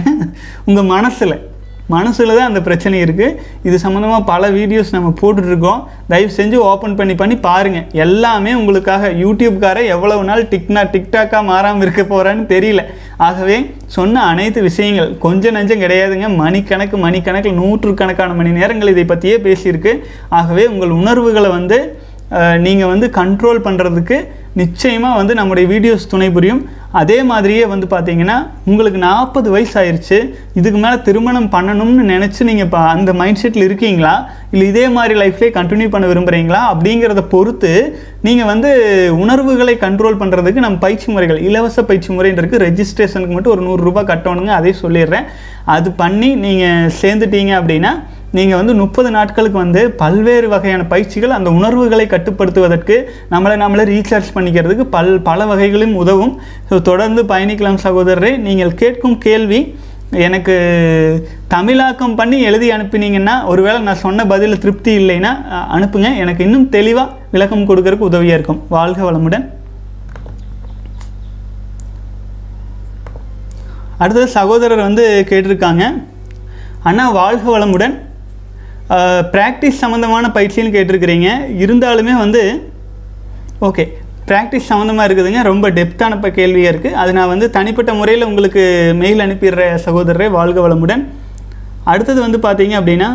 உங்கள் 0.65 0.83
மனசில். 0.83 1.51
மனசில் 1.93 2.33
தான் 2.37 2.49
அந்த 2.49 2.61
பிரச்சனை 2.67 2.97
இருக்குது 3.05 3.37
இது 3.67 3.77
சம்மந்தமாக 3.83 4.23
பல 4.29 4.49
வீடியோஸ் 4.57 4.93
நம்ம 4.95 5.09
போட்டுட்ருக்கோம். 5.21 5.81
தயவு 6.11 6.31
செஞ்சு 6.37 6.57
ஓப்பன் 6.69 6.95
பண்ணி 6.99 7.15
பண்ணி 7.21 7.35
பாருங்கள் 7.47 7.87
எல்லாமே 8.05 8.51
உங்களுக்காக. 8.59 9.09
யூடியூப்கார 9.23 9.81
எவ்வளவு 9.95 10.23
நாள் 10.29 10.43
டிக்னா 10.51 10.83
டிக்டாக்காக 10.93 11.43
மாறாமல் 11.51 11.85
இருக்க 11.85 12.03
போகிறான்னு 12.13 12.45
தெரியல. 12.53 12.83
ஆகவே 13.27 13.57
சொன்ன 13.97 14.23
அனைத்து 14.31 14.61
விஷயங்கள் 14.69 15.11
கொஞ்சம் 15.25 15.57
நஞ்சம் 15.57 15.83
கிடையாதுங்க. 15.85 16.29
மணிக்கணக்கு 16.43 16.97
மணிக்கணக்கில் 17.07 17.59
நூற்றுக்கணக்கான 17.61 18.33
மணி 18.39 18.53
நேரங்கள் 18.59 18.93
இதை 18.93 19.05
பற்றியே 19.11 19.37
பேசியிருக்கு. 19.49 19.93
ஆகவே 20.39 20.65
உங்கள் 20.73 20.97
உணர்வுகளை 21.01 21.51
வந்து 21.59 21.79
நீங்கள் 22.65 22.91
வந்து 22.93 23.07
கண்ட்ரோல் 23.19 23.65
பண்ணுறதுக்கு 23.65 24.17
நிச்சயமாக 24.61 25.17
வந்து 25.19 25.33
நம்முடைய 25.37 25.65
வீடியோஸ் 25.71 26.09
துணை 26.11 26.27
புரியும். 26.33 26.61
அதே 26.99 27.15
மாதிரியே 27.29 27.63
வந்து 27.71 27.87
பார்த்தீங்கன்னா 27.93 28.35
உங்களுக்கு 28.69 28.99
நாற்பது 29.05 29.47
வயசு 29.53 29.73
ஆயிடுச்சு 29.81 30.17
இதுக்கு 30.59 30.79
மேலே 30.83 30.97
திருமணம் 31.07 31.47
பண்ணணும்னு 31.55 32.03
நினச்சி 32.11 32.41
நீங்கள் 32.49 32.67
இப்போ 32.67 32.79
அந்த 32.95 33.13
மைண்ட் 33.21 33.41
செட்டில் 33.41 33.65
இருக்கீங்களா? 33.67 34.13
இல்லை 34.53 34.65
இதே 34.71 34.85
மாதிரி 34.97 35.15
லைஃப்லேயே 35.21 35.55
கண்டினியூ 35.57 35.89
பண்ண 35.93 36.07
விரும்புகிறீங்களா 36.11 36.61
அப்படிங்கிறத 36.73 37.23
பொறுத்து 37.33 37.71
நீங்கள் 38.27 38.49
வந்து 38.51 38.71
உணர்வுகளை 39.23 39.75
கண்ட்ரோல் 39.85 40.19
பண்ணுறதுக்கு 40.21 40.65
நம்ம 40.65 40.79
பயிற்சி 40.85 41.09
முறைகள் 41.15 41.41
இலவச 41.49 41.85
பயிற்சி 41.91 42.11
முறைன்றது 42.17 42.63
ரெஜிஸ்ட்ரேஷனுக்கு 42.67 43.37
மட்டும் 43.37 43.55
ஒரு 43.55 43.65
நூறுரூபா 43.69 44.03
கட்டணுங்க 44.11 44.53
அதே 44.59 44.73
சொல்லிடுறேன். 44.83 45.27
அது 45.75 45.89
பண்ணி 46.03 46.31
நீங்கள் 46.45 46.91
சேர்ந்துட்டீங்க 47.01 47.53
அப்படின்னா 47.59 47.93
நீங்கள் 48.37 48.59
வந்து 48.59 48.73
முப்பது 48.81 49.09
நாட்களுக்கு 49.15 49.57
வந்து 49.61 49.81
பல்வேறு 50.01 50.47
வகையான 50.53 50.83
பயிற்சிகள் 50.91 51.35
அந்த 51.37 51.49
உணர்வுகளை 51.57 52.05
கட்டுப்படுத்துவதற்கு 52.13 52.95
நம்மளை 53.33 53.55
நம்மளே 53.63 53.83
ரீசார்ஜ் 53.91 54.29
பண்ணிக்கிறதுக்கு 54.35 54.85
பல் 54.95 55.11
பல 55.27 55.45
வகைகளும் 55.49 55.95
உதவும். 56.03 56.33
ஸோ 56.69 56.77
தொடர்ந்து 56.89 57.23
பயணிக்கலாம் 57.31 57.83
சகோதரரே 57.87 58.31
நீங்கள் 58.45 58.77
கேட்கும் 58.81 59.17
கேள்வி 59.25 59.59
எனக்கு 60.27 60.55
தமிழாக்கம் 61.53 62.15
பண்ணி 62.19 62.37
எழுதி 62.47 62.67
அனுப்பினீங்கன்னா 62.75 63.35
ஒருவேளை 63.51 63.77
நான் 63.87 64.01
சொன்ன 64.05 64.25
பதில் 64.31 64.61
திருப்தி 64.63 64.91
இல்லைன்னா 65.01 65.31
அனுப்புங்க. 65.75 66.09
எனக்கு 66.23 66.41
இன்னும் 66.47 66.67
தெளிவாக 66.75 67.13
விளக்கம் 67.35 67.67
கொடுக்கறதுக்கு 67.69 68.09
உதவியாக 68.11 68.37
இருக்கும். 68.37 68.61
வாழ்க 68.75 69.01
வளமுடன். 69.09 69.45
அடுத்தது 74.01 74.27
சகோதரர் 74.37 74.87
வந்து 74.87 75.05
கேட்டிருக்காங்க. 75.29 75.83
அண்ணா 76.89 77.05
வாழ்க 77.19 77.45
வளமுடன். 77.57 77.95
ப்ராக்டிஸ் 79.33 79.81
சம்மந்தமான 79.83 80.29
பயிற்சின்னு 80.37 80.73
கேட்டிருக்கிறீங்க. 80.75 81.29
இருந்தாலுமே 81.63 82.13
வந்து 82.23 82.41
ஓகே 83.67 83.85
ப்ராக்டிஸ் 84.29 84.69
சம்மந்தமாக 84.71 85.07
இருக்குதுங்க. 85.07 85.41
ரொம்ப 85.49 85.65
டெப்த்தான 85.77 86.15
இப்போ 86.17 86.29
கேள்வியாக 86.37 86.71
இருக்குது 86.73 86.97
அது 87.01 87.11
நான் 87.17 87.31
வந்து 87.33 87.47
தனிப்பட்ட 87.57 87.91
முறையில் 87.99 88.27
உங்களுக்கு 88.29 88.63
மெயில் 89.01 89.23
அனுப்பிடுற 89.25 89.63
சகோதரரே. 89.85 90.27
வாழ்க 90.37 90.59
வளமுடன். 90.65 91.03
அடுத்தது 91.91 92.19
வந்து 92.25 92.39
பார்த்தீங்க 92.47 92.75
அப்படின்னா 92.79 93.11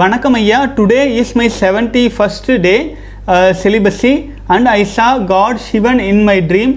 வணக்கம் 0.00 0.36
ஐயா. 0.40 0.58
Today 0.78 1.00
is 1.20 1.34
my 1.40 1.46
seventy 1.60 2.02
first 2.16 2.50
day 2.66 2.74
celibacy 3.62 4.12
and 4.54 4.68
I 4.78 4.80
saw 4.96 5.06
God 5.32 5.60
Sivan 5.68 6.00
in 6.10 6.22
my 6.28 6.36
dream 6.50 6.74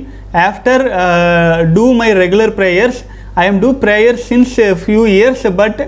after 0.47 0.83
do 1.75 1.85
my 2.01 2.07
regular 2.21 2.53
prayers 2.59 3.01
I 3.35 3.45
am 3.45 3.59
do 3.59 3.73
prayer 3.73 4.15
since 4.15 4.59
a 4.59 4.75
few 4.75 5.05
years 5.05 5.41
but 5.41 5.79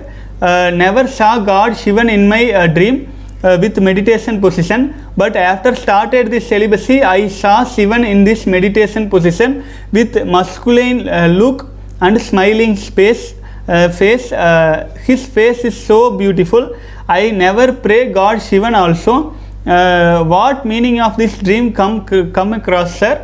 uh, 0.42 0.70
never 0.70 1.06
saw 1.06 1.38
God 1.38 1.72
Shivan 1.72 2.12
in 2.12 2.28
my 2.28 2.52
uh, 2.52 2.66
dream 2.66 3.08
uh, 3.44 3.56
with 3.60 3.78
meditation 3.80 4.40
position. 4.40 4.94
But 5.16 5.36
after 5.36 5.76
started 5.76 6.28
this 6.28 6.48
celibacy 6.48 7.04
I 7.04 7.28
saw 7.28 7.64
Shivan 7.64 8.04
in 8.04 8.24
this 8.24 8.46
meditation 8.46 9.08
position 9.08 9.64
with 9.92 10.26
masculine 10.26 11.08
uh, 11.08 11.28
look 11.28 11.68
and 12.00 12.20
smiling 12.20 12.74
space 12.74 13.34
uh, 13.68 13.90
face 13.90 14.32
uh, 14.32 14.92
his 15.04 15.24
face 15.24 15.64
is 15.64 15.80
so 15.80 16.16
beautiful. 16.16 16.76
I 17.08 17.30
never 17.30 17.72
pray 17.72 18.12
God 18.12 18.38
Shivan 18.38 18.74
also. 18.74 19.34
What 20.24 20.64
meaning 20.64 21.00
of 21.00 21.16
this 21.16 21.38
dream 21.38 21.72
come 21.72 22.04
come 22.32 22.52
across 22.54 22.98
sir? 22.98 23.14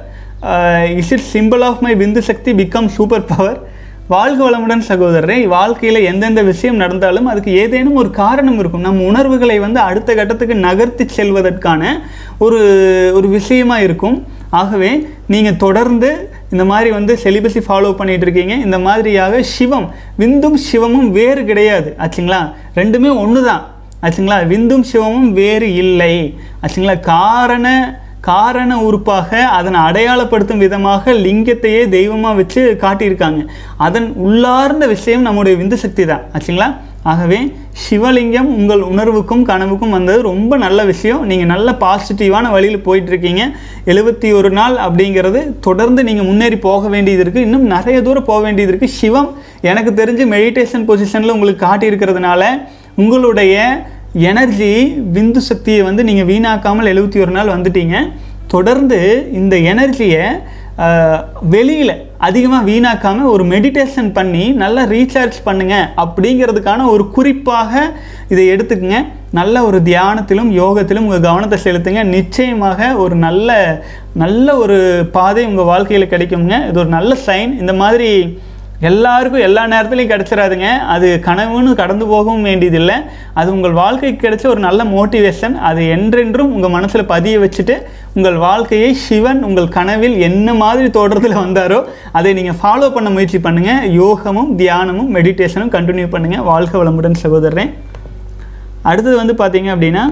Is 0.96 1.10
it 1.10 1.20
symbol 1.20 1.64
of 1.64 1.82
my 1.82 1.96
Bindu 1.96 2.22
Shakti 2.22 2.52
become 2.52 2.88
superpower? 2.88 3.68
வாழ்க 4.08 4.50
வளமுடன் 4.50 4.82
சகோதரரே 4.88 5.46
வாழ்க்கையில் 5.46 6.04
எந்தெந்த 6.04 6.42
விஷயம் 6.42 6.76
நடந்தாலும் 6.76 7.26
அதுக்கு 7.26 7.52
ஏதேனும் 7.52 7.94
ஒரு 7.94 8.10
காரணம் 8.10 8.58
இருக்கும். 8.58 8.80
நம் 8.80 9.00
உணர்வுகளை 9.00 9.58
வந்து 9.58 9.80
அடுத்த 9.80 10.14
கட்டத்துக்கு 10.14 10.54
நகர்த்தி 10.54 11.04
செல்வதற்கான 11.16 12.00
ஒரு 12.38 12.60
ஒரு 13.14 13.28
விஷயமா 13.28 13.78
இருக்கும். 13.78 14.26
ஆகவே 14.50 15.08
நீங்கள் 15.26 15.56
தொடர்ந்து 15.56 16.30
இந்த 16.50 16.64
மாதிரி 16.64 16.90
வந்து 16.90 17.18
செலிபஸி 17.22 17.60
ஃபாலோ 17.68 17.92
பண்ணிட்டு 17.92 18.26
இருக்கீங்க. 18.26 18.54
இந்த 18.54 18.78
மாதிரியாக 18.78 19.42
சிவம் 19.42 19.94
விந்தும் 20.18 20.58
சிவமும் 20.72 21.10
வேறு 21.10 21.44
கிடையாது. 21.44 21.96
ஆச்சுங்களா? 21.98 22.52
ரெண்டுமே 22.74 23.18
ஒன்று 23.18 23.44
தான் 23.44 23.66
ஆச்சுங்களா? 24.02 24.46
விந்தும் 24.46 24.84
சிவமும் 24.92 25.32
வேறு 25.32 25.74
இல்லை. 25.74 26.38
ஆச்சுங்களா? 26.62 27.00
காரண 27.00 28.00
காரண 28.30 28.72
உறுப்பாக 28.86 29.30
அதனை 29.58 29.78
அடையாளப்படுத்தும் 29.88 30.62
விதமாக 30.64 31.12
லிங்கத்தையே 31.24 31.82
தெய்வமாக 31.94 32.38
வச்சு 32.40 32.62
காட்டியிருக்காங்க. 32.84 33.40
அதன் 33.86 34.08
உள்ளார்ந்த 34.26 34.84
விஷயம் 34.94 35.26
நம்முடைய 35.26 35.54
விந்து 35.60 35.76
சக்தி 35.84 36.04
தான். 36.10 36.24
ஆச்சுங்களா? 36.34 36.68
ஆகவே 37.12 37.38
சிவலிங்கம் 37.84 38.50
உங்கள் 38.58 38.82
உணர்வுக்கும் 38.90 39.42
கனவுக்கும் 39.48 39.94
வந்தது 39.96 40.18
ரொம்ப 40.28 40.56
நல்ல 40.64 40.80
விஷயம். 40.90 41.22
நீங்கள் 41.30 41.50
நல்ல 41.52 41.68
பாசிட்டிவான 41.80 42.50
வழியில் 42.54 42.84
போயிட்டுருக்கீங்க. 42.86 43.44
எழுபத்தி 43.92 44.28
ஒரு 44.40 44.50
நாள் 44.58 44.76
அப்படிங்கிறது 44.86 45.40
தொடர்ந்து 45.68 46.02
நீங்கள் 46.08 46.28
முன்னேறி 46.30 46.58
போக 46.68 46.88
வேண்டியது 46.94 47.24
இருக்குது 47.24 47.46
இன்னும் 47.46 47.66
நிறைய 47.74 47.98
தூரம் 48.08 48.28
போக 48.30 48.40
வேண்டியது 48.46 48.72
இருக்குது 48.72 48.96
சிவம் 49.00 49.30
எனக்கு 49.70 49.92
தெரிஞ்சு 50.02 50.26
மெடிடேஷன் 50.34 50.86
பொசிஷனில் 50.90 51.34
உங்களுக்கு 51.36 51.66
காட்டியிருக்கிறதுனால 51.66 52.44
உங்களுடைய 53.02 53.56
எனர்ஜி 54.30 54.72
விந்து 55.16 55.40
சக்தியை 55.50 55.82
வந்து 55.88 56.02
நீங்கள் 56.08 56.28
வீணாக்காமல் 56.30 56.90
எழுபத்தி 56.92 57.18
ஒரு 57.24 57.32
நாள் 57.36 57.54
வந்துட்டீங்க. 57.54 57.96
தொடர்ந்து 58.54 58.98
இந்த 59.40 59.54
எனர்ஜியை 59.72 60.24
வெளியில் 61.54 61.94
அதிகமாக 62.26 62.66
வீணாக்காமல் 62.68 63.30
ஒரு 63.32 63.44
மெடிடேஷன் 63.52 64.10
பண்ணி 64.18 64.44
நல்லா 64.62 64.82
ரீசார்ஜ் 64.92 65.38
பண்ணுங்கள் 65.48 65.88
அப்படிங்கிறதுக்கான 66.02 66.86
ஒரு 66.94 67.04
குறிப்பாக 67.16 67.82
இதை 68.32 68.44
எடுத்துக்கங்க. 68.54 69.00
நல்ல 69.38 69.64
ஒரு 69.68 69.78
தியானத்திலும் 69.88 70.50
யோகத்திலும் 70.60 71.06
உங்கள் 71.08 71.26
கவனத்தை 71.28 71.58
செலுத்துங்க. 71.66 72.02
நிச்சயமாக 72.16 72.92
ஒரு 73.04 73.16
நல்ல 73.26 73.58
நல்ல 74.22 74.56
ஒரு 74.62 74.78
பாதை 75.18 75.44
உங்கள் 75.50 75.70
வாழ்க்கையில் 75.72 76.12
கிடைக்குங்க. 76.14 76.56
இது 76.70 76.80
ஒரு 76.84 76.92
நல்ல 76.98 77.16
சைன் 77.26 77.52
இந்த 77.62 77.74
மாதிரி 77.82 78.10
எல்லாருக்கும் 78.88 79.44
எல்லா 79.46 79.62
நேரத்துலையும் 79.72 80.12
கிடச்சிடாதுங்க 80.12 80.68
அது 80.92 81.08
கனவுன்னு 81.26 81.72
கடந்து 81.80 82.04
போகவும் 82.12 82.46
வேண்டியதில்லை. 82.48 82.96
அது 83.40 83.48
உங்கள் 83.56 83.76
வாழ்க்கைக்கு 83.80 84.22
கிடைச்ச 84.24 84.44
ஒரு 84.52 84.60
நல்ல 84.66 84.80
மோட்டிவேஷன் 84.94 85.54
அது 85.68 85.82
என்றென்றும் 85.96 86.54
உங்கள் 86.56 86.74
மனசில் 86.76 87.10
பதிய 87.12 87.34
வச்சுட்டு 87.42 87.74
உங்கள் 88.16 88.38
வாழ்க்கையை 88.46 88.90
சிவன் 89.04 89.40
உங்கள் 89.48 89.68
கனவில் 89.76 90.16
என்ன 90.28 90.54
மாதிரி 90.62 90.88
தோற்றத்தில் 90.96 91.38
வந்தாரோ 91.42 91.78
அதை 92.20 92.32
நீங்கள் 92.38 92.58
ஃபாலோ 92.62 92.88
பண்ண 92.96 93.10
முயற்சி 93.16 93.40
பண்ணுங்கள் 93.46 93.86
யோகமும் 94.00 94.50
தியானமும் 94.62 95.12
மெடிடேஷனும் 95.16 95.72
கண்டினியூ 95.76 96.08
பண்ணுங்கள் 96.14 96.46
வாழ்க்கை 96.50 96.76
வளமுடன் 96.82 97.22
சகோதரன் 97.24 97.72
அடுத்தது 98.90 99.16
வந்து 99.22 99.36
பார்த்தீங்க 99.42 99.70
அப்படின்னா 99.76 100.04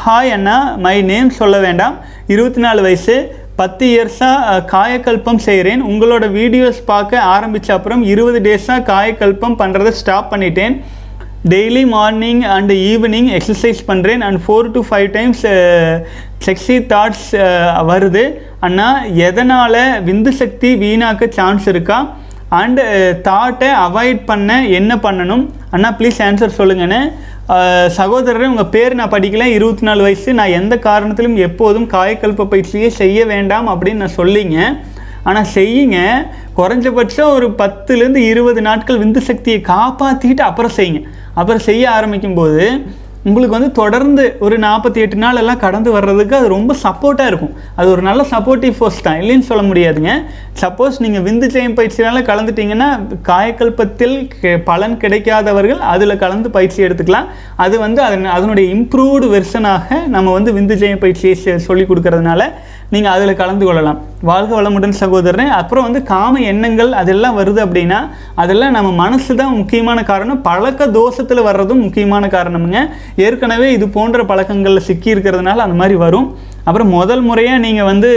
ஹாய் 0.00 0.32
அண்ணா. 0.34 0.56
மை 0.84 0.96
நேம் 1.08 1.30
சொல்ல 1.38 1.56
வேண்டாம். 1.64 1.94
இருபத்தி 2.32 2.60
நாலு 2.64 2.80
வயசு 2.86 3.14
பத்து 3.62 3.84
இயர்ஸாக 3.94 4.62
காயக்கல்பம் 4.74 5.44
செய்கிறேன் 5.48 5.82
உங்களோட 5.90 6.24
வீடியோஸ் 6.40 6.80
பார்க்க 6.92 7.28
ஆரம்பித்த 7.34 7.74
அப்புறம் 7.78 8.02
இருபது 8.12 8.38
டேஸாக 8.48 8.86
காயக்கல்பம் 8.94 9.60
பண்ணுறதை 9.62 9.92
ஸ்டாப் 10.00 10.30
பண்ணிட்டேன். 10.32 10.74
Daily 11.52 11.82
morning 11.94 12.42
and 12.54 12.72
evening 12.90 13.28
exercise 13.36 13.80
பண்ணுறேன் 13.88 14.22
and 14.26 14.38
four 14.44 14.68
to 14.74 14.80
five 14.88 15.08
times 15.16 15.42
sexy 16.46 16.76
thoughts 16.92 17.28
வருது. 17.90 18.24
அண்ணா 18.66 18.88
எதனால் 19.28 19.80
விந்து 20.08 20.32
சக்தி 20.42 20.70
வீணாக்க 20.84 21.28
சான்ஸ் 21.38 21.66
இருக்கா? 21.72 21.98
அண்டு 22.60 22.84
தாட்டை 23.28 23.70
அவாய்ட் 23.86 24.22
பண்ண 24.30 24.60
என்ன 24.78 24.92
பண்ணணும்? 25.06 25.44
அண்ணா 25.74 25.90
ப்ளீஸ் 26.00 26.20
ஆன்சர் 26.28 26.58
சொல்லுங்கண்ணே. 26.60 27.02
சகோதரரே 27.96 28.46
உங்கள் 28.50 28.70
பேர் 28.74 28.94
நான் 28.98 29.10
படிக்கல 29.10 29.46
இருபத்தி 29.54 29.84
நாலு 29.86 30.02
வயசு. 30.02 30.34
நான் 30.38 30.54
எந்த 30.58 30.74
காரணத்திலும் 30.76 31.36
எப்போதும் 31.46 31.86
காயக்கல்ப 31.90 32.46
பயிற்சியே 32.52 32.88
செய்ய 33.00 33.24
வேண்டாம் 33.32 33.68
அப்படின்னு 33.68 34.02
நான் 34.02 34.18
சொல்லிங்க. 34.20 34.58
ஆனால் 35.24 35.50
செய்யுங்க. 35.54 35.98
குறைஞ்சபட்சம் 36.56 37.32
ஒரு 37.36 37.48
பத்துலேருந்து 37.58 38.22
இருபது 38.30 38.62
நாட்கள் 38.68 39.00
விந்து 39.02 39.22
சக்தியை 39.30 39.60
காப்பாற்றிக்கிட்டு 39.72 40.44
அப்புறம் 40.50 40.74
செய்யுங்க. 40.76 41.02
அப்புறம் 41.34 41.66
செய்ய 41.68 41.90
ஆரம்பிக்கும்போது 41.90 42.64
உங்களுக்கு 43.24 43.58
வந்து 43.58 43.72
தொடர்ந்து 43.72 44.36
ஒரு 44.40 44.58
நாற்பத்தி 44.58 44.94
எட்டு 44.94 45.16
நாள் 45.16 45.36
எல்லாம் 45.36 45.58
கடந்து 45.58 45.90
வர்றதுக்கு 45.90 46.36
அது 46.36 46.48
ரொம்ப 46.48 46.74
சப்போர்ட்டாக 46.82 47.26
இருக்கும். 47.26 47.54
அது 47.76 47.90
ஒரு 47.90 48.02
நல்ல 48.02 48.26
சப்போர்ட்டிவ் 48.30 48.72
ஃபோர்ஸ் 48.78 49.02
தான். 49.02 49.20
இல்லைன்னு 49.20 49.38
சொல்ல 49.38 49.72
முடியாதுங்க. 49.74 50.10
சப்போஸ் 50.60 50.92
நீங்கள் 50.98 51.22
விந்து 51.22 51.50
ஜெயம் 51.50 51.74
பயிற்சினால 51.74 52.22
கலந்துட்டீங்கன்னா 52.22 53.06
காயக்கல்பத்தில் 53.24 54.30
கெ- 54.42 54.62
பலன் 54.64 54.96
கிடைக்காதவர்கள் 54.96 55.78
அதில் 55.78 56.16
கலந்து 56.16 56.50
பயிற்சி 56.50 56.82
எடுத்துக்கலாம். 56.82 57.26
அது 57.56 57.78
வந்து 57.78 58.02
அதன் 58.02 58.24
அதனுடைய 58.24 58.74
இம்ப்ரூவ்டு 58.74 59.42
வெர்ஷனாக 59.42 60.06
நம்ம 60.06 60.32
வந்து 60.32 60.52
விந்து 60.52 60.78
ஜெயம் 60.78 60.98
பயிற்சியை 60.98 61.38
செ- 61.44 61.56
சொல்லி 61.56 61.84
கொடுக்கறதுனால 61.84 62.52
நீங்கள் 62.92 63.12
அதில் 63.14 63.38
கலந்து 63.40 63.64
கொள்ளலாம். 63.66 63.98
வாழ்க 64.30 64.52
வளமுடன் 64.58 64.96
சகோதரன் 65.00 65.52
அப்புறம் 65.58 65.86
வந்து 65.86 66.00
காம 66.10 66.40
எண்ணங்கள் 66.50 66.90
அதெல்லாம் 67.00 67.38
வருது 67.40 67.60
அப்படின்னா 67.64 68.00
அதெல்லாம் 68.42 68.74
நம்ம 68.76 68.90
மனசு 69.02 69.32
தான் 69.40 69.56
முக்கியமான 69.60 69.98
காரணம். 70.10 70.40
பழக்க 70.48 70.88
தோஷத்தில் 70.98 71.46
வர்றதும் 71.48 71.82
முக்கியமான 71.86 72.26
காரணமுங்க. 72.36 72.80
ஏற்கனவே 73.26 73.68
இது 73.76 73.88
போன்ற 73.96 74.24
பழக்கங்களில் 74.32 74.86
சிக்கி 74.88 75.10
இருக்கிறதுனால 75.14 75.64
அந்த 75.66 75.78
மாதிரி 75.80 75.96
வரும். 76.04 76.28
அப்புறம் 76.68 76.92
முதல் 76.98 77.24
முறையாக 77.28 77.64
நீங்கள் 77.66 77.90
வந்து 77.92 78.10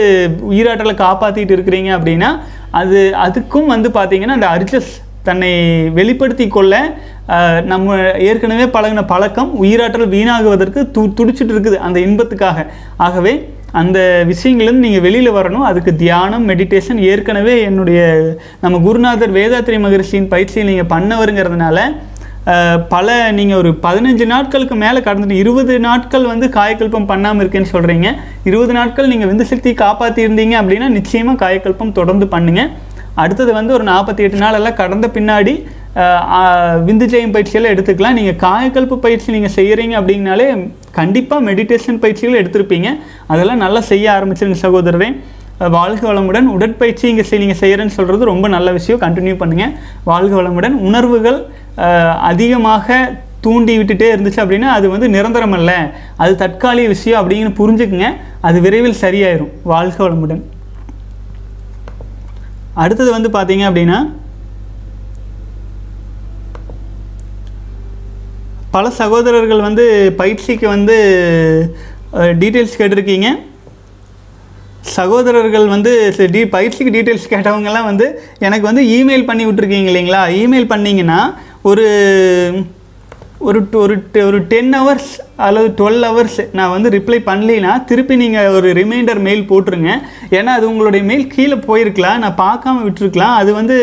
உயிராற்றலை 0.52 0.96
காப்பாற்றிட்டு 1.06 1.56
இருக்கிறீங்க 1.58 1.92
அப்படின்னா 1.98 2.30
அது 2.82 3.00
அதுக்கும் 3.26 3.72
வந்து 3.74 3.90
பார்த்தீங்கன்னா 3.98 4.38
அந்த 4.40 4.50
அர்ஜஸ் 4.58 4.94
தன்னை 5.28 5.52
வெளிப்படுத்தி 5.98 6.46
கொள்ள 6.56 6.74
நம்ம 7.72 7.96
ஏற்கனவே 8.30 8.66
பழகின 8.74 9.04
பழக்கம் 9.12 9.52
உயிராற்றல் 9.62 10.12
வீணாகுவதற்கு 10.16 10.82
து 10.96 11.02
துடிச்சிட்டு 11.20 11.54
இருக்குது 11.54 11.78
அந்த 11.88 11.98
இன்பத்துக்காக. 12.08 12.58
ஆகவே 13.06 13.34
அந்த 13.82 14.00
விஷயங்கள்லேருந்து 14.32 14.86
நீங்கள் 14.88 15.06
வெளியில் 15.06 15.38
வரணும். 15.38 15.68
அதுக்கு 15.70 15.92
தியானம் 16.04 16.46
மெடிடேஷன் 16.50 17.00
ஏற்கனவே 17.12 17.56
என்னுடைய 17.70 18.02
நம்ம 18.64 18.80
குருநாதர் 18.88 19.36
வேதாத்திரி 19.38 19.78
மகரிஷியின் 19.86 20.30
பயிற்சியை 20.34 20.66
நீங்கள் 20.72 20.92
பண்ணவருங்கிறதுனால 20.94 21.78
பல 22.94 23.08
நீங்கள் 23.38 23.60
ஒரு 23.62 23.70
பதினஞ்சு 23.86 24.26
நாட்களுக்கு 24.32 24.76
மேலே 24.82 25.00
கடந்துட்டு 25.06 25.38
இருபது 25.44 25.76
நாட்கள் 25.86 26.26
வந்து 26.32 26.48
காயக்கல்பம் 26.58 27.08
பண்ணாமல் 27.12 27.42
இருக்கேன்னு 27.44 27.72
சொல்கிறீங்க 27.72 28.08
இருபது 28.50 28.74
நாட்கள் 28.78 29.10
நீங்கள் 29.12 29.30
விந்து 29.32 29.46
சக்தி 29.52 29.72
காப்பாற்றியிருந்தீங்க 29.84 30.56
அப்படின்னா 30.62 30.90
நிச்சயமாக 30.98 31.40
காயக்கல்பம் 31.44 31.96
தொடர்ந்து 32.00 32.28
பண்ணுங்கள் 32.36 32.70
அடுத்தது 33.24 33.52
வந்து 33.58 33.74
ஒரு 33.74 33.86
நாற்பத்தி 33.90 34.24
எட்டு 34.26 34.44
நாளெல்லாம் 34.44 34.80
கடந்த 34.82 35.08
பின்னாடி 35.18 35.54
விந்து 36.88 37.06
ஜெயம் 37.12 37.34
பயிற்சிகளை 37.36 37.68
எடுத்துக்கலாம். 37.74 38.18
நீங்கள் 38.20 38.40
காயக்கல்பு 38.46 38.96
பயிற்சி 39.06 39.36
நீங்கள் 39.36 39.54
செய்கிறீங்க 39.58 39.94
அப்படின்னாலே 40.00 40.48
கண்டிப்பாக 41.00 41.46
மெடிடேஷன் 41.50 42.00
பயிற்சிகள் 42.04 42.40
எடுத்திருப்பீங்க. 42.42 42.90
அதெல்லாம் 43.34 43.62
நல்லா 43.66 43.82
செய்ய 43.92 44.06
ஆரம்பிச்சிருங்க 44.16 44.60
சகோதரரே. 44.66 45.10
வாழ்க 45.76 46.02
வளமுடன். 46.10 46.48
உடற்பயிற்சி 46.56 47.06
இங்கே 47.12 47.26
செய் 47.30 47.42
நீங்கள் 47.44 47.60
செய்கிறேன்னு 47.62 47.96
சொல்கிறது 47.98 48.32
ரொம்ப 48.32 48.46
நல்ல 48.56 48.72
விஷயம். 48.78 49.00
கண்டினியூ 49.06 49.36
பண்ணுங்கள் 49.44 49.76
வாழ்க 50.10 50.34
வளமுடன். 50.40 50.76
உணர்வுகள் 50.88 51.40
அதிகமாக 52.32 52.98
தூண்டி 53.46 53.74
விட்டுட்டே 53.80 54.08
இருந்துச்சு 54.16 54.42
அப்படின்னா 54.44 54.70
அது 54.76 54.86
வந்து 54.96 55.08
நிரந்தரம் 55.16 55.56
அல்ல. 55.60 55.72
அது 56.24 56.34
தற்காலிக 56.44 56.92
விஷயம் 56.96 57.20
அப்படின்னு 57.22 57.52
புரிஞ்சுக்குங்க. 57.62 58.10
அது 58.50 58.58
விரைவில் 58.66 59.02
சரியாயிரும். 59.06 59.52
வாழ்க 59.74 59.98
வளமுடன். 60.06 60.44
அடுத்தது 62.84 63.10
வந்து 63.18 63.32
பார்த்தீங்க 63.38 63.66
அப்படின்னா 63.70 64.00
பல 68.76 68.90
சகோதரர்கள் 69.02 69.66
வந்து 69.68 69.84
பயிற்சிக்கு 70.22 70.68
வந்து 70.76 70.96
டீட்டெயில்ஸ் 72.42 72.80
கேட்டிருக்கீங்க. 72.80 73.30
சகோதரர்கள் 74.98 75.68
வந்து 75.74 75.92
டி 76.34 76.42
பயிற்சிக்கு 76.56 76.94
டீட்டெயில்ஸ் 76.96 77.32
கேட்டவங்கலாம் 77.34 77.90
வந்து 77.92 78.08
எனக்கு 78.48 78.66
வந்து 78.70 78.84
இமெயில் 78.98 79.28
பண்ணி 79.30 79.44
விட்ருக்கீங்க 79.48 79.92
இல்லைங்களா? 79.92 80.24
இமெயில் 80.42 80.72
பண்ணிங்கன்னா 80.74 81.20
ஒரு 81.70 81.86
ஒரு 83.48 83.60
ஒரு 83.82 83.96
ஒரு 84.28 84.38
டென் 84.52 84.72
ஹவர்ஸ் 84.80 85.10
அல்லது 85.46 85.68
டுவெல் 85.80 86.06
ஹவர்ஸ் 86.10 86.38
நான் 86.58 86.72
வந்து 86.76 86.90
ரிப்ளை 86.96 87.20
பண்ணலைன்னா 87.28 87.72
திருப்பி 87.90 88.16
நீங்கள் 88.22 88.54
ஒரு 88.58 88.68
ரிமைண்டர் 88.78 89.20
மெயில் 89.28 89.50
போட்டுருங்க. 89.50 89.92
ஏன்னா 90.38 90.52
அது 90.58 90.66
உங்களுடைய 90.72 91.02
மெயில் 91.10 91.26
கீழே 91.34 91.58
போயிருக்கலாம். 91.68 92.22
நான் 92.24 92.40
பார்க்காம 92.46 92.84
விட்டுருக்கலாம். 92.86 93.36
அது 93.42 93.52
வந்து 93.60 93.78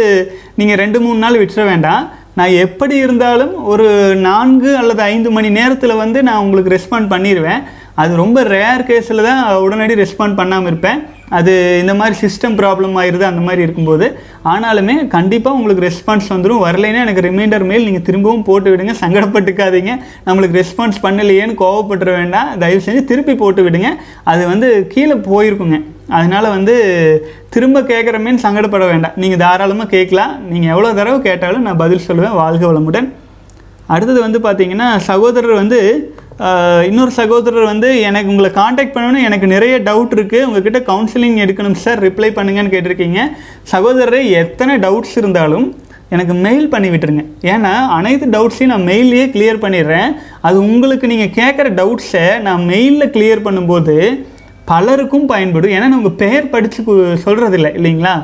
நீங்கள் 0.60 0.80
ரெண்டு 0.82 1.00
மூணு 1.04 1.18
நாள் 1.24 1.40
விட்டுற 1.42 1.64
வேண்டாம். 1.72 2.04
நான் 2.38 2.52
எப்படி 2.64 2.94
இருந்தாலும் 3.04 3.54
ஒரு 3.72 3.88
நான்கு 4.26 4.76
அல்லது 4.80 5.02
ஐந்து 5.02 5.30
மணி 5.36 5.48
நேரத்தில் 5.60 6.00
வந்து 6.02 6.18
நான் 6.28 6.42
உங்களுக்கு 6.44 6.74
ரெஸ்பாண்ட் 6.76 7.12
பண்ணிடுவேன் 7.14 7.62
அது 8.02 8.12
ரொம்ப 8.20 8.42
ரேர் 8.42 8.84
கேஸில் 8.90 9.26
தான் 9.26 9.40
உடனடி 9.64 9.94
ரெஸ்பாண்ட் 10.02 10.38
பண்ணாமல் 10.38 10.70
இருப்பேன். 10.70 11.00
அது 11.38 11.52
இந்த 11.82 11.94
மாதிரி 11.98 12.14
சிஸ்டம் 12.22 12.56
ப்ராப்ளம் 12.60 12.94
ஆயிடுது 13.00 13.24
அந்த 13.30 13.42
மாதிரி 13.46 13.62
இருக்கும்போது. 13.66 14.06
ஆனாலுமே 14.52 14.94
கண்டிப்பாக 15.16 15.56
உங்களுக்கு 15.58 15.84
ரெஸ்பான்ஸ் 15.88 16.32
வந்துடும் 16.34 16.64
வரலைன்னா 16.66 17.02
எனக்கு 17.04 17.26
ரிமைண்டர் 17.28 17.66
மெயில் 17.70 17.86
நீங்கள் 17.88 18.06
திரும்பவும் 18.08 18.46
போட்டு 18.48 18.70
விடுங்க. 18.72 18.94
சங்கடப்பட்டுக்காதீங்க. 19.04 19.94
நம்மளுக்கு 20.26 20.58
ரெஸ்பான்ஸ் 20.62 21.02
பண்ணலையேன்னு 21.06 21.60
கோவப்பட்டுற 21.62 22.12
வேண்டாம். 22.18 22.58
தயவு 22.64 22.82
செஞ்சு 22.86 23.04
திருப்பி 23.12 23.34
போட்டு 23.34 23.62
விடுங்க. 23.68 23.90
அது 24.32 24.46
வந்து 24.52 24.70
கீழே 24.94 25.16
போயிருக்குங்க. 25.30 25.78
அதனால் 26.16 26.54
வந்து 26.54 26.74
திரும்ப 27.54 27.80
கேட்குறமேன்னு 27.90 28.44
சங்கடப்பட 28.44 28.84
வேண்டாம். 28.92 29.16
நீங்கள் 29.22 29.42
தாராளமாக 29.44 29.92
கேட்கலாம். 29.96 30.32
நீங்கள் 30.52 30.72
எவ்வளோ 30.74 30.90
தடவை 30.98 31.18
கேட்டாலும் 31.28 31.66
நான் 31.68 31.82
பதில் 31.84 32.06
சொல்லுவேன். 32.08 32.38
வாழ்க 32.42 32.64
வளமுடன். 32.70 33.08
அடுத்தது 33.94 34.18
வந்து 34.26 34.38
பார்த்தீங்கன்னா 34.48 34.88
சகோதரர் 35.10 35.60
வந்து 35.62 35.80
இன்னொரு 36.88 37.12
சகோதரர் 37.18 37.70
வந்து 37.70 37.88
எனக்கு 38.08 38.30
உங்களை 38.32 38.50
காண்டாக்ட் 38.58 38.94
பண்ணணும் 38.94 39.26
எனக்கு 39.28 39.46
நிறைய 39.52 39.74
டவுட் 39.88 40.14
இருக்குது 40.16 40.46
உங்ககிட்ட 40.48 40.78
கவுன்சிலிங் 40.88 41.36
எடுக்கணும் 41.44 41.76
சார் 41.84 42.02
ரிப்ளை 42.06 42.30
பண்ணுங்கன்னு 42.38 42.72
கேட்டிருக்கீங்க. 42.74 43.20
சகோதரர் 43.72 44.20
எத்தனை 44.42 44.76
டவுட்ஸ் 44.84 45.16
இருந்தாலும் 45.22 45.66
எனக்கு 46.14 46.34
மெயில் 46.46 46.66
பண்ணி 46.72 46.88
விட்டுருங்க. 46.92 47.24
ஏன்னா 47.52 47.72
அனைத்து 47.98 48.26
டவுட்ஸையும் 48.36 48.72
நான் 48.74 48.88
மெயிலையே 48.90 49.26
கிளியர் 49.34 49.62
பண்ணிடுறேன். 49.64 50.10
அது 50.48 50.56
உங்களுக்கு 50.70 51.06
நீங்கள் 51.12 51.34
கேட்குற 51.40 51.68
டவுட்ஸை 51.80 52.26
நான் 52.46 52.64
மெயிலில் 52.72 53.12
கிளியர் 53.16 53.46
பண்ணும்போது 53.46 53.96
பலருக்கும் 54.70 55.26
பயன்படும். 55.32 55.72
ஏன்னா 55.76 55.88
நம்ம 55.94 56.10
பெயர் 56.22 56.50
படித்து 56.52 56.80
சொல்கிறதில்ல 57.24 57.68
இல்லைங்களா? 57.78 58.14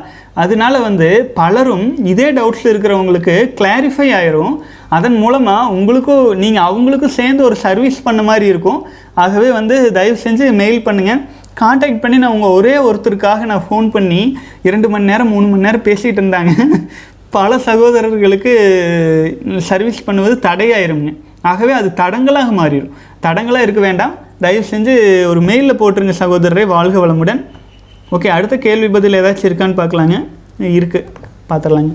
அதனால 0.43 0.74
வந்து 0.86 1.09
பலரும் 1.39 1.86
இதே 2.11 2.26
டவுட்ஸ் 2.36 2.66
இருக்கிறவங்களுக்கு 2.72 3.34
கிளாரிஃபை 3.61 4.07
ஆயிரும். 4.18 4.55
அதன் 4.97 5.16
மூலமாக 5.22 5.72
உங்களுக்கும் 5.76 6.26
நீங்கள் 6.43 6.66
அவங்களுக்கும் 6.68 7.16
சேர்ந்து 7.18 7.43
ஒரு 7.49 7.57
சர்வீஸ் 7.64 7.99
பண்ண 8.07 8.22
மாதிரி 8.28 8.47
இருக்கும். 8.53 8.80
ஆகவே 9.24 9.49
வந்து 9.59 9.76
தயவு 9.97 10.18
செஞ்சு 10.26 10.47
மெயில் 10.61 10.86
பண்ணுங்கள் 10.86 11.22
காண்டாக்ட் 11.61 12.03
பண்ணி 12.03 12.16
நான் 12.22 12.34
உங்கள் 12.36 12.57
ஒரே 12.59 12.74
ஒருத்தருக்காக 12.89 13.47
நான் 13.51 13.66
ஃபோன் 13.68 13.89
பண்ணி 13.97 14.20
இரண்டு 14.68 14.89
மணி 14.93 15.11
நேரம் 15.11 15.32
மூணு 15.34 15.47
மணி 15.53 15.66
நேரம் 15.66 15.86
பேசிகிட்டு 15.89 16.22
இருந்தாங்க. 16.22 16.53
பல 17.36 17.59
சகோதரர்களுக்கு 17.68 18.53
சர்வீஸ் 19.70 20.07
பண்ணுவது 20.07 20.36
தடையாயிருங்க. 20.49 21.11
ஆகவே 21.51 21.72
அது 21.80 21.89
தடங்களாக 22.03 22.51
மாறிடும் 22.61 22.95
தடங்களாக 23.26 23.66
இருக்க 23.66 23.80
வேண்டாம். 23.89 24.14
தயவு 24.45 24.64
செஞ்சு 24.70 24.95
ஒரு 25.30 25.41
மெயிலில் 25.49 25.78
போட்டிருங்க 25.80 26.14
சகோதரரை 26.20 26.64
வாழ்க 26.74 26.97
வளமுடன். 27.05 27.41
ஓகே 28.16 28.28
அடுத்த 28.36 28.57
கேள்வி 28.66 28.89
பதில் 28.97 29.18
ஏதாச்சும் 29.20 29.49
இருக்கான்னு 29.51 29.78
பார்க்கலாங்க. 29.80 30.18
இருக்குது 30.76 31.26
பார்த்துடலாங்க. 31.51 31.93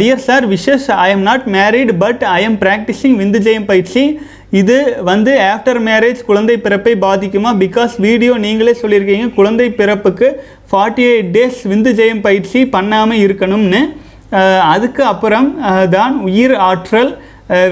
Dear 0.00 0.24
sir 0.28 0.44
wishes 0.54 0.86
I 1.04 1.08
am 1.14 1.26
not 1.28 1.46
married 1.56 1.92
but 2.04 2.22
I 2.36 2.40
am 2.48 2.58
practising 2.64 3.16
விந்து 3.22 3.40
ஜெயம் 3.46 3.68
பயிற்சி. 3.72 4.04
இது 4.60 4.76
வந்து 5.10 5.32
ஆஃப்டர் 5.52 5.80
மேரேஜ் 5.90 6.20
குழந்தை 6.30 6.56
பிறப்பை 6.66 6.94
பாதிக்குமா? 7.06 7.52
பிகாஸ் 7.64 7.94
வீடியோ 8.06 8.34
நீங்களே 8.46 8.74
சொல்லியிருக்கீங்க 8.82 9.28
குழந்தை 9.38 9.68
பிறப்புக்கு 9.80 10.28
ஃபார்ட்டி 10.72 11.04
எயிட் 11.12 11.30
டேஸ் 11.36 11.60
விந்து 11.72 11.92
ஜெயம் 12.00 12.24
பயிற்சி 12.28 12.62
பண்ணாமல் 12.76 13.22
இருக்கணும்னு. 13.26 13.82
Uh, 14.38 14.58
அதுக்கு 14.72 15.02
அப்புறம் 15.10 15.48
uh, 15.68 15.84
தான் 15.88 16.14
உயிர் 16.28 16.54
ஆற்றல் 16.68 17.10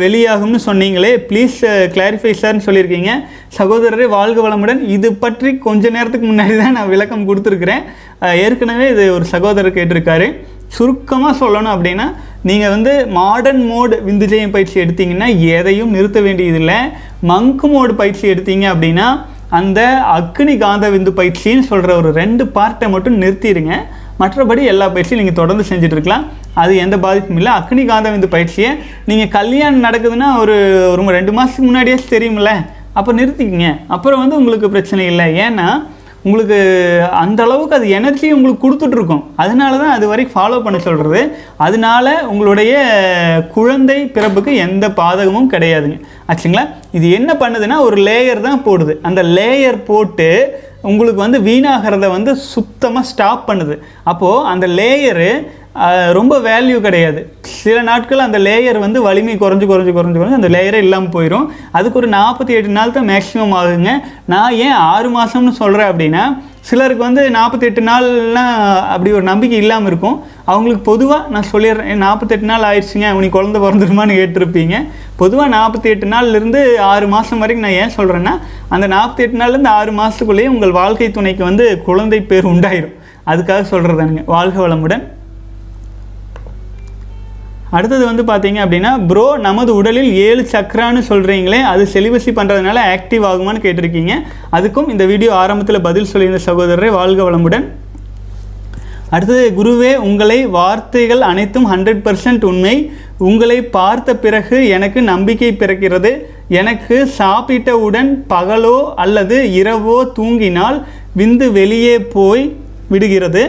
வெளியாகும்னு 0.03 0.59
சொன்னீங்களே 0.66 1.12
ப்ளீஸ் 1.29 1.57
கிளாரிஃபை 1.95 2.33
சார்னு 2.41 2.64
சொல்லியிருக்கீங்க. 2.66 3.12
சகோதரரே 3.59 4.07
வாழ்க 4.16 4.39
வளமுடன். 4.47 4.81
இது 4.97 5.09
பற்றி 5.22 5.51
கொஞ்ச 5.66 5.91
நேரத்துக்கு 5.97 6.27
முன்னாடி 6.31 6.55
தான் 6.61 6.77
நான் 6.79 6.93
விளக்கம் 6.93 7.27
கொடுத்துருக்குறேன். 7.29 7.83
ஏற்கனவே 8.45 8.87
இது 8.95 9.05
ஒரு 9.16 9.27
சகோதரர் 9.35 9.77
கேட்டிருக்காரு. 9.79 10.29
சுருக்கமாக 10.77 11.35
சொல்லணும் 11.41 11.75
அப்படின்னா 11.75 12.07
நீங்கள் 12.49 12.72
வந்து 12.75 12.93
மாடர்ன் 13.18 13.64
மோடு 13.72 13.97
விந்துஜயம் 14.07 14.55
பயிற்சி 14.55 14.77
எடுத்தீங்கன்னா 14.85 15.29
எதையும் 15.57 15.93
நிறுத்த 15.97 16.18
வேண்டியதில்லை. 16.27 16.79
மங்கு 17.33 17.68
மோடு 17.75 17.93
பயிற்சி 18.01 18.25
எடுத்தீங்க 18.33 18.66
அப்படின்னா 18.75 19.09
அந்த 19.59 19.81
அக்னி 20.18 20.55
காந்த 20.62 20.87
விந்து 20.95 21.11
பயிற்சின்னு 21.18 21.66
சொல்கிற 21.72 21.91
ஒரு 22.01 22.11
ரெண்டு 22.20 22.45
பார்ட்டை 22.57 22.87
மட்டும் 22.95 23.20
நிறுத்திடுங்க. 23.25 23.75
மற்றபடி 24.22 24.62
எல்லா 24.72 24.87
பயிற்சியும் 24.95 25.20
நீங்கள் 25.22 25.41
தொடர்ந்து 25.43 25.64
செஞ்சுட்டு 25.68 25.97
இருக்கலாம். 25.97 26.25
அது 26.62 26.72
எந்த 26.84 26.96
பாதிப்பும் 27.05 27.40
இல்லை. 27.40 27.52
அக்னி 27.61 27.84
காந்த 27.90 28.11
விந்து 28.14 28.34
பயிற்சியை 28.36 28.70
நீங்கள் 29.11 29.32
கல்யாணம் 29.38 29.84
நடக்குதுன்னா 29.86 30.30
ஒரு 30.42 30.57
ஒரு 30.92 31.11
ரெண்டு 31.18 31.34
மாதத்துக்கு 31.38 31.68
முன்னாடியே 31.70 31.98
தெரியுமில்ல 32.14 32.52
அப்போ 32.98 33.11
நிறுத்திக்கங்க. 33.18 33.68
அப்புறம் 33.94 34.22
வந்து 34.22 34.38
உங்களுக்கு 34.40 34.66
பிரச்சனை 34.74 35.05
இல்லை. 35.12 35.26
ஏன்னா 35.46 35.68
உங்களுக்கு 36.26 36.59
அந்த 37.22 37.40
அளவுக்கு 37.46 37.76
அது 37.78 37.86
எனர்ஜி 37.96 38.28
உங்களுக்கு 38.36 38.62
கொடுத்துட்ருக்கும். 38.64 39.24
அதனால 39.42 39.72
தான் 39.80 39.94
அது 39.96 40.05
வரைக்கும் 40.11 40.36
ஃபாலோ 40.36 40.59
பண்ண 40.66 40.78
சொல்கிறது 40.86 41.22
அதனால 41.66 42.14
உங்களுடைய 42.32 42.74
குழந்தை 43.57 43.98
பிறப்புக்கு 44.14 44.52
எந்த 44.66 44.88
பாதகமும் 45.00 45.50
கிடையாதுங்க. 45.55 45.98
ஆச்சுங்களா? 46.30 46.64
இது 46.98 47.07
என்ன 47.18 47.30
பண்ணுதுன்னா 47.42 47.78
ஒரு 47.88 47.98
லேயர் 48.09 48.46
தான் 48.48 48.64
போடுது. 48.68 48.94
அந்த 49.09 49.22
லேயர் 49.36 49.80
போட்டு 49.90 50.30
உங்களுக்கு 50.91 51.20
வந்து 51.26 51.39
வீணாகிறத 51.49 52.07
வந்து 52.16 52.32
சுத்தமாக 52.55 53.09
ஸ்டாப் 53.11 53.45
பண்ணுது. 53.51 53.76
அப்போது 54.12 54.47
அந்த 54.53 54.66
லேயரு 54.78 55.28
ரொம்ப 56.18 56.35
வேல்யூ 56.49 56.76
கிடையாது. 56.87 57.20
சில 57.61 57.76
நாட்கள் 57.89 58.24
அந்த 58.26 58.39
லேயர் 58.47 58.78
வந்து 58.85 58.99
வலிமை 59.07 59.35
குறைஞ்சு 59.43 59.66
குறைஞ்சு 59.70 59.93
குறைஞ்சு 59.97 60.18
குறைஞ்சு 60.20 60.41
அந்த 60.41 60.51
லேயரே 60.55 60.80
இல்லாமல் 60.87 61.14
போயிடும் 61.16 61.47
அதுக்கு 61.78 61.99
ஒரு 62.01 62.09
நாற்பத்தி 62.16 62.53
எட்டு 62.59 62.76
நாள் 62.76 62.97
தான் 62.97 63.09
மேக்ஸிமம் 63.12 63.57
ஆகுங்க. 63.61 63.93
நான் 64.32 64.59
ஏன் 64.66 64.76
ஆறு 64.93 65.09
மாதம்னு 65.16 65.55
சொல்கிறேன் 65.62 65.91
அப்படின்னா 65.93 66.24
சிலருக்கு 66.68 67.02
வந்து 67.06 67.22
நாற்பத்தெட்டு 67.36 67.80
நாள்னா 67.88 68.44
அப்படி 68.92 69.10
ஒரு 69.16 69.24
நம்பிக்கை 69.30 69.58
இல்லாமல் 69.62 69.90
இருக்கும். 69.90 70.16
அவங்களுக்கு 70.52 70.82
பொதுவாக 70.90 71.28
நான் 71.34 71.50
சொல்லிடுறேன் 71.52 72.02
நாற்பத்தெட்டு 72.04 72.46
நாள் 72.50 72.66
ஆயிடுச்சுங்க 72.68 73.08
உனக்கு 73.16 73.36
குழந்தை 73.36 73.58
பிறந்துருமான்னு 73.64 74.18
கேட்டிருப்பீங்க. 74.20 74.76
பொதுவாக 75.22 75.48
நாற்பத்தி 75.56 75.88
எட்டு 75.92 76.06
நாள்லேருந்து 76.14 76.60
ஆறு 76.92 77.08
மாதம் 77.14 77.42
வரைக்கும் 77.44 77.66
நான் 77.66 77.78
ஏன் 77.82 77.96
சொல்கிறேன்னா 77.96 78.34
அந்த 78.74 78.88
நாற்பத்தி 78.94 79.24
எட்டு 79.26 79.40
நாள்லேருந்து 79.42 79.74
ஆறு 79.80 79.92
மாதத்துக்குள்ளேயே 80.00 80.52
உங்கள் 80.54 80.78
வாழ்க்கை 80.80 81.10
துணைக்கு 81.18 81.44
வந்து 81.50 81.66
குழந்தை 81.88 82.20
பேர் 82.30 82.50
உண்டாயிரும். 82.52 82.96
அதுக்காக 83.32 83.64
சொல்கிறதானுங்க 83.72 84.24
வாழ்க 84.34 84.58
வளமுடன். 84.68 85.04
அடுத்தது 87.77 88.05
வந்து 88.09 88.22
பார்த்தீங்க 88.31 88.59
அப்படின்னா 88.64 88.91
ப்ரோ 89.11 89.25
நமது 89.47 89.70
உடலில் 89.79 90.11
ஏழு 90.27 90.43
சக்கரான்னு 90.53 91.01
சொல்கிறீங்களே 91.09 91.61
அது 91.72 91.85
செலிபஸி 91.93 92.33
பண்ணுறதுனால 92.39 92.79
ஆக்டிவ் 92.97 93.25
ஆகுமான்னு 93.31 93.64
கேட்டிருக்கீங்க. 93.64 94.12
அதுக்கும் 94.57 94.91
இந்த 94.95 95.05
வீடியோ 95.12 95.31
ஆரம்பத்தில் 95.43 95.87
பதில் 95.87 96.11
சொல்லியிருந்த 96.12 96.43
சகோதரரை 96.51 96.91
வாழ்க 96.99 97.22
வளமுடன். 97.31 97.64
அடுத்தது 99.14 99.43
குருவே 99.59 99.91
உங்களை 100.09 100.39
வார்த்தைகள் 100.59 101.20
அனைத்தும் 101.31 101.66
ஹண்ட்ரட் 101.72 102.05
பர்சன்ட் 102.07 102.45
உண்மை. 102.51 102.77
உங்களை 103.29 103.59
பார்த்த 103.77 104.16
பிறகு 104.25 104.57
எனக்கு 104.77 105.03
நம்பிக்கை 105.11 105.51
பிறக்கிறது. 105.59 106.12
எனக்கு 106.61 106.97
சாப்பிட்டவுடன் 107.18 108.11
பகலோ 108.35 108.79
அல்லது 109.05 109.37
இரவோ 109.61 109.99
தூங்கினால் 110.18 110.79
விந்து 111.18 111.49
வெளியே 111.59 111.95
போய் 112.16 112.45
விடுகிறது. 112.89 113.45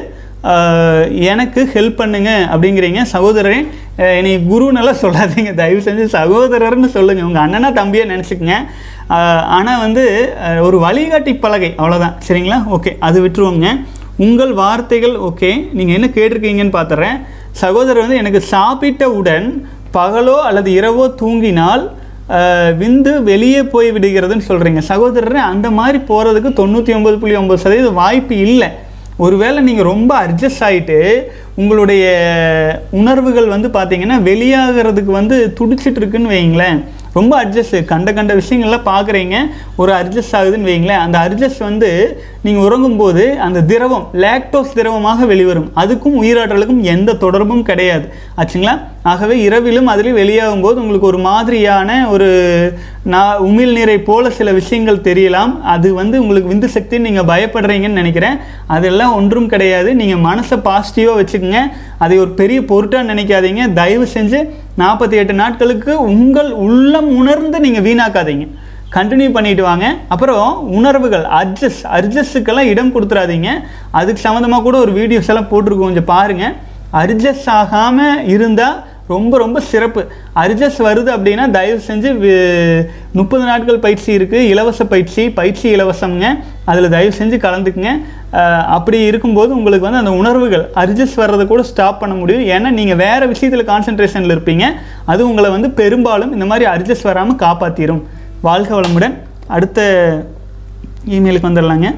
எனக்கு 1.30 1.62
ஹெல்ப் 1.74 2.00
பண்ணுங்க 2.00 2.32
அப்படிங்கிறீங்க. 2.54 3.02
சகோதரரே 3.14 3.60
அஹ் 3.98 4.16
என்னை 4.18 4.34
குருன்னெல்லாம் 4.52 5.02
சொல்லாதீங்க. 5.04 5.52
தயவு 5.62 5.82
செஞ்சு 5.88 6.06
சகோதரர்னு 6.18 6.90
சொல்லுங்கள் 6.96 7.28
உங்கள் 7.28 7.44
அண்ணனா 7.46 7.70
தம்பியை 7.80 8.06
நினச்சிக்கங்க. 8.14 8.58
ஆனால் 9.58 9.82
வந்து 9.86 10.04
ஒரு 10.68 10.78
வழிகாட்டி 10.86 11.34
பலகை 11.46 11.70
அவ்வளோதான் 11.78 12.16
சரிங்களா? 12.28 12.60
ஓகே 12.78 12.94
அது 13.08 13.18
விட்டுருவோங்க. 13.26 13.70
உங்கள் 14.26 14.54
வார்த்தைகள் 14.62 15.16
ஓகே 15.30 15.52
நீங்கள் 15.78 15.96
என்ன 15.98 16.08
கேட்டிருக்கீங்கன்னு 16.18 16.78
பார்த்துறேன் 16.80 17.18
சகோதரர் 17.64 18.04
வந்து 18.04 18.22
எனக்கு 18.22 18.42
சாப்பிட்டவுடன் 18.56 19.48
பகலோ 19.98 20.38
அல்லது 20.50 20.70
இரவோ 20.80 21.06
தூங்கினால் 21.22 21.84
விந்து 22.82 23.12
வெளியே 23.24 23.62
போய் 23.74 23.90
விடுகிறதுன்னு 23.96 24.48
சொல்கிறீங்க 24.48 24.82
சகோதரர் 24.92 25.38
அந்த 25.52 25.68
மாதிரி 25.80 26.00
போகிறதுக்கு 26.08 26.52
தொண்ணூற்றி 26.62 26.92
ஒம்பது 26.98 27.18
புள்ளி 27.24 27.36
ஒம்பது 27.42 27.64
சதவீதம் 27.66 28.00
வாய்ப்பு 28.02 28.36
இல்லை. 28.48 28.70
ஒருவேளை 29.18 29.60
நீங்கள் 29.62 29.90
ரொம்ப 29.90 30.12
அட்ஜஸ்ட் 30.20 30.64
ஆகிட்டு 30.64 30.98
உங்களுடைய 31.56 32.06
உணர்வுகள் 32.92 33.48
வந்து 33.48 33.70
பார்த்தீங்கன்னா 33.70 34.18
வெளியாகிறதுக்கு 34.22 35.12
வந்து 35.12 35.36
துடிச்சிட்டு 35.60 36.00
இருக்குன்னு 36.02 36.34
வைங்களேன் 36.34 36.80
ரொம்ப 37.14 37.34
அட்ஜஸ்ட் 37.44 37.78
கண்ட 37.86 38.10
கண்ட 38.14 38.34
விஷயங்கள்லாம் 38.34 38.88
பார்க்குறீங்க 38.88 39.36
ஒரு 39.76 39.92
அட்ஜஸ்ட் 39.94 40.36
ஆகுதுன்னு 40.36 40.70
வைங்களேன் 40.72 41.04
அந்த 41.04 41.18
அட்ஜஸ்ட் 41.20 41.62
வந்து 41.62 41.90
நீங்கள் 42.46 42.66
உறங்கும்போது 42.66 43.24
அந்த 43.46 43.60
திரவம் 43.70 44.08
லாக்டோஸ் 44.24 44.76
திரவமாக 44.78 45.26
வெளிவரும். 45.26 45.70
அதுக்கும் 45.82 46.18
உயிராற்றலுக்கும் 46.24 46.82
எந்த 46.94 47.16
தொடர்பும் 47.24 47.64
கிடையாது. 47.70 48.06
ஆச்சுங்களா? 48.40 48.74
ஆகவே 49.12 49.36
இரவிலும் 49.48 49.90
அதில் 49.94 50.18
வெளியாகும் 50.20 50.64
போது 50.66 50.78
உங்களுக்கு 50.82 51.08
ஒரு 51.08 51.20
மாதிரியான 51.28 51.90
ஒரு 52.10 52.28
நான் 53.14 53.40
உமிழ்நீரை 53.48 53.98
போல 54.10 54.30
சில 54.30 54.52
விஷயங்கள் 54.52 55.04
தெரியலாம். 55.08 55.52
அது 55.76 55.88
வந்து 55.94 56.16
உங்களுக்கு 56.24 56.52
விந்து 56.54 56.70
சக்தின்னு 56.76 57.08
நீங்கள் 57.08 57.30
பயப்படுறீங்கன்னு 57.32 58.00
நினைக்கிறேன். 58.02 58.38
அதெல்லாம் 58.78 59.16
ஒன்றும் 59.20 59.50
கிடையாது. 59.54 59.96
நீங்கள் 60.02 60.24
மனசை 60.30 60.58
பாசிட்டிவாக 60.70 61.20
வச்சுக்கோங்க. 61.22 61.62
அதை 61.98 62.18
ஒரு 62.24 62.32
பெரிய 62.42 62.60
பொருட்டாக 62.72 63.14
நினைக்காதீங்க. 63.14 63.74
தயவு 63.74 64.08
செஞ்சு 64.14 64.42
நாற்பத்தி 64.84 65.18
எட்டு 65.22 65.34
நாட்களுக்கு 65.34 65.92
உங்கள் 66.12 66.52
உள்ளம் 66.68 67.12
உணர்ந்து 67.22 67.60
நீங்கள் 67.68 67.88
வீணாக்காதீங்க. 67.90 68.48
கண்டினியூ 68.96 69.30
பண்ணிட்டு 69.36 69.64
வாங்க. 69.68 69.86
அப்புறம் 70.14 70.50
உணர்வுகள் 70.78 71.26
அட்ஜஸ்ட் 71.42 71.86
அட்ஜஸ்ட்டுக்கெல்லாம் 71.98 72.72
இடம் 72.74 72.94
கொடுத்துறாதீங்க. 72.96 73.52
அதுக்கு 74.00 74.26
சம்மந்தமாக 74.26 74.66
கூட 74.68 74.78
ஒரு 74.86 74.92
வீடியோஸ் 75.00 75.32
எல்லாம் 75.34 75.52
போட்டிருக்கோம். 75.54 75.90
கொஞ்சம் 75.92 76.12
பாருங்கள் 76.16 76.54
அட்ஜஸ்ட் 77.04 77.50
ஆகாமல் 77.60 78.20
இருந்தால் 78.34 78.78
ரொம்ப 79.14 79.38
ரொம்ப 79.42 79.58
சிறப்பு. 79.72 80.02
அட்ஜஸ்ட் 80.44 80.82
வருது 80.86 81.10
அப்படின்னா 81.16 81.44
தயவு 81.56 81.80
செஞ்சு 81.88 82.10
முப்பது 83.18 83.44
நாட்கள் 83.50 83.84
பயிற்சி 83.84 84.10
இருக்குது 84.18 84.48
இலவச 84.52 84.86
பயிற்சி 84.94 85.24
பயிற்சி 85.40 85.66
இலவசம்ங்க. 85.76 86.30
அதில் 86.72 86.94
தயவு 86.96 87.14
செஞ்சு 87.20 87.38
கலந்துக்குங்க. 87.46 87.92
அப்படி 88.78 88.98
இருக்கும்போது 89.10 89.52
உங்களுக்கு 89.58 89.88
வந்து 89.88 90.02
அந்த 90.04 90.14
உணர்வுகள் 90.22 90.66
அட்ஜஸ்ட் 90.84 91.22
வர்றதை 91.24 91.46
கூட 91.52 91.64
ஸ்டாப் 91.72 92.02
பண்ண 92.02 92.16
முடியும். 92.22 92.46
ஏன்னா 92.56 92.72
நீங்கள் 92.80 93.02
வேறு 93.06 93.28
விஷயத்தில் 93.34 93.70
கான்சன்ட்ரேஷனில் 93.72 94.36
இருப்பீங்க. 94.38 94.68
அது 95.14 95.22
உங்களை 95.30 95.52
வந்து 95.56 95.72
பெரும்பாலும் 95.82 96.34
இந்த 96.38 96.48
மாதிரி 96.52 96.68
அட்ஜஸ்ட் 96.76 97.10
வராமல் 97.12 97.42
காப்பாற்றிடும் 97.46 98.04
வாழ்க 98.42 98.72
வளமுடன். 98.80 99.16
அடுத்த 99.56 99.80
இமெயிலுக்கு 101.16 101.50
வந்துடலாங்க. 101.50 101.90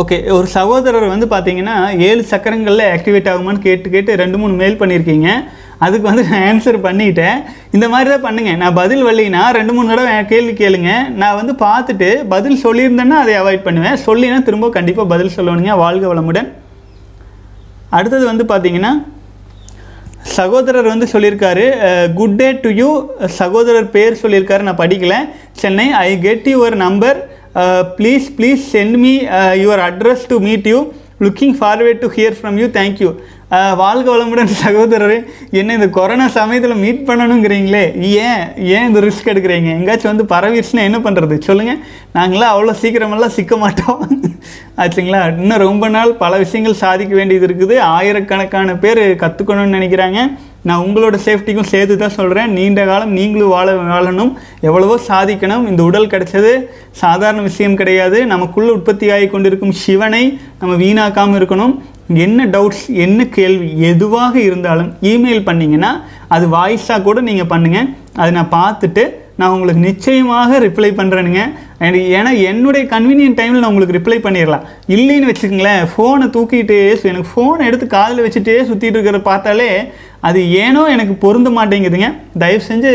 ஓகே 0.00 0.16
ஒரு 0.36 0.46
சகோதரர் 0.54 1.12
வந்து 1.12 1.26
பார்த்தீங்கன்னா 1.32 1.74
ஏழு 2.06 2.22
சக்கரங்களில் 2.30 2.90
ஆக்டிவேட் 2.94 3.28
ஆகுமான்னு 3.32 3.66
கேட்டு 3.66 3.90
கேட்டு 3.90 4.16
ரெண்டு 4.22 4.38
மூணு 4.38 4.54
மெயில் 4.60 4.80
பண்ணியிருக்கீங்க 4.80 5.28
அதுக்கு 5.84 6.08
வந்து 6.08 6.24
நான் 6.28 6.44
ஆன்சர் 6.48 6.78
பண்ணிட்டேன். 6.86 7.38
இந்த 7.76 7.86
மாதிரி 7.92 8.08
தான் 8.10 8.24
பண்ணுங்கள் 8.26 8.58
நான் 8.62 8.78
பதில் 8.80 9.04
வரலைன்னா 9.06 9.42
ரெண்டு 9.58 9.72
மூணு 9.76 9.90
தடவை 9.92 10.12
கேள்வி 10.32 10.52
கேளுங்க. 10.60 10.90
நான் 11.22 11.38
வந்து 11.40 11.54
பார்த்துட்டு 11.64 12.08
பதில் 12.34 12.62
சொல்லியிருந்தேன்னா 12.64 13.18
அதை 13.22 13.34
அவாய்ட் 13.40 13.66
பண்ணுவேன். 13.68 13.98
சொல்லினா 14.06 14.38
திரும்ப 14.48 14.70
கண்டிப்பாக 14.76 15.12
பதில் 15.14 15.34
சொல்லணுங்க. 15.36 15.72
வாழ்க 15.84 16.06
வளமுடன். 16.12 16.48
அடுத்தது 17.98 18.24
வந்து 18.30 18.44
பார்த்தீங்கன்னா 18.52 18.92
சகோதரர் 20.36 20.88
வந்து 20.92 21.06
சொல்லியிருக்காரு 21.12 21.64
குட் 22.18 22.36
டே 22.40 22.48
டு 22.64 22.70
யூ 22.80 22.90
சகோதரர் 23.40 23.88
பேர் 23.96 24.20
சொல்லியிருக்காரு 24.22 24.66
நான் 24.68 24.82
படிக்கல. 24.82 25.16
Chennai 25.62 25.86
I 26.06 26.10
get 26.26 26.48
your 26.54 26.76
number 26.86 27.18
please 27.98 28.26
please 28.36 28.62
send 28.74 28.96
me 29.04 29.12
your 29.64 29.82
address 29.88 30.24
to 30.32 30.38
meet 30.46 30.68
you 30.72 30.78
looking 31.24 31.56
forward 31.58 32.00
to 32.04 32.08
hear 32.16 32.36
from 32.38 32.56
you 32.62 32.66
thank you 32.78 33.10
வாழ்க 33.50 34.16
வளமுடன் 34.16 34.48
சகோதரரே. 34.64 35.24
என்ன 35.50 35.72
இந்த 35.72 35.88
கொரோனா 35.88 36.28
சமயத்தில் 36.28 36.74
மீட் 36.74 37.02
பண்ணணுங்கிறீங்களே? 37.06 38.00
ஏன்? 38.00 38.56
ஏன் 38.56 38.86
இந்த 38.86 39.00
ரிஸ்க் 39.00 39.28
எடுக்கிறீங்க? 39.28 39.70
எங்கேயாச்சும் 39.78 40.16
வந்து 40.16 40.34
பரவிடுச்சுன்னா 40.34 40.80
என்ன 40.80 40.98
பண்ணுறது 40.98 41.38
சொல்லுங்கள் 41.38 41.78
நாங்களாம் 42.14 42.54
அவ்வளோ 42.54 42.72
சீக்கிரமெல்லாம் 42.72 43.36
சிக்க 43.38 43.56
மாட்டோம். 43.56 44.22
ஆச்சுங்களா? 44.76 45.38
இன்னும் 45.38 45.58
ரொம்ப 45.58 45.88
நாள் 45.88 46.12
பல 46.12 46.36
விஷயங்கள் 46.36 46.74
சாதிக்க 46.74 47.14
வேண்டியது 47.14 47.46
இருக்குது. 47.46 47.78
ஆயிரக்கணக்கான 47.78 48.76
பேர் 48.76 49.14
கற்றுக்கணும்னு 49.14 49.76
நினைக்கிறாங்க. 49.78 50.38
நான் 50.62 50.84
உங்களோட 50.84 51.18
சேஃப்டிக்கும் 51.24 51.62
சேர்த்து 51.62 51.96
தான் 51.96 52.08
சொல்கிறேன் 52.08 52.52
நீண்ட 52.52 52.84
காலம் 52.84 53.12
நீங்களும் 53.12 53.48
வாழ 53.48 53.72
வாழணும். 53.72 54.32
எவ்வளவோ 54.60 54.98
சாதிக்கணும். 55.08 55.68
இந்த 55.68 55.82
உடல் 55.82 56.06
கிடைச்சது 56.06 56.66
சாதாரண 56.90 57.42
விஷயம் 57.42 57.74
கிடையாது. 57.74 58.26
நமக்குள்ளே 58.26 58.70
உற்பத்தி 58.70 59.10
ஆகி 59.10 59.26
கொண்டிருக்கும் 59.26 59.72
சிவனை 59.72 60.38
நம்ம 60.60 60.74
வீணாக்காமல் 60.84 61.40
இருக்கணும். 61.40 61.80
என்ன 62.08 62.46
டவுட்ஸ் 62.46 62.86
என்ன 62.94 63.26
கேள்வி 63.26 63.68
எதுவாக 63.80 64.34
இருந்தாலும் 64.40 64.94
இமெயில் 65.02 65.46
பண்ணிங்கன்னா 65.46 65.92
அது 66.28 66.46
வாய்ஸாக 66.46 67.02
கூட 67.02 67.20
நீங்கள் 67.20 67.52
பண்ணுங்கள் 67.52 67.90
அதை 68.16 68.30
நான் 68.32 68.56
பார்த்துட்டு 68.60 69.04
நான் 69.36 69.50
உங்களுக்கு 69.50 69.80
நிச்சயமாக 69.80 70.58
ரிப்ளை 70.58 70.90
பண்ணுறேனுங்க 70.96 71.42
எனக்கு 71.78 72.08
ஏன்னா 72.18 72.30
என்னுடைய 72.50 72.82
கன்வீனியன்ட் 72.92 73.38
டைமில் 73.38 73.60
நான் 73.60 73.70
உங்களுக்கு 73.70 73.96
ரிப்ளை 73.98 74.18
பண்ணிடலாம் 74.26 74.66
இல்லைன்னு 74.88 75.30
வச்சுக்கோங்களேன் 75.30 75.88
ஃபோனை 75.92 76.26
தூக்கிட்டு 76.36 76.76
எனக்கு 77.10 77.30
ஃபோனை 77.32 77.64
எடுத்து 77.66 77.86
காதில் 77.86 78.24
வச்சுட்டே 78.26 78.54
சுற்றிட்டு 78.68 78.96
இருக்கிற 78.98 79.20
பார்த்தாலே 79.30 79.70
அது 80.20 80.50
ஏனோ 80.50 80.82
எனக்கு 80.88 81.14
பொருந்த 81.24 81.48
மாட்டேங்குதுங்க. 81.50 82.08
தயவு 82.38 82.62
செஞ்சு 82.68 82.92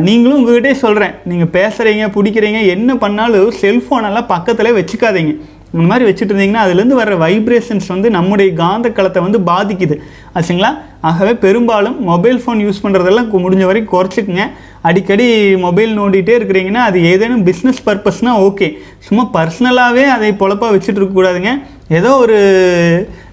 நீங்களும் 0.00 0.38
உங்ககிட்டே 0.40 0.72
சொல்கிறேன் 0.82 1.14
நீங்கள் 1.24 1.52
பேசுகிறீங்க 1.56 2.06
பிடிக்கிறீங்க 2.16 2.60
என்ன 2.74 2.94
பண்ணாலும் 2.94 3.56
செல்ஃபோனெல்லாம் 3.62 4.30
பக்கத்தில் 4.34 4.76
வச்சுக்காதீங்க. 4.78 5.32
இந்த 5.74 5.86
மாதிரி 5.86 6.10
வச்சுட்டு 6.10 6.28
இருந்தீங்கன்னா 6.28 6.58
அதுலேருந்து 6.66 6.94
வர 7.00 7.16
வைப்ரேஷன்ஸ் 7.16 7.88
வந்து 7.88 8.10
நம்முடைய 8.10 8.52
காந்த 8.52 8.90
களத்தை 8.90 9.22
வந்து 9.22 9.38
பாதிக்குது. 9.38 10.00
ஆச்சுங்களா? 10.34 10.78
ஆகவே 11.00 11.34
பெரும்பாலும் 11.34 12.02
மொபைல் 12.04 12.42
ஃபோன் 12.46 12.60
யூஸ் 12.66 12.80
பண்ணுறதெல்லாம் 12.82 13.30
கு- 13.30 13.42
முடிஞ்ச 13.44 13.64
வரைக்கும் 13.64 14.04
குறைச்சிக்குங்க. 14.04 14.50
அடிக்கடி 14.80 15.56
மொபைல் 15.56 16.00
நோண்டிகிட்டே 16.00 16.34
இருக்கிறீங்கன்னா 16.40 16.74
அது 16.74 17.02
ஏதேனும் 17.04 17.46
பிஸ்னஸ் 17.46 17.82
பர்பஸ்னால் 17.86 18.40
ஓகே 18.40 18.78
சும்மா 18.98 19.28
பர்சனலாகவே 19.32 20.02
அதை 20.02 20.32
பொழப்பாக 20.32 20.74
வச்சுட்டு 20.76 21.00
இருக்கக்கூடாதுங்க 21.00 21.62
ஏதோ 21.96 22.10
ஒரு 22.22 22.38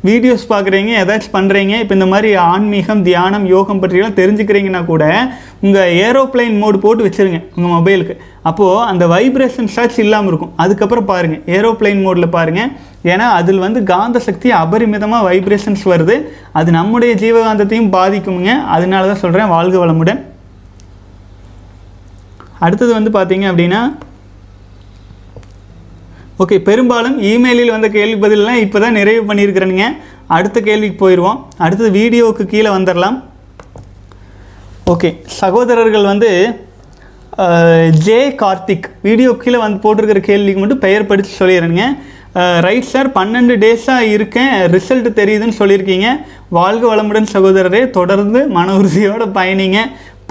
வீடியோஸ் 0.07 0.43
பார்க்குறீங்க 0.51 0.91
ஏதாச்சும் 0.99 1.33
பண்ணுறீங்க 1.35 1.73
இப்போ 1.83 1.93
இந்த 1.97 2.07
மாதிரி 2.11 2.29
ஆன்மீகம் 2.51 3.01
தியானம் 3.07 3.45
யோகம் 3.53 3.81
பற்றியெல்லாம் 3.81 4.15
தெரிஞ்சுக்கிறீங்கன்னா 4.19 4.81
கூட 4.91 5.03
உங்கள் 5.65 5.91
ஏரோப்ளைன் 6.05 6.55
மோடு 6.61 6.77
போட்டு 6.85 7.05
வச்சுருங்க 7.05 7.39
உங்கள் 7.55 7.73
மொபைலுக்கு 7.75 8.15
அப்போது 8.49 8.85
அந்த 8.91 9.03
வைப்ரேஷன் 9.13 9.69
சாட்ச் 9.75 9.99
இல்லாமல் 10.03 10.31
இருக்கும். 10.31 10.53
அதுக்கப்புறம் 10.63 11.09
பாருங்கள் 11.11 11.43
ஏரோப்ளைன் 11.57 12.03
மோடில் 12.05 12.33
பாருங்கள் 12.37 12.71
ஏன்னா 13.13 13.27
அதில் 13.39 13.63
வந்து 13.65 13.79
காந்த 13.91 14.19
சக்தி 14.27 14.49
அபரிமிதமாக 14.61 15.27
வைப்ரேஷன்ஸ் 15.29 15.85
வருது. 15.93 16.15
அது 16.59 16.69
நம்முடைய 16.79 17.13
ஜீவகாந்தத்தையும் 17.23 17.91
பாதிக்குமுங்க. 17.97 18.53
அதனால 18.75 19.09
தான் 19.11 19.23
சொல்கிறேன் 19.25 19.53
வாழ்க 19.55 19.77
வளமுடன். 19.83 20.21
அடுத்தது 22.65 22.91
வந்து 22.97 23.11
பார்த்தீங்க 23.17 23.45
அப்படின்னா 23.51 23.81
ஓகே 26.43 26.55
பெரும்பாலும் 26.67 27.17
இமெயிலில் 27.29 27.73
வந்த 27.73 27.87
கேள்வி 27.95 28.17
பதிலெலாம் 28.23 28.61
இப்போ 28.63 28.77
தான் 28.83 28.97
நிறைவு 28.99 29.21
பண்ணியிருக்கிறேனுங்க. 29.27 29.85
அடுத்த 30.37 30.57
கேள்விக்கு 30.67 30.97
போயிடுவோம் 31.03 31.37
அடுத்தது 31.65 31.89
வீடியோவுக்கு 31.99 32.45
கீழே 32.53 32.69
வந்துடலாம் 32.77 33.17
ஓகே 34.93 35.09
சகோதரர்கள் 35.41 36.09
வந்து 36.11 36.31
ஜே 38.07 38.19
கார்த்திக் 38.41 38.89
வீடியோ 39.07 39.31
கீழே 39.43 39.57
வந்து 39.63 39.79
போட்டிருக்கிற 39.85 40.19
கேள்விக்கு 40.27 40.61
மட்டும் 40.63 40.83
பெயர் 40.85 41.09
படித்து 41.11 41.31
சொல்லிடுறேங்க 41.39 41.85
ரைட் 42.65 42.91
சார் 42.91 43.09
பன்னெண்டு 43.17 43.53
டேஸாக 43.63 44.11
இருக்கேன். 44.13 44.53
ரிசல்ட் 44.75 45.09
தெரியுதுன்னு 45.19 45.59
சொல்லியிருக்கீங்க. 45.59 46.07
வாழ்க 46.57 46.83
வளமுடன் 46.91 47.33
சகோதரரே. 47.35 47.81
தொடர்ந்து 47.97 48.39
மன 48.57 48.73
உறுதியோட 48.79 49.25
பயணிங்க. 49.37 49.79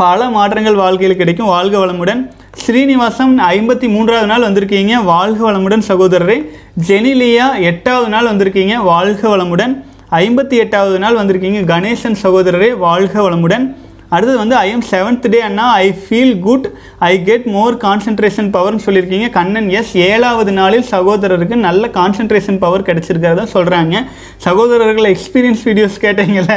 பல 0.03 0.29
மாற்றங்கள் 0.35 0.81
வாழ்க்கையில் 0.85 1.21
கிடைக்கும். 1.21 1.53
வாழ்க 1.55 1.77
வளமுடன். 1.85 2.21
ஸ்ரீனிவாசம் 2.57 3.39
ஐம்பத்தி 3.39 3.89
மூன்றாவது 3.89 4.27
நாள் 4.27 4.43
வந்திருக்கீங்க. 4.43 5.05
வாழ்க 5.05 5.53
வளமுடன் 5.53 5.83
சகோதரரே. 5.89 6.51
ஜெனிலியா 6.87 7.63
எட்டாவது 7.63 8.09
நாள் 8.09 8.27
வந்திருக்கீங்க. 8.27 8.77
வாழ்க 8.77 9.37
வளமுடன். 9.37 9.85
ஐம்பத்தி 10.11 10.51
எட்டாவது 10.51 10.99
நாள் 10.99 11.17
வந்திருக்கீங்க. 11.17 11.65
கணேசன் 11.65 12.17
சகோதரரே 12.23 12.77
வாழ்க 12.77 13.31
வளமுடன். 13.31 13.75
அடுத்தது 14.15 14.39
வந்து 14.43 14.57
I 14.65 14.69
am 14.75 14.85
seventh 14.91 15.27
day 15.35 15.39
Anna 15.49 15.67
I 15.85 15.87
feel 16.03 16.35
good 16.47 16.67
I 17.11 17.13
get 17.29 17.47
more 17.57 17.75
concentration 17.85 18.49
பவர்னு 18.57 18.85
சொல்லியிருக்கீங்க. 18.87 19.29
கண்ணன் 19.39 19.69
எஸ் 19.79 19.93
ஏழாவது 20.09 20.53
நாளில் 20.59 20.87
சகோதரருக்கு 20.95 21.57
நல்ல 21.69 21.89
கான்சன்ட்ரேஷன் 21.99 22.61
பவர் 22.65 22.87
கிடச்சிருக்கிறதா 22.89 23.47
சொல்கிறாங்க 23.57 24.05
சகோதரர்கள் 24.47 25.09
எக்ஸ்பீரியன்ஸ் 25.15 25.65
வீடியோஸ் 25.69 25.99
கேட்டீங்கல்ல. 26.07 26.55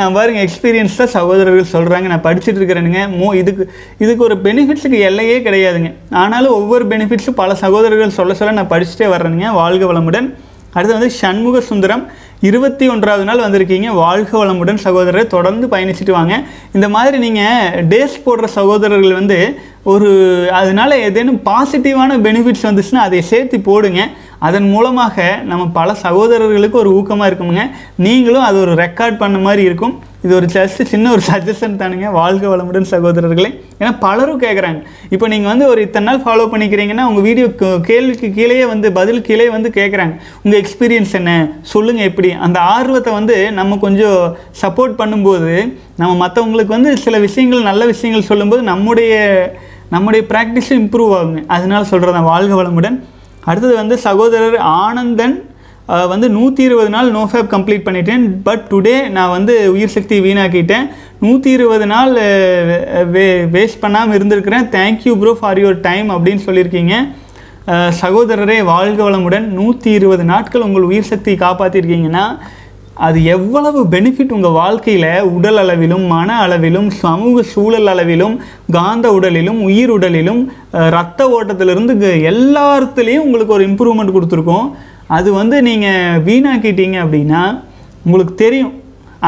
நான் 0.00 0.16
பாருங்கள் 0.18 0.44
எக்ஸ்பீரியன்ஸ் 0.48 0.98
தான் 1.02 1.14
சகோதரர்கள் 1.18 1.72
சொல்கிறாங்க 1.76 2.08
நான் 2.14 2.26
படிச்சுட்டு 2.28 2.60
இருக்கிறேனுங்க. 2.62 3.02
மோ 3.18 3.30
இதுக்கு 3.42 3.64
இதுக்கு 4.04 4.24
ஒரு 4.28 4.38
பெனிஃபிட்ஸுக்கு 4.46 5.00
எல்லையே 5.10 5.38
கிடையாதுங்க. 5.48 5.90
ஆனாலும் 6.22 6.56
ஒவ்வொரு 6.60 6.86
பெனிஃபிட்ஸும் 6.92 7.40
பல 7.42 7.54
சகோதரர்கள் 7.64 8.16
சொல்ல 8.20 8.34
சொல்ல 8.40 8.58
நான் 8.60 8.72
படிச்சுட்டே 8.74 9.08
வர்றேனுங்க. 9.14 9.48
வாழ்க 9.62 9.92
வளமுடன். 9.92 10.28
அடுத்து 10.74 10.96
வந்து 10.96 11.12
சண்முக 11.20 11.60
சுந்தரம் 11.68 12.02
இருபத்தி 12.48 12.84
ஒன்றாவது 12.92 13.24
நாள் 13.28 13.42
வந்திருக்கீங்க. 13.44 13.88
வாழ்க 14.02 14.30
வளமுடன் 14.40 14.78
சகோதரர் 14.84 15.32
தொடர்ந்து 15.34 15.66
பயணிச்சுட்டு 15.72 16.12
வாங்க. 16.16 16.34
இந்த 16.76 16.86
மாதிரி 16.94 17.16
நீங்கள் 17.24 17.84
டேஸ் 17.90 18.14
போடுற 18.26 18.46
சகோதரர்கள் 18.58 19.18
வந்து 19.18 19.38
ஒரு 19.92 20.08
அதனால் 20.60 20.94
ஏதேனும் 21.06 21.40
பாசிட்டிவான 21.48 22.16
பெனிஃபிட்ஸ் 22.26 22.66
வந்துச்சுன்னா 22.68 23.02
அதை 23.08 23.20
சேர்த்து 23.32 23.58
போடுங்க. 23.68 24.00
அதன் 24.48 24.68
மூலமாக 24.74 25.16
நம்ம 25.50 25.66
பல 25.78 25.94
சகோதரர்களுக்கு 26.04 26.78
ஒரு 26.82 26.92
ஊக்கமாக 26.98 27.30
இருக்குங்க 27.30 27.64
நீங்களும் 28.06 28.46
அது 28.48 28.58
ஒரு 28.64 28.74
ரெக்கார்ட் 28.84 29.20
பண்ண 29.24 29.38
மாதிரி 29.48 29.62
இருக்கும். 29.70 29.94
இது 30.24 30.32
ஒரு 30.38 30.46
ஜஸ்ட் 30.54 30.80
சின்ன 30.90 31.10
ஒரு 31.10 31.22
சஜஷன் 31.28 31.76
தானுங்க. 31.80 32.06
வாழ்க 32.12 32.44
வளமுடன் 32.52 32.86
சகோதரர்களே. 32.90 33.50
ஏன்னா 33.80 33.92
பலரும் 34.04 34.40
கேட்குறாங்க 34.42 34.80
இப்போ 35.14 35.28
நீங்கள் 35.32 35.50
வந்து 35.52 35.66
ஒரு 35.72 35.80
இத்தனை 35.86 36.06
நாள் 36.08 36.22
ஃபாலோ 36.24 36.44
பண்ணிக்கிறீங்கன்னா 36.52 37.04
உங்கள் 37.10 37.26
வீடியோ 37.28 37.46
கேள்விக்கு 37.90 38.28
கீழேயே 38.38 38.64
வந்து 38.64 38.92
பதில் 38.98 39.22
கீழே 39.28 39.48
வந்து 39.56 39.70
கேட்குறாங்க 39.78 40.14
உங்கள் 40.42 40.60
எக்ஸ்பீரியன்ஸ் 40.62 41.14
என்ன? 41.20 41.30
சொல்லுங்கள் 41.60 42.08
எப்படி? 42.10 42.32
அந்த 42.32 42.60
ஆர்வத்தை 42.74 43.12
வந்து 43.12 43.36
நம்ம 43.52 43.78
கொஞ்சம் 43.86 44.36
சப்போர்ட் 44.62 45.00
பண்ணும்போது 45.00 45.54
நம்ம 45.96 46.12
மற்றவங்களுக்கு 46.24 46.76
வந்து 46.76 46.92
சில 46.96 47.18
விஷயங்கள் 47.18 47.68
நல்ல 47.70 47.84
விஷயங்கள் 47.86 48.28
சொல்லும்போது 48.30 48.62
நம்முடைய 48.62 49.14
நம்முடைய 49.94 50.24
ப்ராக்டிஸும் 50.32 50.80
இம்ப்ரூவ் 50.82 51.12
ஆகுங்க. 51.18 51.40
அதனால் 51.46 51.88
சொல்கிறேன் 51.92 52.30
வாழ்க 52.32 52.62
வளமுடன். 52.62 52.98
அடுத்தது 53.44 53.74
வந்து 53.74 53.98
சகோதரர் 53.98 54.56
ஆனந்தன் 54.56 55.36
வந்து 56.12 56.26
நூற்றி 56.36 56.62
இருபது 56.68 56.90
நாள் 56.94 57.08
நோ 57.16 57.22
ஃபேப் 57.30 57.48
கம்ப்ளீட் 57.54 57.86
பண்ணிட்டேன். 57.86 58.24
பட் 58.48 58.64
டுடே 58.72 58.96
நான் 59.16 59.34
வந்து 59.36 59.54
உயிர் 59.74 59.94
சக்தி 59.94 60.16
வீணாக்கிட்டேன். 60.26 60.86
நூற்றி 61.24 61.50
இருபது 61.56 61.86
நாள் 61.92 62.12
வே 63.14 63.24
வேஸ்ட் 63.54 63.82
பண்ணாமல் 63.84 64.16
இருந்திருக்கிறேன். 64.18 64.68
Thank you 64.76 65.14
bro 65.22 65.32
for 65.40 65.60
your 65.62 65.82
time 65.88 66.08
அப்படின்னு 66.16 66.46
சொல்லியிருக்கீங்க. 66.46 66.94
சகோதரரே 68.02 68.58
வாழ்க 68.72 69.00
வளமுடன். 69.06 69.46
நூற்றி 69.58 69.90
இருபது 69.98 70.24
நாட்கள் 70.32 70.66
உங்கள் 70.68 70.88
உயிர் 70.90 71.10
சக்தியை 71.10 71.38
காப்பாற்றிருக்கீங்கன்னா 71.42 72.24
அது 73.06 73.18
எவ்வளவு 73.34 73.80
பெனிஃபிட் 73.92 74.32
உங்கள் 74.36 74.56
வாழ்க்கையில் 74.60 75.26
உடல் 75.36 75.58
அளவிலும் 75.62 76.02
மன 76.12 76.28
அளவிலும் 76.44 76.88
சமூக 77.02 77.42
சூழல் 77.52 77.90
அளவிலும் 77.92 78.34
காந்த 78.76 79.06
உடலிலும் 79.16 79.60
உயிர் 79.68 79.92
உடலிலும் 79.96 80.42
ரத்த 80.96 81.28
ஓட்டத்திலிருந்து 81.36 81.94
எல்லாத்துலேயும் 82.32 83.26
உங்களுக்கு 83.26 83.56
ஒரு 83.58 83.66
இம்ப்ரூவ்மெண்ட் 83.70 84.14
கொடுத்துருக்கோம். 84.16 84.68
அது 85.16 85.28
வந்து 85.40 85.56
நீங்கள் 85.68 86.20
வீணாக்கிட்டீங்க 86.28 86.98
அப்படின்னா 87.04 87.42
உங்களுக்கு 88.04 88.34
தெரியும். 88.44 88.74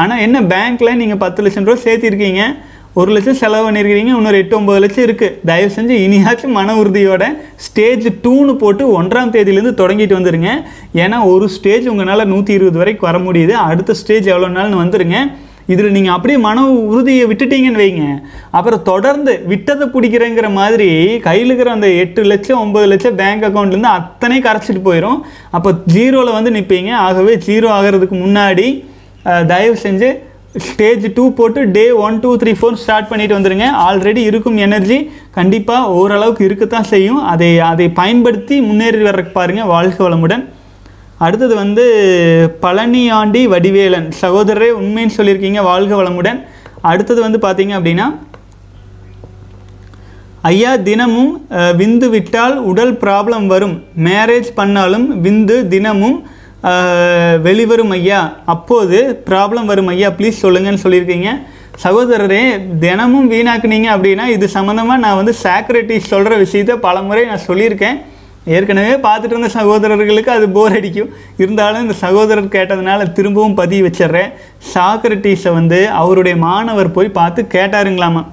ஆனால் 0.01 0.21
என்ன 0.25 0.37
பேங்க்கில் 0.51 0.99
நீங்கள் 1.01 1.21
பத்து 1.23 1.43
லட்சம் 1.43 1.65
ரூபா 1.67 1.79
சேர்த்திருக்கீங்க 1.87 2.43
ஒரு 2.99 3.09
லட்சம் 3.13 3.37
செலவு 3.41 3.63
பண்ணியிருக்கிறீங்க 3.65 4.11
இன்னொரு 4.17 4.39
எட்டு 4.41 4.55
ஒம்பது 4.59 4.81
லட்சம் 4.83 5.05
இருக்குது 5.07 5.37
தயவு 5.49 5.71
செஞ்சு 5.75 5.95
இனியாச்சும் 6.05 6.55
மன 6.57 6.75
உறுதியோட 6.81 7.23
ஸ்டேஜ் 7.65 8.05
டூன்னு 8.23 8.53
போட்டு 8.63 8.83
ஒன்றாம் 8.99 9.31
தேதியிலேருந்து 9.35 9.79
தொடங்கிட்டு 9.81 10.17
வந்துடுங்க 10.19 10.51
ஏன்னா 11.03 11.19
ஒரு 11.31 11.45
ஸ்டேஜ் 11.55 11.87
உங்களால் 11.93 12.31
நூற்றி 12.33 12.53
இருபது 12.57 12.81
வரைக்கும் 12.81 13.09
வர 13.09 13.19
முடியுது. 13.27 13.55
அடுத்த 13.69 13.95
ஸ்டேஜ் 14.01 14.27
எவ்வளோ 14.33 14.49
நாள்னு 14.57 14.81
வந்துடுங்க 14.83 15.17
இதில் 15.71 15.93
நீங்கள் 15.95 16.15
அப்படியே 16.15 16.37
மன 16.47 16.65
உறுதியை 16.91 17.25
விட்டுட்டீங்கன்னு 17.29 17.81
வைங்க. 17.83 18.05
அப்புறம் 18.57 18.83
தொடர்ந்து 18.89 19.33
விட்டதை 19.51 19.85
பிடிக்கிறேங்கிற 19.93 20.49
மாதிரி 20.59 20.89
கையில் 21.27 21.49
இருக்கிற 21.49 21.71
அந்த 21.77 21.89
எட்டு 22.03 22.23
லட்சம் 22.31 22.61
ஒம்பது 22.63 22.89
லட்சம் 22.93 23.17
பேங்க் 23.21 23.47
அக்கௌண்ட்லேருந்து 23.49 23.95
அத்தனை 23.99 24.39
கரைச்சிட்டு 24.47 24.83
போயிடும் 24.89 25.21
அப்போ 25.57 25.71
ஜீரோவில் 25.95 26.37
வந்து 26.37 26.53
நிற்பீங்க 26.57 26.91
ஆகவே 27.07 27.35
ஜீரோ 27.47 27.69
ஆகிறதுக்கு 27.77 28.17
முன்னாடி 28.25 28.67
தயவு 29.53 29.75
செஞ்சு 29.87 30.11
ஸ்டேஜ் 30.65 31.05
டூ 31.17 31.23
போட்டு 31.37 31.59
day 31.75 31.83
one 32.05 32.17
two 32.23 32.31
three 32.41 32.51
four 32.57 32.81
start 32.81 33.07
பண்ணிட்டு 33.11 33.37
வந்துடுங்க 33.37 33.67
ஆல்ரெடி 33.85 34.21
இருக்கும் 34.29 34.57
எனர்ஜி 34.65 34.97
கண்டிப்பாக 35.37 35.93
ஓரளவுக்கு 35.99 36.43
இருக்கத்தான் 36.47 36.89
செய்யும். 36.91 37.21
அதை 37.31 37.49
அதை 37.69 37.87
பயன்படுத்தி 38.01 38.57
முன்னேறி 38.67 38.99
வர்றதுக்கு 39.07 39.33
பாருங்கள் 39.39 39.71
வாழ்க 39.75 39.97
வளமுடன். 40.07 40.43
அடுத்தது 41.25 41.55
வந்து 41.61 41.85
பழனியாண்டி 42.63 43.41
வடிவேலன். 43.53 44.09
சகோதரரே 44.21 44.69
உண்மைன்னு 44.81 45.17
சொல்லியிருக்கீங்க 45.17 45.61
வாழ்க 45.69 45.93
வளமுடன். 46.01 46.39
அடுத்தது 46.91 47.19
வந்து 47.25 47.39
பார்த்தீங்க 47.47 47.73
அப்படின்னா 47.79 48.07
ஐயா 50.49 50.71
தினமும் 50.87 51.33
விந்து 51.79 52.07
விட்டால் 52.13 52.55
உடல் 52.69 52.93
ப்ராப்ளம் 53.03 53.45
வரும். 53.51 53.75
மேரேஜ் 54.07 54.49
பண்ணாலும் 54.59 55.05
விந்து 55.25 55.57
தினமும் 55.73 56.17
வெளிவரும் 57.45 57.93
ஐயா. 57.97 58.19
அப்போது 58.53 58.97
ப்ராப்ளம் 59.29 59.69
வரும் 59.71 59.91
ஐயா. 59.93 60.09
ப்ளீஸ் 60.17 60.43
சொல்லுங்கன்னு 60.45 60.83
சொல்லியிருக்கீங்க. 60.85 61.31
சகோதரரே 61.83 62.41
தினமும் 62.83 63.29
வீணாக்குனீங்க 63.33 63.87
அப்படின்னா 63.95 64.25
இது 64.35 64.45
சம்மந்தமாக 64.57 65.03
நான் 65.05 65.19
வந்து 65.19 65.33
சாக்ரட்டிஸ் 65.43 66.11
சொல்கிற 66.13 66.33
விஷயத்த 66.43 66.75
பலமுறை 66.87 67.23
நான் 67.31 67.47
சொல்லியிருக்கேன். 67.49 67.97
ஏற்கனவே 68.55 68.93
பார்த்துட்டு 69.05 69.35
இருந்த 69.35 69.49
சகோதரர்களுக்கு 69.57 70.31
அது 70.35 70.45
போர் 70.55 70.75
அடிக்கும். 70.77 71.09
இருந்தாலும் 71.43 71.83
இந்த 71.85 71.95
சகோதரர் 72.03 72.53
கேட்டதுனால 72.55 73.07
திரும்பவும் 73.17 73.57
பதிவு 73.59 73.83
வச்சிடுறேன். 73.87 74.31
சாக்ரட்டிஸை 74.73 75.51
வந்து 75.59 75.79
அவருடைய 76.01 76.35
மாணவர் 76.47 76.95
போய் 76.97 77.17
பார்த்து 77.19 77.43
கேட்டாருங்களாமா? 77.55 78.23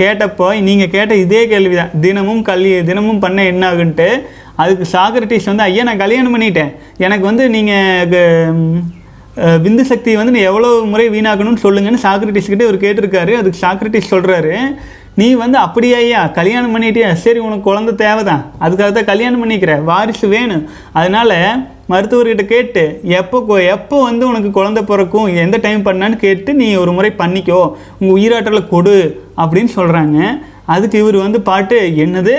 கேட்டப்போ 0.00 0.48
நீங்கள் 0.66 0.92
கேட்ட 0.96 1.12
இதே 1.24 1.40
கேள்வி 1.52 1.76
தான் 1.78 1.94
தினமும் 2.04 2.42
கல்வி 2.48 2.72
தினமும் 2.90 3.22
பண்ண 3.24 3.38
என்ன 3.52 3.62
ஆகுன்ட்டு 3.70 4.08
அதுக்கு 4.62 4.84
சாக்ரட்டிஸ் 4.92 5.48
வந்து 5.50 5.66
ஐயா 5.68 5.82
நான் 5.88 6.04
கல்யாணம் 6.04 6.34
பண்ணிட்டேன். 6.34 6.70
எனக்கு 7.06 7.24
வந்து 7.30 7.44
நீங்கள் 7.56 9.58
விந்து 9.64 9.84
சக்தி 9.90 10.12
வந்து 10.18 10.34
நீ 10.36 10.40
எவ்வளோ 10.50 10.68
முறை 10.92 11.04
வீணாக்கணும்னு 11.14 11.64
சொல்லுங்கன்னு 11.64 12.00
சாக்ரட்டிஸ் 12.04 12.50
கிட்டே 12.52 12.66
அவர் 12.68 12.78
கேட்டிருக்காரு. 12.84 13.32
அதுக்கு 13.40 13.62
சாக்ரட்டிஸ் 13.64 14.12
சொல்கிறாரு 14.14 14.54
நீ 15.20 15.28
வந்து 15.40 15.58
அப்படியே 15.66 15.94
ஐயா 16.00 16.20
கல்யாணம் 16.38 16.72
பண்ணிட்டியா? 16.74 17.08
சரி 17.22 17.38
உனக்கு 17.46 17.64
குழந்த 17.68 17.92
தேவைதான். 18.02 18.42
அதுக்காக 18.64 18.90
தான் 18.96 19.08
கல்யாணம் 19.10 19.40
பண்ணிக்கிற. 19.42 19.72
வாரிசு 19.88 20.26
வேணும். 20.34 20.62
அதனால் 20.92 21.34
மருத்துவர்கிட்ட 21.92 22.44
கேட்டு 22.52 22.82
எப்போ 23.20 23.38
எப்போ 23.74 23.96
வந்து 24.08 24.24
உனக்கு 24.30 24.50
குழந்த 24.58 24.80
பிறக்கும்? 24.90 25.26
எந்த 25.44 25.56
டைம் 25.64 25.82
பண்ணான்னு 25.88 26.16
கேட்டு 26.24 26.50
நீ 26.60 26.68
ஒரு 26.82 26.92
முறை 26.98 27.10
பண்ணிக்கோ. 27.22 27.60
உங்கள் 28.00 28.16
உயிராற்றலை 28.16 28.62
கொடு 28.68 28.96
அப்படின்னு 29.42 29.72
சொல்கிறாங்க 29.78 30.18
அதுக்கு 30.74 30.96
இவர் 31.02 31.18
வந்து 31.24 31.40
பாட்டு 31.48 31.76
என்னது? 32.04 32.34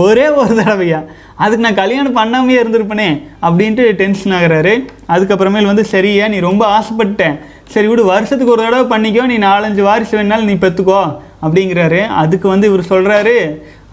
ஒரே 0.00 0.26
ஒரு 0.40 0.54
தடவையா? 0.60 1.00
அதுக்கு 1.44 1.64
நான் 1.66 1.80
கல்யாணம் 1.82 2.18
பண்ணாமையே 2.20 2.58
இருந்திருப்பனே? 2.62 3.08
அப்படின்ட்டு 3.46 3.86
டென்ஷன் 4.02 4.36
ஆகிறாரு. 4.40 4.74
அதுக்கப்புறமேல் 5.14 5.70
வந்து 5.72 5.84
சரியா 5.94 6.26
நீ 6.34 6.38
ரொம்ப 6.48 6.62
ஆசைப்பட்டேன் 6.76 7.38
சரி 7.74 7.86
விடு 7.86 8.04
வருஷத்துக்கு 8.12 8.54
ஒரு 8.54 8.62
தடவை 8.66 8.86
பண்ணிக்கோ. 8.92 9.24
நீ 9.32 9.38
நாலஞ்சு 9.48 9.82
வாரிசு 9.90 10.14
வேணாலும் 10.18 10.50
நீ 10.52 10.56
பெற்றுக்கோ 10.66 11.02
அப்படிங்கிறாரு. 11.42 12.00
அதுக்கு 12.22 12.46
வந்து 12.48 12.68
இவர் 12.70 12.90
சொல்கிறாரு 12.92 13.36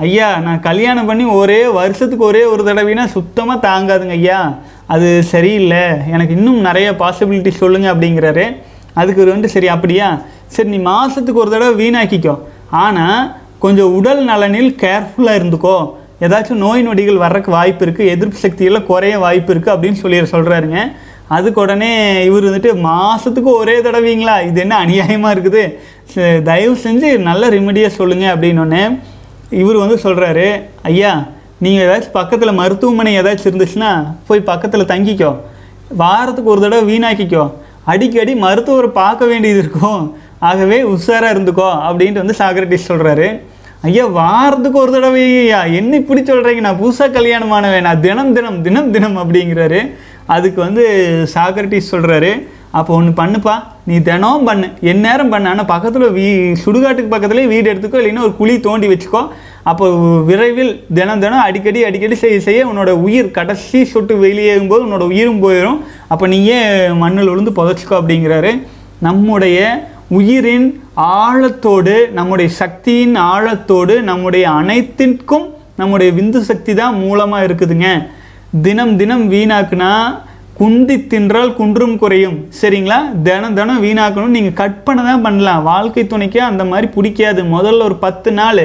ஐயா 0.06 0.30
நான் 0.45 0.66
கல்யாணம் 0.70 1.10
பண்ணி 1.10 1.26
ஒரே 1.41 1.60
வருஷத்துக்கு 1.80 2.26
ஒரே 2.26 2.43
ஒரு 2.54 2.64
தடவைனா 2.64 3.06
சுத்தமாக 3.18 3.66
தாங்காதுங்க 3.68 4.16
ஐயா. 4.22 4.39
அது 4.93 5.08
சரியில்லை. 5.34 5.84
எனக்கு 6.16 6.34
இன்னும் 6.38 6.60
நிறைய 6.62 6.91
பாசிபிலிட்டி 7.04 7.52
சொல்லுங்கள் 7.62 7.93
அப்படிங்கிறாரு. 7.93 8.45
அதுக்கு 8.93 9.22
இவர் 9.22 9.36
வந்து 9.36 9.50
சரி 9.56 9.68
அப்படியா? 9.68 10.10
சரி 10.56 10.70
நீ 10.70 10.80
மாதத்துக்கு 10.91 11.41
ஒரு 11.43 11.52
தடவை 11.56 11.74
வீணாக்கிக்கோ. 11.84 12.36
ஆனால் 12.84 13.36
கொஞ்சம் 13.60 13.93
உடல் 13.93 14.24
நலனில் 14.24 14.72
கேர்ஃபுல்லாக 14.84 15.39
இருந்துக்கோ. 15.39 15.78
ஏதாச்சும் 16.26 16.64
நோய் 16.66 16.82
நொடிகள் 16.82 17.24
வர்றதுக்கு 17.24 17.52
வாய்ப்பு 17.52 17.86
இருக்குது 17.86 18.12
எதிர்ப்பு 18.14 18.38
சக்தியெல்லாம் 18.43 18.88
குறைய 18.91 19.16
வாய்ப்பு 19.26 19.52
இருக்குது 19.54 19.74
அப்படின்னு 19.74 20.00
சொல்லி 20.04 20.20
சொல்கிறாருங்க 20.36 20.80
அதுக்கு 21.36 21.59
உடனே 21.63 21.91
இவர் 22.30 22.47
வந்துட்டு 22.47 22.71
மாதத்துக்கு 22.88 23.49
ஒரே 23.61 23.75
தடவைங்களா? 23.86 24.36
இது 24.49 24.59
என்ன 24.65 24.75
அநியாயமாக 24.86 25.34
இருக்குது? 25.36 25.63
தயவு 26.49 26.75
செஞ்சு 26.86 27.09
நல்ல 27.30 27.49
ரெமெடியாக 27.55 27.97
சொல்லுங்கள் 27.99 28.34
அப்படின்னோடனே 28.34 28.84
இவர் 29.61 29.82
வந்து 29.84 29.97
சொல்கிறாரு 30.05 30.47
ஐயா 30.91 31.11
நீங்கள் 31.65 31.84
ஏதாச்சும் 31.88 32.17
பக்கத்தில் 32.19 32.57
மருத்துவமனை 32.61 33.11
ஏதாச்சும் 33.19 33.49
இருந்துச்சுன்னா 33.51 33.91
போய் 34.28 34.49
பக்கத்தில் 34.51 34.89
தங்கிக்கோ. 34.93 35.32
வாரத்துக்கு 36.01 36.53
ஒரு 36.53 36.61
தடவை 36.65 36.84
வீணாக்கிக்கோ. 36.91 37.43
அடிக்கடி 37.91 38.34
மருத்துவரை 38.45 38.89
பார்க்க 39.01 39.32
வேண்டியது 39.32 39.61
இருக்கும். 39.63 40.01
ஆகவே 40.49 40.78
உஷாராக 40.93 41.34
இருந்துக்கோ 41.36 41.69
அப்படின்ட்டு 41.88 42.23
வந்து 42.23 42.39
சாக்ரட்டிஸ் 42.41 42.89
சொல்கிறாரு 42.91 43.28
ஐயா 43.88 44.03
வாரத்துக்கு 44.19 44.78
ஒரு 44.84 44.91
தடவை 44.95 45.23
ஐயா 45.43 45.59
என்ன 45.80 45.97
இப்படி 46.01 46.21
சொல்கிறீங்க 46.30 46.61
நான் 46.65 46.82
புதுசாக 46.84 47.09
கல்யாணமானவேன் 47.17 47.86
நான் 47.88 48.03
தினம் 48.05 48.32
தினம் 48.38 48.59
தினம் 48.67 48.91
தினம் 48.95 49.17
அப்படிங்கிறாரு. 49.23 49.82
அதுக்கு 50.36 50.59
வந்து 50.67 50.84
சாக்ரட்டிஸ் 51.34 51.91
சொல்கிறாரு 51.93 52.32
அப்போ 52.78 52.91
ஒன்று 52.99 53.11
பண்ணுப்பா 53.19 53.53
நீ 53.89 53.95
தினம் 54.07 54.45
பண்ணு. 54.47 54.67
எந்நேரம் 54.91 55.32
பண்ணு. 55.34 55.47
ஆனால் 55.51 55.67
பக்கத்தில் 55.71 56.13
வீ 56.17 56.25
சுடுகாட்டுக்கு 56.63 57.13
பக்கத்துலேயே 57.13 57.51
வீடு 57.51 57.71
எடுத்துக்கோ 57.71 57.99
இல்லைன்னா 58.01 58.25
ஒரு 58.28 58.34
குழி 58.39 58.55
தோண்டி 58.65 58.88
வச்சுக்கோ. 58.91 59.21
அப்போ 59.71 59.86
விரைவில் 60.30 60.73
தினம் 60.97 61.21
தினம் 61.23 61.45
அடிக்கடி 61.45 61.80
அடிக்கடி 61.88 62.15
செய்ய 62.23 62.39
செய்ய 62.47 62.67
உன்னோட 62.71 62.91
உயிர் 63.05 63.36
கடைசி 63.38 63.80
சொட்டு 63.93 64.15
வெளியேறும் 64.25 64.71
போது 64.71 64.86
உன்னோட 64.88 65.05
உயிரும் 65.11 65.41
போயிடும் 65.45 65.80
அப்போ 66.13 66.28
நீயே 66.34 66.59
மண்ணில் 67.03 67.32
விழுந்து 67.32 67.53
புதைச்சிக்கோ 67.59 67.95
அப்படிங்கிறாரு. 67.99 68.51
நம்முடைய 69.07 69.57
உயிரின் 70.19 70.67
ஆழத்தோடு 71.23 71.95
நம்முடைய 72.19 72.49
சக்தியின் 72.61 73.15
ஆழத்தோடு 73.34 73.95
நம்முடைய 74.09 74.45
அனைத்திற்கும் 74.59 75.47
நம்முடைய 75.82 76.11
விந்து 76.19 76.39
சக்தி 76.51 76.73
தான் 76.82 76.95
மூலமாக 77.05 77.47
இருக்குதுங்க. 77.47 77.89
தினம் 78.66 78.91
தினம் 78.99 79.24
வீணாக்குனா 79.32 79.91
குந்தி 80.60 80.95
தின்றால் 81.12 81.51
குன்றும் 81.58 81.95
குறையும். 82.01 82.38
சரிங்களா? 82.60 82.97
தினம் 83.26 83.55
தினம் 83.58 83.82
வீணாக்கணும். 83.86 84.36
நீங்கள் 84.36 84.55
கட் 84.60 84.78
பண்ண 84.86 84.99
தான் 85.08 85.24
பண்ணலாம். 85.26 85.64
வாழ்க்கை 85.70 86.03
துணைக்கு 86.14 86.39
அந்த 86.49 86.64
மாதிரி 86.72 86.88
பிடிக்காது. 86.95 87.41
முதல்ல 87.55 87.88
ஒரு 87.89 87.97
பத்து 88.05 88.32
நாள். 88.39 88.62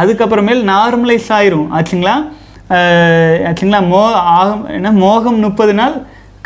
அதுக்கப்புறமேல் 0.00 0.62
நார்மலைஸ் 0.72 1.28
ஆயிரும். 1.38 1.68
ஆச்சுங்களா? 1.78 2.14
ஆச்சுங்களா? 3.48 3.80
மோ 3.92 4.02
ஆகம் 4.38 4.64
என்ன? 4.76 4.92
மோகம் 5.04 5.42
முப்பது 5.46 5.74
நாள் 5.80 5.96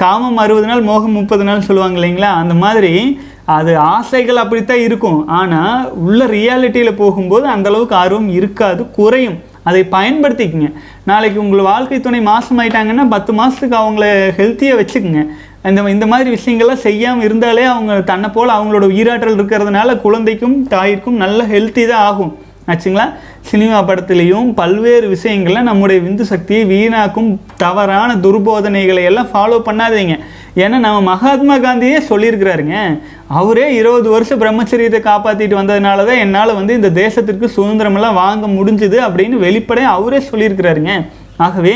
காமம் 0.03 0.41
அறுபது 0.45 0.69
நாள் 0.71 0.83
மோகம் 0.91 1.17
முப்பது 1.21 1.45
நாள் 1.51 1.67
சொல்லுவாங்க 1.69 1.99
இல்லைங்களா? 2.01 2.33
அந்த 2.43 2.57
மாதிரி 2.65 2.93
அது 3.59 3.73
ஆசைகள் 3.95 4.43
அப்படித்தான் 4.43 4.85
இருக்கும். 4.89 5.21
ஆனால் 5.41 5.89
உள்ள 6.07 6.27
ரியாலிட்டியில் 6.37 7.01
போகும்போது 7.03 7.47
அந்தளவுக்கு 7.55 7.97
ஆர்வம் 8.03 8.29
இருக்காது 8.41 8.83
குறையும். 8.99 9.39
அதை 9.69 9.81
பயன்படுத்திக்கங்க. 9.93 10.69
நாளைக்கு 11.05 11.41
உங்கள் 11.41 11.69
வாழ்க்கை 11.71 12.01
துணை 12.01 12.21
மாசமாயிட்டாங்கன்னா 12.21 13.07
பத்து 13.09 13.33
மாதத்துக்கு 13.33 13.77
அவங்கள 13.83 14.07
ஹெல்த்தியாக 14.41 14.79
வச்சுக்கோங்க. 14.81 15.23
இந்த 15.69 15.83
இந்த 15.95 16.07
மாதிரி 16.07 16.29
விஷயங்கள்லாம் 16.37 16.85
செய்யாமல் 16.87 17.25
இருந்தாலே 17.25 17.65
அவங்க 17.73 18.01
தன்னை 18.01 18.31
போல் 18.31 18.57
அவங்களோட 18.59 18.87
உயிராற்றல் 18.93 19.37
இருக்கிறதுனால 19.39 19.97
குழந்தைக்கும் 20.01 20.57
தாய்க்கும் 20.69 21.21
நல்ல 21.25 21.45
ஹெல்த்தி 21.45 21.85
தான் 21.87 22.05
ஆகும். 22.11 22.33
ஆச்சுங்களா? 22.69 23.07
சினிமா 23.51 23.79
படத்துலேயும் 23.83 24.49
பல்வேறு 24.61 25.07
விஷயங்களில் 25.09 25.69
நம்முடைய 25.69 26.03
விந்து 26.03 26.21
சக்தியை 26.21 26.65
வீணாக்கும் 26.73 27.31
தவறான 27.57 28.15
துர்போதனைகளை 28.15 29.03
எல்லாம் 29.11 29.31
ஃபாலோ 29.33 29.59
பண்ணாதீங்க. 29.69 30.17
ஏன்னா 30.57 30.77
நம்ம 30.85 31.01
மகாத்மா 31.01 31.57
காந்தியே 31.59 31.99
சொல்லியிருக்கிறாருங்க. 32.09 33.01
அவரே 33.27 33.75
இருபது 33.75 34.09
வருஷம் 34.11 34.41
பிரம்மச்சரியத்தை 34.41 35.01
காப்பாற்றிட்டு 35.09 35.59
வந்ததுனால 35.61 36.05
தான் 36.07 36.23
என்னால் 36.25 36.55
வந்து 36.55 36.75
இந்த 36.75 36.91
தேசத்திற்கு 36.91 37.49
சுதந்திரமெல்லாம் 37.57 38.21
வாங்க 38.23 38.47
முடிஞ்சுது 38.47 38.99
அப்படின்னு 39.07 39.39
வெளிப்படையாக 39.47 39.95
அவரே 39.95 40.21
சொல்லியிருக்கிறாருங்க. 40.31 40.95
ஆகவே 41.37 41.75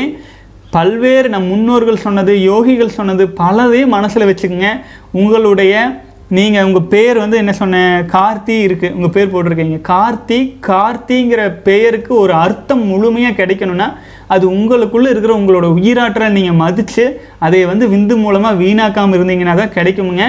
பல்வேறு 0.71 1.29
நம் 1.29 1.47
முன்னோர்கள் 1.47 2.03
சொன்னது 2.05 2.33
யோகிகள் 2.33 2.97
சொன்னது 2.99 3.25
பலதையும் 3.27 3.95
மனசில் 3.97 4.27
வச்சுக்கோங்க. 4.29 4.71
உங்களுடைய 5.11 6.03
நீங்கள் 6.29 6.65
உங்கள் 6.67 6.87
பேர் 6.93 7.17
வந்து 7.21 7.37
என்ன 7.37 7.53
சொன்னேன் 7.53 8.05
கார்த்தி 8.13 8.55
இருக்குது 8.67 8.93
உங்கள் 8.97 9.11
பேர் 9.15 9.31
போட்டிருக்கீங்க. 9.33 9.77
கார்த்தி 9.89 10.37
கார்த்திங்கிற 10.67 11.41
பெயருக்கு 11.67 12.11
ஒரு 12.17 12.33
அர்த்தம் 12.33 12.81
முழுமையாக 12.91 13.37
கிடைக்கணும்னா 13.41 13.87
அது 14.27 14.45
உங்களுக்குள்ளே 14.55 15.09
இருக்கிற 15.13 15.33
உங்களோட 15.39 15.67
உயிராற்றலை 15.77 16.29
நீங்கள் 16.37 16.59
மதித்து 16.61 17.05
அதை 17.39 17.59
வந்து 17.71 17.87
விந்து 17.93 18.15
மூலமாக 18.23 18.59
வீணாக்காமல் 18.63 19.17
இருந்தீங்கன்னா 19.17 19.55
தான் 19.61 19.75
கிடைக்குமுங்க. 19.77 20.25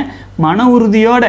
மன 0.47 0.67
உறுதியோட 0.75 1.25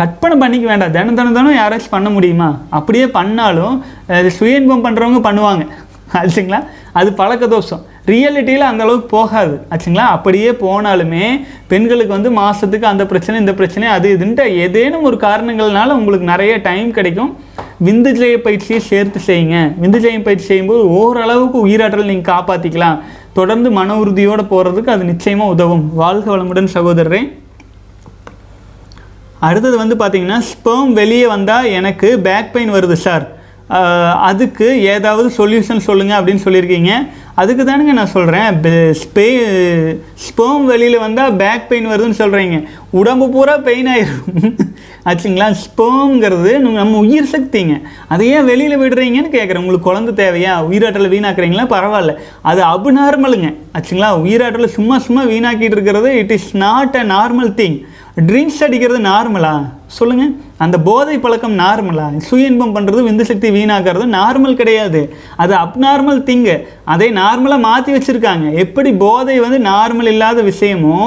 கற்பனை 0.00 0.36
பண்ணிக்க 0.42 0.66
வேண்டாம். 0.68 0.94
தினம் 0.98 1.18
தினம் 1.18 1.36
தினம் 1.38 1.58
யாராச்சும் 1.62 1.96
பண்ண 1.96 2.10
முடியுமா? 2.10 2.48
அப்படியே 2.78 3.08
பண்ணாலும் 3.18 3.74
சுயன்பம் 4.08 4.36
சுய 4.38 4.60
இன்பம் 4.60 4.86
பண்ணுறவங்க 4.86 5.20
பண்ணுவாங்க. 5.28 5.64
ஆச்சுங்களா? 6.20 6.60
அது 6.92 7.12
பழக்க 7.20 7.44
தோஷம் 7.56 7.82
ரியாலிட்டியில் 8.10 8.66
அந்தளவுக்கு 8.70 9.08
போகாது. 9.16 9.54
ஆச்சுங்களா? 9.72 10.06
அப்படியே 10.16 10.50
போனாலுமே 10.62 11.26
பெண்களுக்கு 11.70 12.12
வந்து 12.16 12.30
மாதத்துக்கு 12.38 12.86
அந்த 12.90 13.04
பிரச்சனை 13.12 13.36
இந்த 13.42 13.52
பிரச்சனை 13.60 13.86
அது 13.96 14.08
இதுன்ட்டு 14.16 14.44
ஏதேனும் 14.64 15.06
ஒரு 15.08 15.16
காரணங்கள்னால 15.26 15.94
உங்களுக்கு 16.00 16.26
நிறைய 16.32 16.54
டைம் 16.66 16.90
கிடைக்கும். 16.98 17.30
விந்து 17.86 18.10
ஜெய 18.18 18.34
பயிற்சியை 18.46 18.80
சேர்த்து 18.90 19.20
செய்யுங்க. 19.28 19.58
விந்து 19.82 20.00
ஜெயம் 20.04 20.26
பயிற்சி 20.26 20.46
செய்யும்போது 20.50 20.82
ஓரளவுக்கு 20.98 21.58
உயிராற்றல் 21.66 22.10
நீங்கள் 22.12 22.30
காப்பாற்றிக்கலாம் 22.32 22.98
தொடர்ந்து 23.38 23.70
மன 23.78 23.96
உறுதியோடு 24.02 24.44
போகிறதுக்கு 24.52 24.94
அது 24.96 25.04
நிச்சயமாக 25.12 25.54
உதவும். 25.54 25.86
வாழ்க 26.02 26.28
வளமுடன் 26.34 26.74
சகோதரரே. 26.76 27.22
அடுத்தது 29.48 29.76
வந்து 29.80 29.96
பார்த்தீங்கன்னா 30.02 30.38
ஸ்பெர்ம் 30.50 30.92
வெளியே 31.00 31.26
வந்தால் 31.34 31.70
எனக்கு 31.78 32.10
பேக் 32.28 32.52
பெயின் 32.52 32.74
வருது 32.76 32.98
சார் 33.06 33.26
அதுக்கு 34.28 34.66
ஏதாவது 34.94 35.28
சொல்யூஷன் 35.36 35.86
சொல்லுங்கள் 35.86 36.18
அப்படின்னு 36.18 36.44
சொல்லியிருக்கீங்க. 36.46 36.92
அதுக்கு 37.36 37.62
தானுங்க 37.62 37.92
நான் 37.98 38.12
சொல்கிறேன் 38.16 38.48
ஸ்பே 39.02 39.24
ஸ்போம் 40.26 40.64
வெளியில் 40.64 40.98
வந்தால் 40.98 41.36
பேக் 41.36 41.68
பெயின் 41.68 41.88
வருதுன்னு 41.90 42.20
சொல்கிறீங்க 42.22 42.56
உடம்பு 42.90 43.26
பூரா 43.28 43.54
பெயின் 43.68 43.86
ஆயிரும். 43.86 44.26
ஆச்சுங்களா? 45.08 45.46
ஸ்பெர்ம்ங்கிறது 45.62 46.52
நம்ம 46.58 46.98
உயிர் 46.98 47.32
சக்திங்க. 47.32 47.74
அதையே 48.08 48.34
ஏன் 48.34 48.44
வெளியில் 48.44 48.78
விடுறீங்கன்னு 48.78 49.32
கேட்குறேன் 49.36 49.62
உங்களுக்கு 49.62 49.88
குழந்தை 49.90 50.12
தேவையா? 50.22 50.52
உயிராற்றலை 50.68 51.08
வீணாக்குறீங்களா? 51.14 51.66
பரவாயில்ல. 51.74 52.14
அது 52.42 52.62
அபுநார்மலுங்க 52.74 53.50
ஆச்சுங்களா? 53.78 54.10
உயிராற்றலை 54.24 54.70
சும்மா 54.78 54.98
சும்மா 54.98 55.24
வீணாக்கிட்டு 55.24 55.76
இருக்கிறது 55.78 56.12
it 56.22 56.30
is 56.30 56.56
not 56.56 56.96
a 57.02 57.04
normal 57.14 57.52
thing 57.60 57.76
drinks 58.26 58.62
அடிக்கிறது 58.64 58.98
நார்மலா 58.98 59.54
சொல்லுங்கள் 59.86 60.30
அந்த 60.64 60.76
போதை 60.78 61.18
பழக்கம் 61.18 61.56
நார்மலா 61.58 62.04
சுய 62.18 62.50
இன்பம் 62.50 62.74
பண்ணுறது 62.76 63.00
விந்து 63.08 63.24
சக்தி 63.30 63.48
வீணாக்கிறது 63.50 64.06
நார்மல் 64.18 64.58
கிடையாது. 64.60 65.00
அது 65.36 65.54
அப்நார்மல் 65.54 66.20
திங்கு 66.28 66.54
அதை 66.84 67.08
நார்மலாக 67.24 67.64
மாற்றி 67.68 67.90
வச்சுருக்காங்க. 67.94 68.46
எப்படி 68.64 68.90
போதை 69.04 69.38
வந்து 69.44 69.60
நார்மல் 69.70 70.10
இல்லாத 70.14 70.42
விஷயமோ 70.50 70.98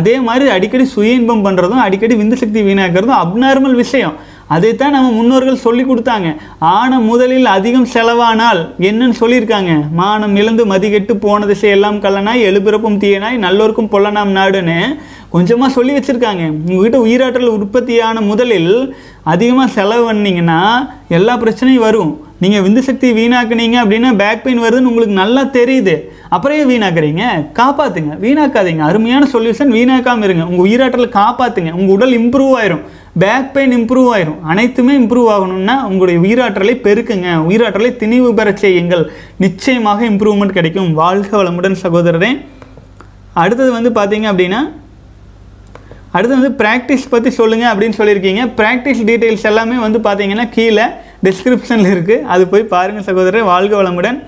அதே 0.00 0.16
மாதிரி 0.26 0.54
அடிக்கடி 0.56 0.86
சுய 0.96 1.20
இன்பம் 1.20 1.46
பண்ணுறதும் 1.46 1.84
அடிக்கடி 1.86 2.16
விந்து 2.20 2.42
சக்தி 2.42 2.60
வீணாக்கிறதும் 2.68 3.22
அப்நார்மல் 3.22 3.80
விஷயம். 3.84 4.16
அதைத்தான் 4.54 4.94
நம்ம 4.94 5.10
முன்னோர்கள் 5.18 5.62
சொல்லி 5.64 5.82
கொடுத்தாங்க. 5.88 6.28
ஆன 6.76 6.98
முதலில் 7.10 7.46
அதிகம் 7.56 7.86
செலவானால் 7.92 8.60
என்னன்னு 8.88 9.16
சொல்லியிருக்காங்க. 9.20 9.72
மானம் 10.00 10.34
இழந்து 10.40 10.64
மதிகெட்டு 10.72 11.14
போன 11.24 11.46
திசையெல்லாம் 11.50 12.00
கல்லனாய் 12.04 12.46
எழுபிறப்பும் 12.48 12.98
தீயனாய் 13.04 13.38
நல்லோருக்கும் 13.44 13.90
பொல்லனாம் 13.94 14.34
நாடுன்னு 14.38 14.78
கொஞ்சமாக 15.34 15.70
சொல்லி 15.76 15.94
வச்சுருக்காங்க. 15.96 16.44
உங்ககிட்ட 16.68 16.98
உயிராற்றல் 17.06 17.54
உற்பத்தியான 17.56 18.20
முதலில் 18.30 18.74
அதிகமாக 19.34 19.74
செலவு 19.78 20.04
பண்ணீங்கன்னா 20.10 20.60
எல்லா 21.18 21.36
பிரச்சனையும் 21.44 21.86
வரும். 21.88 22.12
நீங்கள் 22.42 22.62
விந்து 22.64 22.82
சக்தி 22.86 23.08
வீணாக்குனீங்க 23.18 23.76
அப்படின்னா 23.82 24.10
பேக் 24.20 24.42
பெயின் 24.44 24.62
வருதுன்னு 24.62 24.90
உங்களுக்கு 24.90 25.14
நல்லா 25.20 25.42
தெரியுது. 25.56 25.94
அப்புறம் 26.34 26.56
ஏன் 26.60 26.70
வீணாக்குறீங்க? 26.70 27.24
காப்பாற்றுங்க 27.58 28.12
வீணாக்காதீங்க. 28.24 28.82
அருமையான 28.88 29.26
சொல்யூஷன் 29.34 29.72
வீணாக்காமல் 29.76 30.26
இருங்க. 30.28 30.44
உங்கள் 30.50 30.66
உயிராற்றலை 30.66 31.08
காப்பாற்றுங்க 31.20 31.72
உங்கள் 31.78 31.94
உடல் 31.96 32.14
இம்ப்ரூவ் 32.20 32.52
ஆயிரும். 32.60 32.82
பேக் 33.22 33.52
பெயின் 33.54 33.74
இம்ப்ரூவ் 33.78 34.08
ஆயிரும். 34.14 34.40
அனைத்துமே 34.52 34.94
இம்ப்ரூவ் 35.02 35.28
ஆகணும்னா 35.34 35.76
உங்களுடைய 35.90 36.18
உயிராற்றலை 36.24 36.74
பெருக்குங்க. 36.86 37.28
உயிராற்றலை 37.48 37.90
திணிவு 38.02 38.30
பெற 38.40 38.56
செய்யுங்கள். 38.64 39.04
நிச்சயமாக 39.44 40.04
இம்ப்ரூவ்மெண்ட் 40.12 40.56
கிடைக்கும். 40.58 40.90
வாழ்க 41.02 41.32
வளமுடன் 41.42 41.80
சகோதரரே. 41.84 42.32
அடுத்தது 43.42 43.70
வந்து 43.78 43.92
பார்த்தீங்க 44.00 44.28
அப்படின்னா 44.32 44.62
அடுத்து 46.16 46.34
வந்து 46.38 46.54
ப்ராக்டிஸ் 46.62 47.04
பற்றி 47.12 47.30
சொல்லுங்கள் 47.40 47.72
அப்படின்னு 47.72 47.98
சொல்லியிருக்கீங்க. 48.00 48.42
ப்ராக்டிஸ் 48.58 49.06
டீட்டெயில்ஸ் 49.10 49.48
எல்லாமே 49.50 49.76
வந்து 49.86 49.98
பார்த்தீங்கன்னா 50.06 50.44
கீழே 50.56 50.86
டிஸ்கிரிப்ஷனில் 51.26 51.90
இருக்குது 51.94 52.24
அது 52.34 52.44
போய் 52.52 52.70
பாருங்கள் 52.76 53.06
சகோதரர் 53.08 53.50
வாழ்க 53.52 53.74
வளமுடன். 53.80 54.18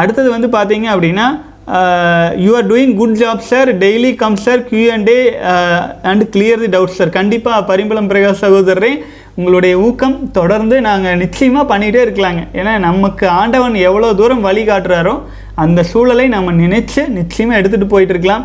அடுத்தது 0.00 0.28
வந்து 0.36 0.48
பார்த்தீங்க 0.54 0.86
அப்படின்னா 0.94 1.26
you 2.44 2.50
are 2.58 2.66
doing 2.70 2.94
good 3.00 3.18
job 3.20 3.42
sir 3.50 3.68
daily 3.82 4.10
come 4.22 4.38
sir 4.46 4.62
Q 4.70 4.86
and 4.94 5.06
day 5.10 5.18
and 6.10 6.24
clear 6.34 6.62
the 6.64 6.70
doubt 6.74 6.96
sir 6.98 7.12
கண்டிப்பாக 7.18 7.60
பரிம்பளம் 7.70 8.10
பிரகாஷ் 8.10 8.42
சகோதரரே 8.46 8.92
உங்களுடைய 9.38 9.74
ஊக்கம் 9.86 10.18
தொடர்ந்து 10.38 10.76
நாங்கள் 10.88 11.16
நிச்சயமாக 11.22 11.64
பண்ணிகிட்டே 11.70 12.00
இருக்கலாங்க. 12.06 12.42
ஏன்னா 12.58 12.72
நமக்கு 12.88 13.24
ஆண்டவன் 13.40 13.78
எவ்வளோ 13.88 14.10
தூரம் 14.20 14.44
வழி 14.48 14.62
காட்டுறாரோ 14.68 15.14
அந்த 15.64 15.80
சூழலை 15.92 16.26
நம்ம 16.34 16.52
நினச்சி 16.64 17.02
நிச்சயமாக 17.20 17.58
எடுத்துகிட்டு 17.60 17.92
போயிட்டு 17.94 18.14
இருக்கலாம். 18.14 18.44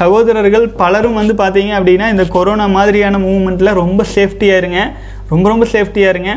சகோதரர்கள் 0.00 0.66
பலரும் 0.80 1.18
வந்து 1.20 1.34
பார்த்தீங்க 1.40 1.72
அப்படின்னா 1.78 2.08
இந்த 2.14 2.24
கொரோனா 2.36 2.66
மாதிரியான 2.78 3.20
மூமெண்ட்டில் 3.26 3.78
ரொம்ப 3.82 4.04
சேஃப்டியாக 4.16 4.60
இருங்க. 4.62 4.80
ரொம்ப 5.32 5.46
ரொம்ப 5.52 5.66
சேஃப்டியாக 5.74 6.14
இருங்க. 6.14 6.32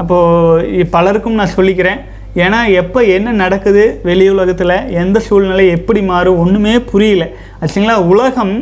அப்போது 0.00 0.86
பலருக்கும் 0.94 1.38
நான் 1.40 1.56
சொல்லிக்கிறேன். 1.56 2.00
ஏன்னா 2.44 2.58
எப்போ 2.80 3.00
என்ன 3.16 3.28
நடக்குது 3.42 3.82
வெளி 4.08 4.24
உலகத்தில் 4.32 4.74
எந்த 5.02 5.18
சூழ்நிலை 5.26 5.66
எப்படி 5.76 6.00
மாறும் 6.10 6.40
ஒன்றுமே 6.42 6.74
புரியல. 6.90 7.26
ஆச்சுங்களா 7.60 7.94
உலகம் 8.12 8.56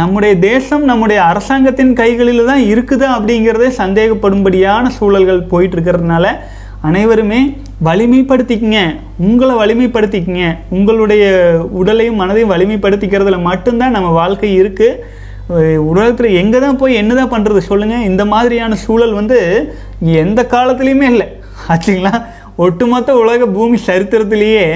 நம்முடைய 0.00 0.32
தேசம் 0.48 0.84
நம்முடைய 0.90 1.18
அரசாங்கத்தின் 1.30 1.92
கைகளில் 2.00 2.48
தான் 2.50 2.62
இருக்குதா 2.72 3.08
அப்படிங்கிறதே 3.16 3.68
சந்தேகப்படும்படியான 3.80 4.90
சூழல்கள் 4.98 5.48
போயிட்டுருக்கிறதுனால 5.52 6.26
அனைவருமே 6.88 7.40
வலிமைப்படுத்திக்கங்க. 7.88 8.80
உங்களை 9.26 9.54
வலிமைப்படுத்திக்கங்க. 9.62 10.46
உங்களுடைய 10.76 11.24
உடலையும் 11.80 12.20
மனதையும் 12.22 12.52
வலிமைப்படுத்திக்கிறதுல 12.54 13.38
மட்டும்தான் 13.50 13.96
நம்ம 13.96 14.08
வாழ்க்கை 14.20 14.50
இருக்குது 14.60 14.98
உலகத்தில் 15.90 16.36
எங்கே 16.40 16.58
தான் 16.64 16.78
போய் 16.80 16.98
என்ன 17.00 17.12
தான் 17.14 17.32
பண்ணுறது 17.34 17.60
சொல்லுங்கள் 17.68 18.06
இந்த 18.10 18.24
மாதிரியான 18.32 18.76
சூழல் 18.84 19.18
வந்து 19.20 19.38
எந்த 20.24 20.40
காலத்துலேயுமே 20.54 21.06
இல்லை. 21.12 21.26
ஆச்சுங்களா 21.72 22.14
ஒட்டுமொத்த 22.64 23.10
உலக 23.22 23.46
பூமி 23.56 23.78
சரித்திரத்திலேயே 23.88 24.66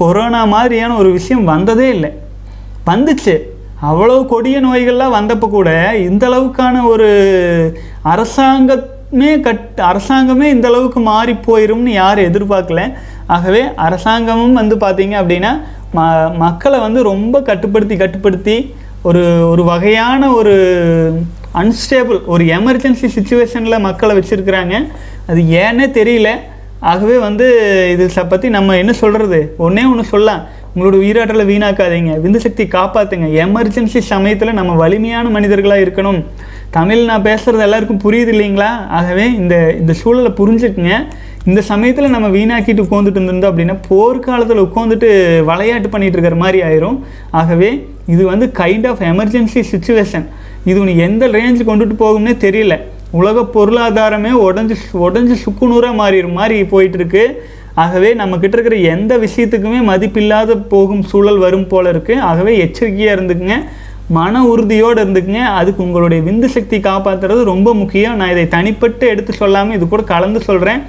கொரோனா 0.00 0.42
மாதிரியான 0.54 0.96
ஒரு 1.00 1.10
விஷயம் 1.18 1.48
வந்ததே 1.52 1.88
இல்லை. 1.96 2.10
வந்துச்சு. 2.90 3.34
அவ்வளோ 3.90 4.16
கொடிய 4.32 4.56
நோய்கள்லாம் 4.66 5.16
வந்தப்போ 5.18 5.46
கூட 5.50 5.70
இந்த 6.08 6.24
அளவுக்கான 6.30 6.82
ஒரு 6.92 7.08
அரசாங்கமே 8.12 9.30
கட் 9.46 9.80
அரசாங்கமே 9.90 10.46
இந்த 10.54 10.66
அளவுக்கு 10.70 11.00
மாறி 11.08 11.34
போயிரும்னு 11.48 11.92
யாரும் 12.02 12.28
எதிர்பார்க்கல. 12.30 12.82
ஆகவே 13.36 13.62
அரசாங்கமும் 13.86 14.60
வந்து 14.60 14.76
பார்த்தீங்க 14.84 15.16
அப்படின்னா 15.22 15.52
ம 15.96 16.04
மக்களை 16.44 16.78
வந்து 16.86 17.00
ரொம்ப 17.12 17.36
கட்டுப்படுத்தி 17.48 17.96
கட்டுப்படுத்தி 18.02 18.56
ஒரு 19.02 19.50
ஒரு 19.50 19.64
வகையான 19.64 20.32
ஒரு 20.32 20.54
அன்ஸ்டேபிள் 21.52 22.18
ஒரு 22.24 22.44
எமர்ஜென்சி 22.44 23.08
சுச்சுவேஷனில் 23.16 23.80
மக்களை 23.80 24.18
வச்சுருக்குறாங்க. 24.18 24.74
அது 25.26 25.40
ஏன்னே 25.42 25.86
தெரியல. 25.98 26.28
ஆகவே 26.80 27.18
வந்து 27.18 27.46
இது 27.92 28.10
ச 28.14 28.28
பற்றி 28.28 28.48
நம்ம 28.48 28.76
என்ன 28.76 28.92
சொல்கிறது 28.92 29.54
ஒன்றே 29.58 29.84
ஒன்று 29.84 30.04
சொல்லலாம். 30.04 30.42
உங்களோட 30.74 30.96
உயிராற்றலை 31.02 31.44
வீணாக்காதீங்க. 31.52 32.12
விந்து 32.24 32.36
சக்தி 32.36 32.64
காப்பாற்றுங்க 32.64 33.26
எமர்ஜென்சி 33.44 33.98
சமயத்தில் 33.98 34.52
நம்ம 34.52 34.74
வலிமையான 34.74 35.28
மனிதர்களாக 35.28 35.80
இருக்கணும். 35.80 36.24
தமிழ் 36.70 37.04
நான் 37.04 37.22
பேசுகிறது 37.22 37.60
எல்லாருக்கும் 37.60 38.02
புரியுது 38.04 38.32
இல்லைங்களா? 38.36 38.88
ஆகவே 38.88 39.32
இந்த 39.32 39.74
இந்த 39.80 39.92
சூழலை 39.92 40.32
புரிஞ்சுக்குங்க. 40.36 40.94
இந்த 41.44 41.60
சமயத்தில் 41.60 42.10
நம்ம 42.10 42.28
வீணாக்கிட்டு 42.28 42.84
உட்காந்துட்டு 42.86 43.22
இருந்தோம் 43.22 43.50
அப்படின்னா 43.52 43.76
போர்க்காலத்தில் 43.88 44.64
உட்காந்துட்டு 44.66 45.08
விளையாட்டு 45.44 45.88
பண்ணிகிட்டு 45.88 46.18
இருக்கிற 46.18 46.34
மாதிரி 46.34 46.62
ஆயிரும். 46.62 46.98
ஆகவே 47.30 47.70
இது 48.06 48.26
வந்து 48.26 48.46
கைண்ட் 48.58 48.86
ஆஃப் 48.88 49.00
எமர்ஜென்சி 49.00 49.62
சுச்சுவேஷன் 49.72 50.26
இது 50.64 50.80
உனக்கு 50.80 51.02
எந்த 51.02 51.28
ரேஞ்சு 51.28 51.62
கொண்டுட்டு 51.68 51.94
போகும்னே 52.02 52.34
தெரியல. 52.46 52.80
உலக 53.10 53.40
பொருளாதாரமே 53.54 54.30
உடஞ்சி 54.48 54.76
உடஞ்சி 55.06 55.36
சுக்குநூறாக 55.44 55.94
மாறி 55.94 56.22
மாதிரி 56.22 56.62
போயிட்டுருக்கு. 56.62 57.24
ஆகவே 57.74 58.14
நம்மக்கிட்ட 58.14 58.56
இருக்கிற 58.56 58.76
எந்த 58.76 59.18
விஷயத்துக்குமே 59.18 59.80
மதிப்பில்லாத 59.90 60.56
போகும் 60.68 61.02
சூழல் 61.02 61.38
வரும் 61.38 61.66
போல 61.66 61.92
இருக்குது 61.92 62.18
ஆகவே 62.18 62.58
எச்சரிக்கையாக 62.58 63.16
இருந்துக்குங்க. 63.16 63.56
மன 64.08 64.44
உறுதியோடு 64.44 65.04
இருந்துக்குங்க. 65.04 65.44
அதுக்கு 65.58 65.82
உங்களுடைய 65.82 66.30
விந்து 66.30 66.44
சக்தி 66.44 66.78
காப்பாற்றுறது 66.78 67.42
ரொம்ப 67.42 67.74
முக்கியம். 67.74 68.16
நான் 68.16 68.30
இதை 68.30 68.46
தனிப்பட்டு 68.56 69.00
எடுத்து 69.00 69.32
சொல்லாமல் 69.32 69.76
இது 69.76 69.88
கூட 69.88 70.02
கலந்து 70.02 70.40
சொல்கிறேன் 70.40 70.82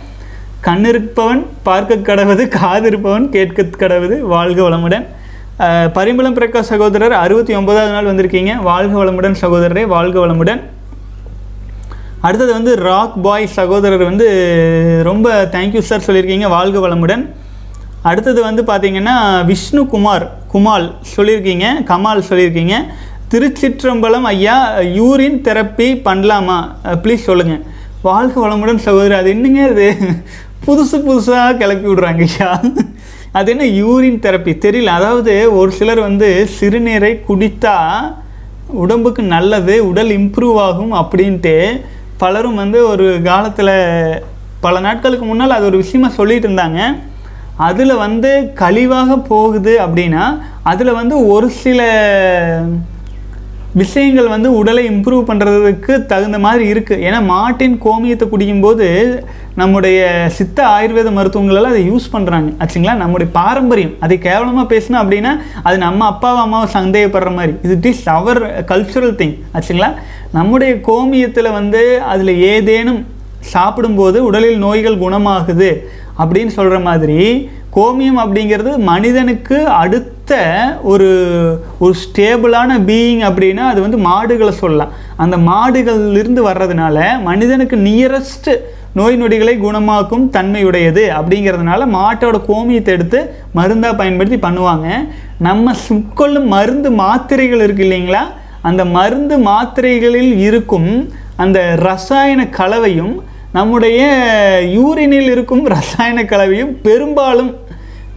கண் 0.61 0.85
இருப்பவன் 0.85 1.45
பார்க்க 1.63 2.15
கடவுது 2.15 2.47
காது 2.47 2.87
இருப்பவன் 2.87 3.29
கேட்க 3.29 3.87
கடவுது 3.87 4.19
வாழ்க 4.19 4.69
வளமுடன். 4.69 5.05
பரிமளம் 5.59 6.35
பிரகாஷ் 6.37 6.69
சகோதரர் 6.69 7.13
அறுபத்தி 7.13 7.55
ஒன்பதாவது 7.55 7.91
நாள் 7.91 8.07
வந்திருக்கீங்க. 8.11 8.61
வாழ்க 8.61 9.05
வளமுடன் 9.05 9.35
சகோதரரே 9.41 9.85
வாழ்க 9.85 10.27
வளமுடன். 10.27 10.61
அடுத்தது 12.21 12.53
வந்து 12.53 12.75
ராக் 12.75 13.21
பாய் 13.21 13.47
சகோதரர் 13.47 14.03
வந்து 14.03 14.27
ரொம்ப 15.03 15.49
தேங்க்யூ 15.51 15.79
சார் 15.79 16.05
சொல்லியிருக்கீங்க. 16.07 16.47
வாழ்க 16.47 16.87
வளமுடன். 16.87 17.23
அடுத்தது 18.01 18.41
வந்து 18.41 18.63
பார்த்தீங்கன்னா 18.63 19.45
விஷ்ணு 19.45 19.87
குமார் 19.87 20.25
குமால் 20.47 20.95
சொல்லியிருக்கீங்க 21.15 21.83
கமால் 21.83 22.27
சொல்லியிருக்கீங்க. 22.29 22.77
திருச்சிற்றம்பலம் 23.33 24.27
ஐயா 24.33 24.79
யூரின் 24.79 25.39
தெரப்பி 25.47 25.87
பண்ணலாமா? 26.07 26.57
ப்ளீஸ் 27.03 27.27
சொல்லுங்கள் 27.29 27.63
வாழ்க 28.01 28.47
வளமுடன் 28.47 28.83
சகோதரர் 28.87 29.19
அது 29.19 29.29
என்னங்க 29.29 29.61
அது 29.69 29.87
புதுசு 30.65 30.97
புதுசாக 31.07 31.57
கிளப்பி 31.57 31.87
விடுறாங்க 31.87 32.25
ஐயா. 32.29 32.59
அது 33.37 33.47
என்ன 33.53 33.65
யூரின் 33.81 34.19
தெரப்பி 34.25 34.53
தெரியல. 34.65 34.91
அதாவது 34.99 35.33
ஒரு 35.59 35.71
சிலர் 35.77 36.01
வந்து 36.07 36.27
சிறுநீரை 36.57 37.11
குடித்தா 37.29 37.77
உடம்புக்கு 38.83 39.21
நல்லது 39.35 39.75
உடல் 39.91 40.11
இம்ப்ரூவ் 40.19 40.57
ஆகும் 40.67 40.93
அப்படின்ட்டு 41.01 41.55
பலரும் 42.21 42.61
வந்து 42.63 42.79
ஒரு 42.91 43.07
காலத்தில் 43.29 43.73
பல 44.65 44.75
நாட்களுக்கு 44.79 45.25
முன்னால் 45.25 45.57
அது 45.57 45.65
ஒரு 45.71 45.77
விஷயமா 45.83 46.09
சொல்லிட்டு 46.19 46.47
இருந்தாங்க. 46.49 46.81
அதில் 47.67 48.01
வந்து 48.05 48.29
கழிவாக 48.61 49.17
போகுது 49.31 49.73
அப்படின்னா 49.85 50.23
அதில் 50.71 50.97
வந்து 50.99 51.15
ஒரு 51.27 51.47
சில 51.63 51.81
விஷயங்கள் 53.81 54.27
வந்து 54.33 54.49
உடலை 54.57 54.81
இம்ப்ரூவ் 54.89 55.21
பண்ணுறதுக்கு 55.29 55.93
தகுந்த 56.11 56.39
மாதிரி 56.39 56.63
இருக்குது 56.73 57.03
ஏன்னா 57.07 57.19
மாட்டின் 57.25 57.77
கோமியத்தை 57.85 58.25
குடிக்கும்போது 58.33 58.87
நம்முடைய 59.61 59.99
சித்த 60.37 60.59
ஆயுர்வேத 60.75 61.09
மருத்துவங்களெல்லாம் 61.17 61.73
அதை 61.73 61.81
யூஸ் 61.91 62.05
பண்ணுறாங்க 62.13 62.49
ஆச்சுங்களா? 62.63 62.93
நம்முடைய 63.03 63.27
பாரம்பரியம். 63.39 63.95
அதை 63.99 64.17
கேவலமாக 64.27 64.65
பேசினா 64.73 64.99
அப்படின்னா 65.03 65.31
அது 65.63 65.77
நம்ம 65.77 66.05
அப்பாவை 66.05 66.41
அம்மாவை 66.41 66.67
சந்தேகப்படுற 66.77 67.33
மாதிரி. 67.39 67.55
இது 67.63 67.75
it 67.79 67.89
is 67.91 68.05
our 68.17 68.41
cultural 68.71 69.17
thing 69.21 69.35
ஆச்சுங்களா? 69.53 69.89
நம்முடைய 70.37 70.73
கோமியத்தில் 70.89 71.55
வந்து 71.59 71.83
அதில் 72.13 72.33
ஏதேனும் 72.53 73.01
சாப்பிடும்போது 73.53 74.17
உடலில் 74.29 74.63
நோய்கள் 74.65 75.01
குணமாகுது. 75.05 75.71
அப்படின்னு 76.19 76.53
சொல்கிற 76.59 76.79
மாதிரி 76.79 77.19
கோமியம் 77.75 78.19
அப்படிங்கிறது 78.23 78.71
மனிதனுக்கு 78.77 79.67
அடுத்த 79.67 80.33
ஒரு 80.91 81.07
ஒரு 81.79 81.93
ஸ்டேபிளான 82.03 82.71
பீயிங் 82.89 83.23
அப்படின்னா 83.29 83.63
அது 83.71 83.81
வந்து 83.81 83.97
மாடுகளை 83.97 84.53
சொல்லலாம். 84.53 84.91
அந்த 85.15 85.37
மாடுகளிலிருந்து 85.37 86.41
வர்றதுனால 86.49 87.21
மனிதனுக்கு 87.21 87.75
நியரஸ்ட்டு 87.75 88.53
நோய் 88.93 89.15
நொடிகளை 89.21 89.53
குணமாக்கும் 89.59 90.25
தன்மையுடையது 90.37 91.03
அப்படிங்கிறதுனால 91.17 91.87
மாட்டோட 91.97 92.41
கோமியத்தை 92.47 92.93
எடுத்து 92.97 93.19
மருந்தாக 93.53 93.95
பயன்படுத்தி 93.95 94.47
பண்ணுவாங்க. 94.47 94.87
நம்ம 95.37 95.73
சுக்கொள்ளும் 95.87 96.49
மருந்து 96.55 96.91
மாத்திரைகள் 96.91 97.63
இருக்கு 97.65 97.83
இல்லைங்களா? 97.83 98.23
அந்த 98.61 98.85
மருந்து 98.85 99.37
மாத்திரைகளில் 99.37 100.33
இருக்கும் 100.47 101.09
அந்த 101.35 101.59
ரசாயன 101.75 102.47
கலவையும் 102.47 103.13
நம்முடைய 103.53 104.01
யூரினில் 104.77 105.29
இருக்கும் 105.35 105.65
ரசாயன 105.65 106.25
கலவையும் 106.25 106.81
பெரும்பாலும் 106.81 107.51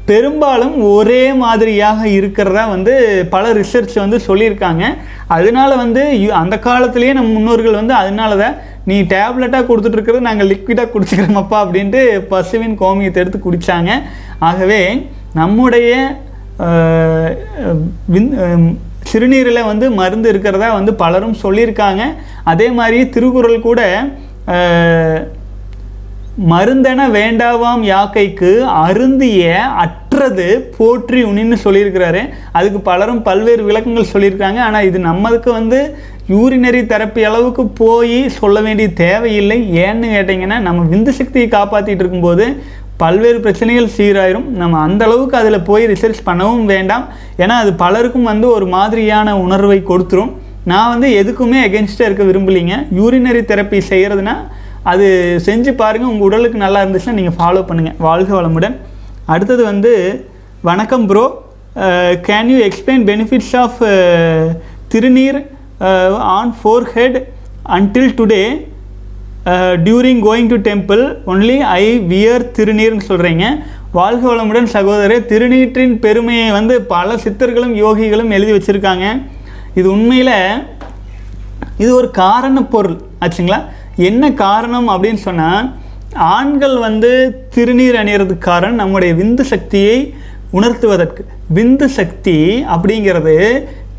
பெரும்பாலும் 0.04 0.92
ஒரே 0.92 1.32
மாதிரியாக 1.32 2.08
இருக்கிறதா 2.08 2.66
வந்து 2.66 2.94
பல 3.30 3.52
ரிசர்ச் 3.52 3.94
வந்து 3.94 4.20
சொல்லியிருக்காங்க. 4.28 4.84
அதனால 5.26 5.76
வந்து 5.76 6.02
யு- 6.14 6.36
அந்த 6.42 6.58
காலத்திலேயே 6.58 7.12
நம்ம 7.12 7.32
முன்னோர்கள் 7.32 7.78
வந்து 7.80 7.94
அதனால 7.94 8.36
தான் 8.36 8.54
நீ 8.84 9.02
டேப்லெட்டாக 9.02 9.66
கொடுத்துட்ருக்கிறது 9.68 10.20
நாங்கள் 10.20 10.48
லிக்விடாக 10.48 10.88
குடிச்சிக்கிறோமப்பா 10.94 11.58
அப்படின்ட்டு 11.64 12.18
பசுவின் 12.18 12.78
கோமியத்தை 12.78 13.22
எடுத்து 13.24 13.38
குடித்தாங்க 13.38 13.90
ஆகவே 14.38 14.80
நம்முடைய 15.34 15.90
விந் 18.06 18.28
சிறுநீரில் 19.12 19.66
வந்து 19.66 19.90
மருந்து 19.90 20.28
இருக்கிறதா 20.28 20.72
வந்து 20.72 20.94
பலரும் 20.94 21.36
சொல்லியிருக்காங்க. 21.42 22.02
அதே 22.44 22.68
மாதிரி 22.68 23.08
திருக்குறள் 23.08 23.60
கூட 23.60 23.80
மருந்தென 26.50 27.04
வேண்டாவாம் 27.18 27.82
யாக்கைக்கு 27.92 28.50
அருந்திய 28.86 29.44
அற்றது 29.82 30.48
போற்றி 30.76 31.20
உனின்னு 31.30 31.56
சொல்லியிருக்கிறாரு. 31.64 32.22
அதுக்கு 32.58 32.80
பலரும் 32.90 33.22
பல்வேறு 33.28 33.62
விளக்கங்கள் 33.68 34.12
சொல்லியிருக்காங்க. 34.12 34.60
ஆனால் 34.66 34.86
இது 34.90 34.98
நம்மளுக்கு 35.08 35.50
வந்து 35.58 35.80
யூரினரி 36.34 36.82
தெரப்பி 36.92 37.22
அளவுக்கு 37.28 37.64
போய் 37.82 38.18
சொல்ல 38.38 38.60
வேண்டிய 38.66 38.88
தேவையில்லை. 39.04 39.58
ஏன்னு 39.84 40.08
கேட்டிங்கன்னா 40.14 40.58
நம்ம 40.68 40.86
விந்து 40.94 41.12
சக்தியை 41.20 41.48
காப்பாற்றிட்டு 41.56 42.02
இருக்கும்போது 42.04 42.46
பல்வேறு 43.02 43.38
பிரச்சனைகள் 43.44 43.94
சீராயிரும். 43.96 44.48
நம்ம 44.60 44.78
அந்த 44.86 45.02
அளவுக்கு 45.08 45.36
அதில் 45.40 45.66
போய் 45.70 45.90
ரிசர்ச் 45.92 46.26
பண்ணவும் 46.28 46.66
வேண்டாம். 46.74 47.04
ஏன்னா 47.42 47.56
அது 47.62 47.72
பலருக்கும் 47.84 48.30
வந்து 48.32 48.48
ஒரு 48.56 48.66
மாதிரியான 48.76 49.38
உணர்வை 49.46 49.78
கொடுத்துரும். 49.90 50.32
நான் 50.70 50.92
வந்து 50.92 51.08
எதுக்குமே 51.18 51.58
எகென்ஸ்டாக 51.66 52.06
இருக்க 52.08 52.22
விரும்பலைங்க. 52.28 52.76
யூரினரி 52.98 53.42
தெரப்பி 53.50 53.78
செய்கிறதுனா 53.90 54.32
அது 54.92 55.06
செஞ்சு 55.46 55.72
பாருங்கள் 55.80 56.10
உங்கள் 56.12 56.26
உடலுக்கு 56.28 56.58
நல்லா 56.62 56.80
இருந்துச்சுன்னா 56.84 57.18
நீங்கள் 57.18 57.36
ஃபாலோ 57.38 57.60
பண்ணுங்கள் 57.68 57.98
வாழ்க 58.06 58.30
வளமுடன். 58.38 58.74
அடுத்தது 59.32 59.62
வந்து 59.72 59.92
வணக்கம் 60.68 61.04
bro 61.10 61.22
can 62.28 62.50
you 62.52 62.58
explain 62.68 63.04
benefits 63.10 63.54
of 63.62 63.78
thiruneer 64.94 65.38
on 66.38 66.52
forehead 66.96 67.18
until 67.76 68.10
today 68.20 68.42
during 69.86 70.24
going 70.28 70.50
to 70.54 70.58
temple 70.70 71.04
only 71.34 71.58
I 71.78 71.84
wear 72.12 72.46
திருநீர்னு 72.58 73.08
சொல்கிறீங்க 73.10 73.44
வாழ்க 73.98 74.22
வளமுடன் 74.32 74.68
சகோதரர். 74.76 75.26
திருநீற்றின் 75.30 75.96
பெருமையை 76.04 76.48
வந்து 76.58 76.74
பல 76.94 77.08
சித்தர்களும் 77.24 77.74
யோகிகளும் 77.84 78.34
எழுதி 78.38 78.52
வச்சுருக்காங்க. 78.56 79.06
இது 79.78 79.86
உண்மையில் 79.94 80.36
இது 81.82 81.88
ஒரு 81.94 82.08
காரண 82.22 82.58
பொருள் 82.74 82.98
ஆச்சுங்களா? 83.24 83.58
என்ன 84.10 84.32
காரணம் 84.44 84.88
அப்படின்னு 84.88 85.20
சொன்னால் 85.26 85.66
ஆண்கள் 86.34 86.76
வந்து 86.78 87.10
திருநீர் 87.54 87.98
அணியறதுக்கு 88.02 88.46
காரணம் 88.50 88.80
நம்முடைய 88.82 89.14
விந்து 89.14 89.44
சக்தியை 89.52 89.96
உணர்த்துவதற்கு. 90.52 91.22
விந்து 91.56 91.86
சக்தி 91.98 92.38
அப்படிங்கிறது 92.74 93.36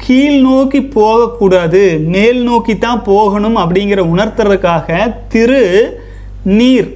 கீழ் 0.03 0.39
நோக்கி 0.41 0.79
போகக்கூடாது 0.97 1.83
மேல் 2.15 2.41
நோக்கி 2.43 2.73
தான் 2.77 3.03
போகணும் 3.03 3.57
அப்படிங்கிற 3.57 4.01
உணர்த்துறதுக்காக 4.13 4.89
திரு 5.33 5.63
நீர் 6.59 6.89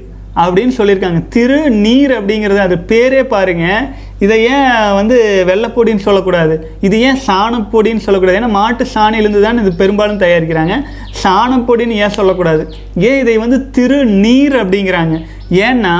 அப்படின்னு 0.44 0.74
சொல்லியிருக்காங்க. 0.78 1.22
திரு 1.36 1.60
நீர் 1.86 2.12
அப்படிங்கிறது 2.20 2.62
அது 2.68 2.76
பேரே 2.92 3.24
பாருங்கள் 3.34 3.88
இதை 4.26 4.38
ஏன் 4.54 4.74
வந்து 5.00 5.18
வெள்ளைப்பொடின்னு 5.50 6.06
சொல்லக்கூடாது? 6.08 6.56
இது 6.88 6.96
ஏன் 7.08 7.22
சாணப்பொடின்னு 7.28 8.06
சொல்லக்கூடாது? 8.06 8.40
ஏன்னா 8.40 8.52
மாட்டு 8.60 8.86
சாணியிலிருந்து 8.96 9.42
தான் 9.46 9.62
இது 9.64 9.72
பெரும்பாலும் 9.82 10.22
தயாரிக்கிறாங்க. 10.26 10.76
சாணப்பொடின்னு 11.24 12.02
ஏன் 12.06 12.18
சொல்லக்கூடாது? 12.20 12.64
ஏன் 13.10 13.20
இதை 13.24 13.36
வந்து 13.46 13.60
திரு 13.78 14.00
நீர் 14.26 14.56
அப்படிங்கிறாங்க. 14.64 15.18
ஏன்னா 15.68 15.96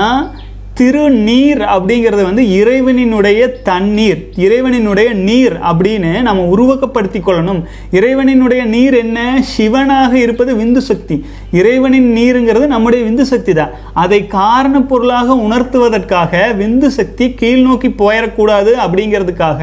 திருநீர் 0.82 1.62
அப்படிங்கிறது 1.74 2.24
வந்து 2.24 2.44
இறைவனினுடைய 2.60 3.42
தண்ணீர் 3.62 4.22
இறைவனினுடைய 4.36 5.14
நீர் 5.14 5.56
அப்படின்னு 5.72 6.22
நம்ம 6.22 6.46
உருவகப்படுத்தி 6.56 7.20
கொள்ளணும். 7.26 7.62
இறைவனினுடைய 7.92 8.66
நீர் 8.66 8.94
என்ன? 8.94 9.44
சிவனாக 9.58 10.14
இருப்பது 10.14 10.56
விந்து 10.56 10.78
சக்தி. 10.78 11.26
இறைவனின் 11.52 12.16
நீருங்கிறது 12.16 12.68
நம்முடைய 12.68 13.02
விந்து 13.10 13.22
சக்தி 13.22 13.54
தான். 13.54 13.70
அதை 13.94 14.28
காரண 14.28 14.82
பொருளாக 14.82 15.34
உணர்த்துவதற்காக 15.34 16.56
விந்து 16.58 16.88
சக்தி 16.88 17.34
கீழ் 17.34 17.62
நோக்கி 17.62 17.90
போயிடக்கூடாது 17.90 18.74
அப்படிங்கிறதுக்காக 18.86 19.62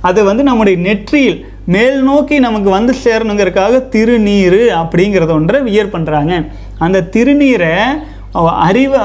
அதை 0.00 0.22
வந்து 0.22 0.42
நம்முடைய 0.42 0.78
நெற்றியில் 0.78 1.46
மேல் 1.64 2.02
நோக்கி 2.02 2.38
நமக்கு 2.38 2.70
வந்து 2.70 2.94
சேரணுங்கிறதுக்காக 3.04 3.88
திருநீர் 3.88 4.62
அப்படிங்கிறத 4.80 5.30
ஒன்றை 5.30 5.60
வியர் 5.60 5.94
பண்ணுறாங்க 5.94 6.34
அந்த 6.78 7.06
திருநீரை 7.14 7.74
அறிவை 8.32 9.00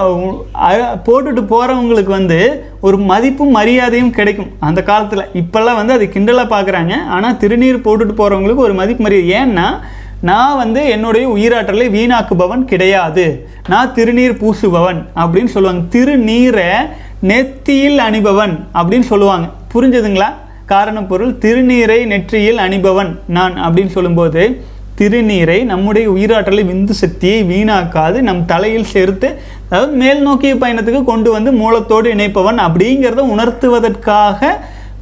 அ- 0.55 1.01
போட்டுட்டு 1.05 1.45
போகிறவங்களுக்கு 1.49 2.03
வந்து 2.03 2.65
ஒரு 2.82 2.97
மதிப்பும் 2.97 3.51
மரியாதையும் 3.51 4.09
கிடைக்கும். 4.09 4.51
அந்த 4.59 4.84
காலத்தில். 4.84 5.26
இப்போல்லாம் 5.34 5.76
வந்து 5.76 5.93
அது 5.93 6.09
கிண்டலாக 6.13 6.47
பார்க்குறாங்க 6.49 6.93
ஆனால் 7.09 7.34
திருநீர் 7.34 7.80
போட்டுட்டு 7.80 8.13
போகிறவங்களுக்கு 8.17 8.55
ஒரு 8.55 8.74
மதிப்பு 8.74 9.03
மரியாதை. 9.03 9.53
ஏன்னா 9.53 9.80
நான் 10.21 10.57
வந்து 10.57 10.89
என்னுடைய 10.89 11.30
உயிராற்றலை 11.30 11.89
வீணாக்குபவன் 11.89 12.65
கிடையாது. 12.65 13.47
நான் 13.67 13.93
திருநீர் 13.93 14.38
பூசுபவன் 14.38 15.05
அப்படின்னு 15.15 15.45
சொல்லுவாங்க. 15.45 15.97
திருநீரை 15.97 16.89
நெத்தியில் 17.28 17.97
அணிபவன் 17.97 18.67
அப்படின்னு 18.74 19.01
சொல்லுவாங்க. 19.01 19.47
புரிஞ்சுதுங்களா? 19.74 20.26
காரணப்பொருள் 20.69 21.38
திருநீரை 21.38 22.05
நெற்றியில் 22.05 22.57
அணிபவன் 22.57 23.19
நான் 23.28 23.53
அப்படின்னு 23.63 23.88
சொல்லும்போது 23.88 24.63
திருநீரை 25.00 25.60
நம்முடைய 25.72 26.06
உயிராற்றலை 26.16 26.64
விந்து 26.72 26.94
சக்தியை 27.02 27.39
வீணாக்காது 27.52 28.18
நம் 28.28 28.41
தலையில் 28.52 28.91
சேர்த்து 28.94 29.28
அதாவது 29.70 29.94
மேல் 30.02 30.22
நோக்கிய 30.28 30.56
பயணத்துக்கு 30.64 31.02
கொண்டு 31.12 31.30
வந்து 31.36 31.52
மூலத்தோடு 31.62 32.10
இணைப்பவன் 32.16 32.60
அப்படிங்கிறத 32.66 33.24
உணர்த்துவதற்காக 33.36 34.52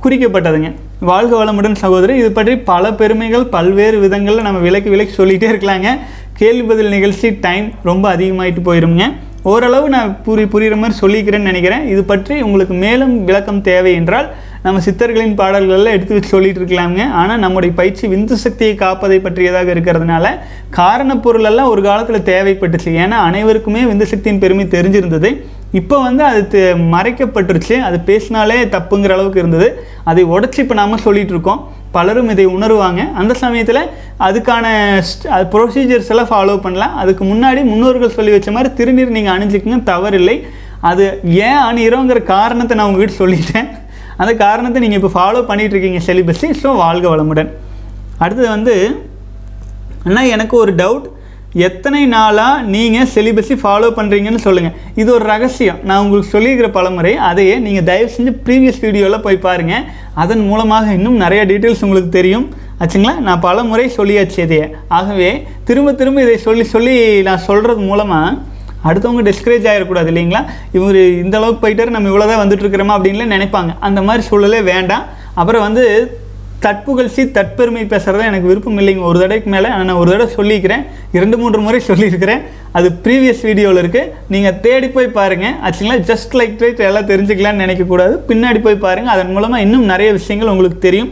குறிக்கப்பட்டதுங்க. 0.04 0.70
வாழ்க 1.10 1.34
வளமுடன் 1.39 1.78
சகோதரி 1.82 2.14
இது 2.22 2.30
பற்றி 2.38 2.54
பல 2.70 2.94
பெருமைகள் 3.00 3.46
பல்வேறு 3.56 3.98
விதங்களில் 4.06 4.48
நம்ம 4.48 4.62
விலக்கி 4.68 4.89
விலக்கி 4.94 5.14
சொல்லிகிட்டே 5.18 5.50
இருக்கலாங்க. 5.52 5.89
கேள்வி 6.39 6.64
பதில் 6.70 6.94
நிகழ்ச்சி 6.96 7.28
டைம் 7.46 7.68
ரொம்ப 7.89 8.06
அதிகமாயிட்டு 8.16 8.64
போயிருங்க 8.68 9.06
ஓரளவு 9.52 9.86
நான் 9.96 10.10
புரி 10.26 10.44
புரிகிற 10.54 10.76
மாதிரி 10.82 10.96
சொல்லிக்கிறேன்னு 11.04 11.50
நினைக்கிறேன். 11.52 11.86
இது 11.94 12.02
பற்றி 12.12 12.36
உங்களுக்கு 12.48 12.76
மேலும் 12.86 13.14
விளக்கம் 13.30 13.62
தேவை 13.70 13.94
என்றால் 14.00 14.28
நம்ம 14.66 14.80
சித்தர்களின் 14.86 15.36
பாடல்களில் 15.36 15.91
எடுத்து 15.93 16.14
வச்சு 16.14 16.30
சொல்லிட்டு 16.30 16.59
இருக்கலாங்க 16.62 17.12
ஆனால் 17.12 17.39
நம்முடைய 17.39 17.76
பயிற்சி 17.76 18.07
விந்து 18.07 18.36
சக்தியை 18.43 18.74
காப்பதை 18.76 19.18
பற்றியதாக 19.22 19.74
இருக்கிறதுனால 19.74 20.26
காரணப் 20.70 21.24
பொருளெல்லாம் 21.24 21.70
ஒரு 21.70 21.82
காலத்தில் 21.82 22.28
தேவைப்பட்டுச்சு. 22.32 22.91
ஏன்னா 23.03 23.18
அனைவருக்குமே 23.30 23.82
விந்து 23.84 24.03
சக்தியின் 24.03 24.39
பெருமை 24.39 24.66
தெரிஞ்சிருந்தது. 24.66 25.32
இப்போ 25.72 25.97
வந்து 26.01 26.24
அது 26.24 26.62
மறைக்கப்பட்டுருச்சு. 26.93 27.76
அது 27.88 27.99
பேசினாலே 27.99 28.59
தப்புங்கிற 28.78 29.12
அளவுக்கு 29.18 29.39
இருந்தது. 29.39 29.84
அதை 30.03 30.26
உடச்சி 30.26 30.59
இப்போ 30.66 30.74
நாம 30.74 30.97
சொல்லிட்டு 31.07 31.32
இருக்கோம். 31.32 31.62
பலரும் 31.91 32.30
இதை 32.30 32.47
உணருவாங்க. 32.47 33.01
அந்த 33.14 33.34
சமயத்தில் 33.34 33.84
அதுக்கான 34.28 34.66
ப்ரொசீஜர்ஸ் 35.53 36.12
எல்லாம் 36.14 36.32
ஃபாலோ 36.32 36.62
பண்ணலாம். 36.62 36.95
அதுக்கு 36.95 37.26
முன்னாடி 37.26 37.64
முன்னோர்கள் 37.64 38.18
சொல்லி 38.18 38.32
வச்ச 38.32 38.51
மாதிரி 38.51 38.74
திருநீர் 38.80 39.16
நீங்கள் 39.18 39.38
அணிஞ்சிக்கங்க. 39.38 39.84
தவறில்லை. 39.93 40.38
அது 40.80 41.05
ஏன் 41.24 41.62
அணிகிறோங்கிற 41.70 42.24
காரணத்தை 42.24 42.78
நான் 42.78 42.89
உங்ககிட்ட 42.91 43.16
சொல்லிட்டேன். 43.24 43.70
அந்த 44.20 44.32
காரணத்தை 44.43 44.82
நீங்கள் 44.84 44.99
இப்போ 45.01 45.12
ஃபாலோ 45.18 45.41
பண்ணிகிட்ருக்கீங்க 45.49 46.01
செலிபஸி 46.09 46.49
ஸோ 46.62 46.70
வாழ்க 46.84 47.07
வளமுடன். 47.14 47.49
அடுத்தது 48.24 48.49
வந்து 48.57 48.76
அண்ணா 50.07 50.22
எனக்கு 50.36 50.55
ஒரு 50.64 50.74
டவுட் 50.84 51.07
எத்தனை 51.68 52.01
நாளாக 52.14 52.64
நீங்கள் 52.74 53.09
செலிபஸி 53.14 53.55
ஃபாலோ 53.62 53.88
பண்ணுறீங்கன்னு 53.97 54.41
சொல்லுங்கள் 54.45 54.76
இது 55.01 55.09
ஒரு 55.16 55.26
ரகசியம். 55.32 55.80
நான் 55.88 56.01
உங்களுக்கு 56.03 56.34
சொல்லியிருக்கிற 56.36 56.68
பலமுறை 56.78 57.14
அதையே 57.30 57.55
நீங்கள் 57.66 57.88
தயவு 57.89 58.12
செஞ்சு 58.14 58.32
ப்ரீவியஸ் 58.45 58.80
வீடியோவில் 58.86 59.24
போய் 59.26 59.45
பாருங்கள் 59.47 59.84
அதன் 60.24 60.43
மூலமாக 60.49 60.93
இன்னும் 60.97 61.18
நிறைய 61.24 61.41
டீட்டெயில்ஸ் 61.49 61.84
உங்களுக்கு 61.88 62.12
தெரியும். 62.20 62.45
ஆச்சுங்களா? 62.84 63.16
நான் 63.26 63.43
பல 63.47 63.64
முறை 63.72 63.88
சொல்லியாச்சு 63.97 64.39
இதையே. 64.45 64.68
ஆகவே 64.99 65.32
திரும்ப 65.68 65.93
திரும்ப 65.99 66.22
இதை 66.28 66.38
சொல்லி 66.47 66.64
சொல்லி 66.76 66.95
நான் 67.28 67.45
சொல்கிறது 67.49 67.84
மூலமாக 67.89 68.32
அடுத்தவங்க 68.89 69.23
டிஸ்கரேஜ் 69.29 69.69
ஆகிடக்கூடாது 69.71 70.09
இல்லைங்களா? 70.13 70.41
இவர் 70.77 70.99
இந்த 71.23 71.36
அளவுக்கு 71.39 71.63
போயிட்டாரு 71.63 71.95
நம்ம 71.95 72.09
இவ்வளோ 72.11 72.27
தான் 72.32 72.43
வந்துட்டு 72.43 72.88
அப்படின்லாம் 72.95 73.36
நினைப்பாங்க. 73.36 73.71
அந்த 73.89 74.01
மாதிரி 74.07 74.23
சூழலே 74.32 74.61
வேண்டாம். 74.73 75.05
அப்புறம் 75.41 75.65
வந்து 75.67 75.86
தட்புகழ்ச்சி 76.63 77.21
தற்பெருமை 77.36 77.84
பேசுகிறத 77.91 78.25
எனக்கு 78.29 78.49
விருப்பம் 78.49 78.79
இல்லைங்க. 78.82 79.03
ஒரு 79.09 79.17
தடவைக்கு 79.21 79.49
மேலே 79.53 79.69
நான் 79.77 79.99
ஒரு 80.01 80.09
தடவை 80.11 80.27
சொல்லியிருக்கிறேன். 80.36 80.84
இரண்டு 81.17 81.38
மூன்று 81.41 81.59
முறை 81.67 81.79
சொல்லியிருக்கிறேன். 81.88 82.41
அது 82.77 82.88
ப்ரீவியஸ் 83.05 83.41
வீடியோவில் 83.47 83.82
இருக்குது 83.84 84.11
நீங்கள் 84.34 84.59
தேடி 84.65 84.89
போய் 84.97 85.15
பாருங்கள் 85.17 85.55
ஆச்சுங்களா 85.67 85.97
ஜஸ்ட் 86.09 86.36
லைக் 86.39 86.61
ரைட் 86.63 86.86
எல்லாம் 86.89 87.09
தெரிஞ்சுக்கலாம்னு 87.11 87.63
நினைக்கக்கூடாது. 87.65 88.15
பின்னாடி 88.29 88.61
போய் 88.67 88.84
பாருங்கள் 88.86 89.13
அதன் 89.15 89.34
மூலமாக 89.38 89.65
இன்னும் 89.67 89.89
நிறைய 89.93 90.11
விஷயங்கள் 90.19 90.53
உங்களுக்கு 90.53 90.79
தெரியும். 90.88 91.11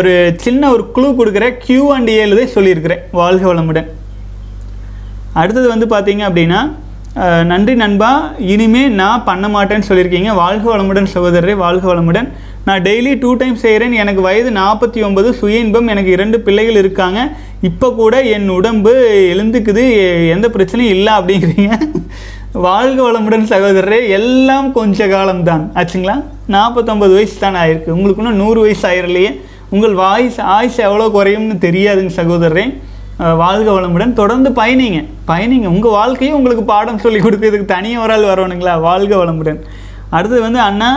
ஒரு 0.00 0.12
சின்ன 0.44 0.70
ஒரு 0.74 0.84
குழு 0.96 1.10
கொடுக்குற 1.18 1.48
கியூ 1.64 1.84
அண்ட் 1.96 2.12
ஏழுதே 2.20 2.46
சொல்லியிருக்கிறேன். 2.56 3.02
வாழ்க 3.20 3.44
வளமுடன். 3.52 3.88
அடுத்தது 5.40 5.66
வந்து 5.72 5.86
பார்த்தீங்க 5.94 6.22
அப்படின்னா 6.28 6.60
நன்றி 7.50 7.74
நண்பா 7.74 8.10
இனிமே 8.52 8.82
நான் 9.00 9.24
பண்ண 9.28 9.46
மாட்டேன்னு 9.54 9.86
சொல்லியிருக்கீங்க. 9.88 10.30
வாழ்க 10.40 10.64
வளமுடன் 10.72 11.08
சகோதரரே 11.14 11.54
வாழ்க 11.62 11.84
வளமுடன். 11.92 12.28
நான் 12.66 12.82
டெய்லி 12.82 13.12
டூ 13.22 13.30
டைம் 13.40 13.56
செய்கிறேன் 13.62 13.94
எனக்கு 14.02 14.20
வயது 14.26 14.50
நாற்பத்தி 14.58 15.00
ஒன்பது 15.06 15.28
சுய 15.38 15.62
இன்பம் 15.64 15.90
எனக்கு 15.92 16.10
இரண்டு 16.16 16.40
பிள்ளைகள் 16.46 16.78
இருக்காங்க. 16.82 17.20
இப்போ 17.68 17.88
கூட 18.00 18.20
என் 18.36 18.48
உடம்பு 18.56 18.92
எழுந்துக்குது. 19.32 19.84
எந்த 20.34 20.48
பிரச்சனையும் 20.56 20.94
இல்லை 20.96 21.12
அப்படிங்கிறீங்க. 21.18 21.78
வாழ்க 22.66 22.98
வளமுடன் 23.06 23.50
சகோதரரே 23.52 24.08
எல்லாம் 24.18 24.68
கொஞ்ச 24.78 25.08
காலம்தான். 25.08 25.64
ஆச்சுங்களா? 25.80 26.16
நாற்பத்தொம்பது 26.56 27.12
வயசு 27.18 27.36
தான் 27.38 27.58
ஆயிருக்கு. 27.62 27.96
உங்களுக்கு 27.98 28.22
இன்னும் 28.22 28.40
நூறு 28.42 28.60
வயசு 28.60 28.88
ஆயிரலையே. 28.88 29.32
உங்கள் 29.70 29.94
வாய்ஸ் 30.04 30.38
ஆயுஸ் 30.56 30.78
எவ்வளோ 30.86 31.08
குறையும்னு 31.16 31.58
தெரியாதுங்க 31.66 32.12
சகோதரரே. 32.20 32.64
வாழ்க 33.42 33.68
வளமுடன். 33.76 34.12
தொடர்ந்து 34.20 34.50
பயணிங்க. 34.50 35.00
பயணிங்க. 35.30 35.68
உங்கள் 35.76 35.96
வாழ்க்கையும் 35.98 36.36
உங்களுக்கு 36.36 36.62
பாடம் 36.74 37.02
சொல்லி 37.04 37.18
கொடுக்கறதுக்கு 37.20 37.72
தனியாக 37.76 38.04
ஒரு 38.04 38.12
ஆள் 38.16 38.28
வரணுங்களா? 38.32 38.74
வாழ்க 38.88 39.12
வளமுடன். 39.22 39.58
அடுத்தது 40.16 40.42
வந்து 40.48 40.60
அண்ணா 40.68 40.90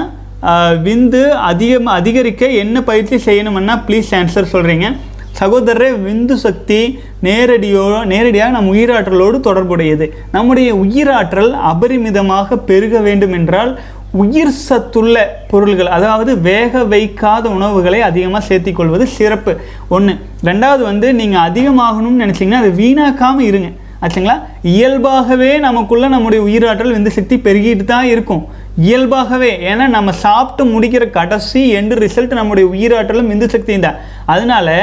விந்து 0.85 1.23
அதிகம் 1.49 1.89
அதிகரிக்க 1.97 2.45
என்ன 2.63 2.77
பயிற்சி 2.89 3.17
செய்யணும்னா 3.25 3.75
ப்ளீஸ் 3.87 4.09
ஆன்சர் 4.19 4.53
சொல்கிறீங்க 4.53 4.87
சகோதரரே 5.39 5.89
விந்து 6.07 6.35
சக்தி 6.45 6.79
நேரடியோ 7.27 7.85
நேரடியாக 8.11 8.53
நம் 8.55 8.67
உயிராற்றலோடு 8.73 9.37
தொடர்புடையது. 9.47 10.05
நம்முடைய 10.35 10.69
உயிராற்றல் 10.83 11.51
அபரிமிதமாக 11.71 12.57
பெருக 12.69 12.99
வேண்டும் 13.07 13.35
என்றால் 13.39 13.71
உயிர் 14.21 14.51
சத்துள்ள 14.67 15.15
பொருள்கள் 15.51 15.93
அதாவது 15.97 16.31
வேக 16.47 16.83
வைக்காத 16.93 17.45
உணவுகளை 17.49 17.99
அதிகமாக 18.09 18.47
சேர்த்திக்கொள்வது 18.49 19.05
சிறப்பு. 19.17 19.53
ஒன்று 19.95 20.13
ரெண்டாவது 20.49 20.83
வந்து 20.89 21.07
நீங்கள் 21.19 21.45
அதிகமாகணும்னு 21.49 22.23
நினச்சிங்கன்னா 22.23 22.61
அதை 22.63 22.73
வீணாக்காமல் 22.81 23.47
இருங்க. 23.51 23.69
ஆச்சுங்களா? 24.05 24.35
இயல்பாகவே 24.73 25.51
நமக்குள்ளே 25.65 26.07
நம்முடைய 26.07 26.39
உயிராற்றல் 26.47 26.95
விந்து 26.95 27.11
சக்தி 27.17 27.35
பெருகிட்டு 27.45 27.85
தான் 27.93 28.07
இருக்கும். 28.13 28.43
இயல்பாகவே. 28.85 29.51
ஏன்னா 29.71 29.85
நம்ம 29.95 30.13
சாப்பிட்டு 30.25 30.63
முடிக்கிற 30.73 31.03
கடைசி 31.17 31.61
எண்டு 31.79 31.95
ரிசல்ட் 32.03 32.39
நம்முடைய 32.39 32.65
உயிராற்றலும் 32.73 33.29
விந்து 33.31 33.47
சக்தியும் 33.53 33.85
தான். 33.87 33.99
அதனால் 34.33 34.75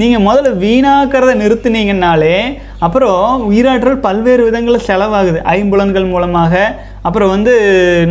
நீங்கள் 0.00 0.24
முதல்ல 0.26 0.52
வீணாக்கிறத 0.64 1.34
நிறுத்துனீங்கன்னாலே 1.42 2.36
அப்புறம் 2.86 3.22
உயிராற்றல் 3.50 4.04
பல்வேறு 4.06 4.42
விதங்களில் 4.48 4.86
செலவாகுது. 4.90 5.40
ஐம்புலன்கள் 5.56 6.12
மூலமாக 6.14 6.54
அப்புறம் 7.08 7.32
வந்து 7.34 7.54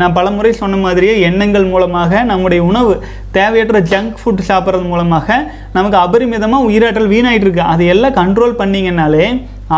நான் 0.02 0.16
பலமுறை 0.18 0.54
சொன்ன 0.62 0.78
மாதிரியே 0.86 1.16
எண்ணங்கள் 1.30 1.68
மூலமாக 1.74 2.24
நம்முடைய 2.32 2.62
உணவு 2.70 2.94
தேவையற்ற 3.38 3.82
ஜங்க் 3.92 4.16
ஃபுட் 4.22 4.48
சாப்பிட்றது 4.50 4.88
மூலமாக 4.94 5.38
நமக்கு 5.76 5.98
அபரிமிதமாக 6.06 6.68
உயிராற்றல் 6.70 7.12
வீணாயிட்டு 7.14 7.48
இருக்கு 7.48 7.64
அதை 7.74 7.88
எல்லாம் 7.96 8.18
கண்ட்ரோல் 8.22 8.60
பண்ணீங்கன்னாலே 8.62 9.28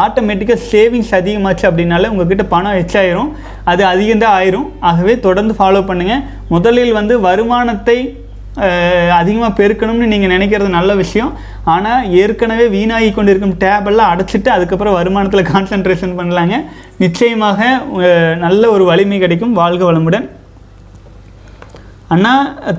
ஆட்டோமேட்டிக்காக 0.01 0.63
சேவிங்ஸ் 0.71 1.13
அதிகமாச்சு 1.19 1.63
அப்படின்னாலே 1.67 2.09
உங்ககிட்ட 2.13 2.43
பணம் 2.51 2.79
எச்சாயிரும். 2.81 3.29
அது 3.71 3.81
அதிகம்தான் 3.91 4.35
ஆயிரும். 4.39 4.67
ஆகவே 4.89 5.13
தொடர்ந்து 5.25 5.53
ஃபாலோ 5.59 5.81
பண்ணுங்கள் 5.89 6.25
முதலில் 6.53 6.97
வந்து 6.97 7.15
வருமானத்தை 7.27 7.97
அதிகமாக 9.19 9.51
பெருக்கணும்னு 9.59 10.11
நீங்கள் 10.11 10.31
நினைக்கிறது 10.35 10.69
நல்ல 10.77 10.91
விஷயம். 11.01 11.31
ஆனால் 11.73 12.07
ஏற்கனவே 12.21 12.65
வீணாகி 12.75 13.09
கொண்டிருக்கும் 13.11 13.55
டேபெல்லாம் 13.63 14.11
அடைச்சிட்டு 14.13 14.49
அதுக்கப்புறம் 14.55 14.97
வருமானத்தில் 14.99 15.49
கான்சன்ட்ரேஷன் 15.51 16.17
பண்ணலாங்க. 16.19 16.57
நிச்சயமாக 17.03 17.69
நல்ல 18.45 18.63
ஒரு 18.75 18.85
வலிமை 18.91 19.19
கிடைக்கும். 19.23 19.53
வாழ்க 19.61 19.83
வளமுடன். 19.91 20.27
அண்ணா 22.13 22.33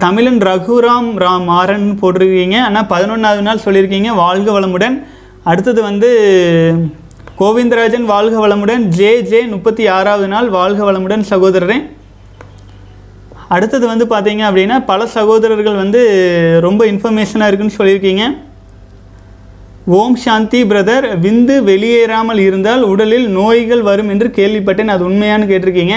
தமிழன் 0.04 0.40
ரகுராம் 0.48 1.10
ராம் 1.24 1.44
மாறன் 1.50 1.86
போட்டிருக்கீங்க. 2.00 2.56
அண்ணா 2.68 2.80
பதினொன்றாவது 2.94 3.44
நாள் 3.48 3.64
சொல்லியிருக்கீங்க. 3.66 4.12
வாழ்க 4.24 4.48
வளமுடன். 4.58 4.96
அடுத்தது 5.50 5.80
வந்து 5.88 6.10
கோவிந்தராஜன் 7.40 8.10
வாழ்க 8.12 8.36
வளமுடன். 8.46 8.82
ஜே 8.98 9.12
ஜே 9.30 9.40
முப்பத்தி 9.54 9.84
ஆறாவது 9.96 10.28
நாள். 10.34 10.48
வாழ்க 10.58 10.80
வளமுடன் 10.88 11.24
சகோதரரே. 11.32 11.78
அடுத்தது 13.54 13.84
வந்து 13.92 14.04
பார்த்தீங்க 14.12 14.42
அப்படின்னா 14.48 14.76
பல 14.90 15.06
சகோதரர்கள் 15.16 15.82
வந்து 15.82 16.00
ரொம்ப 16.66 16.82
இன்ஃபர்மேஷனாக 16.92 17.48
இருக்குன்னு 17.50 17.78
சொல்லியிருக்கீங்க. 17.78 18.24
ஓம் 19.98 20.16
சாந்தி 20.24 20.58
பிரதர் 20.70 21.06
விந்து 21.24 21.54
வெளியேறாமல் 21.68 22.40
இருந்தால் 22.48 22.82
உடலில் 22.92 23.28
நோய்கள் 23.38 23.82
வரும் 23.90 24.10
என்று 24.14 24.28
கேள்விப்பட்டேன். 24.38 24.92
அது 24.94 25.02
உண்மையான்னு 25.08 25.50
கேட்டிருக்கீங்க. 25.52 25.96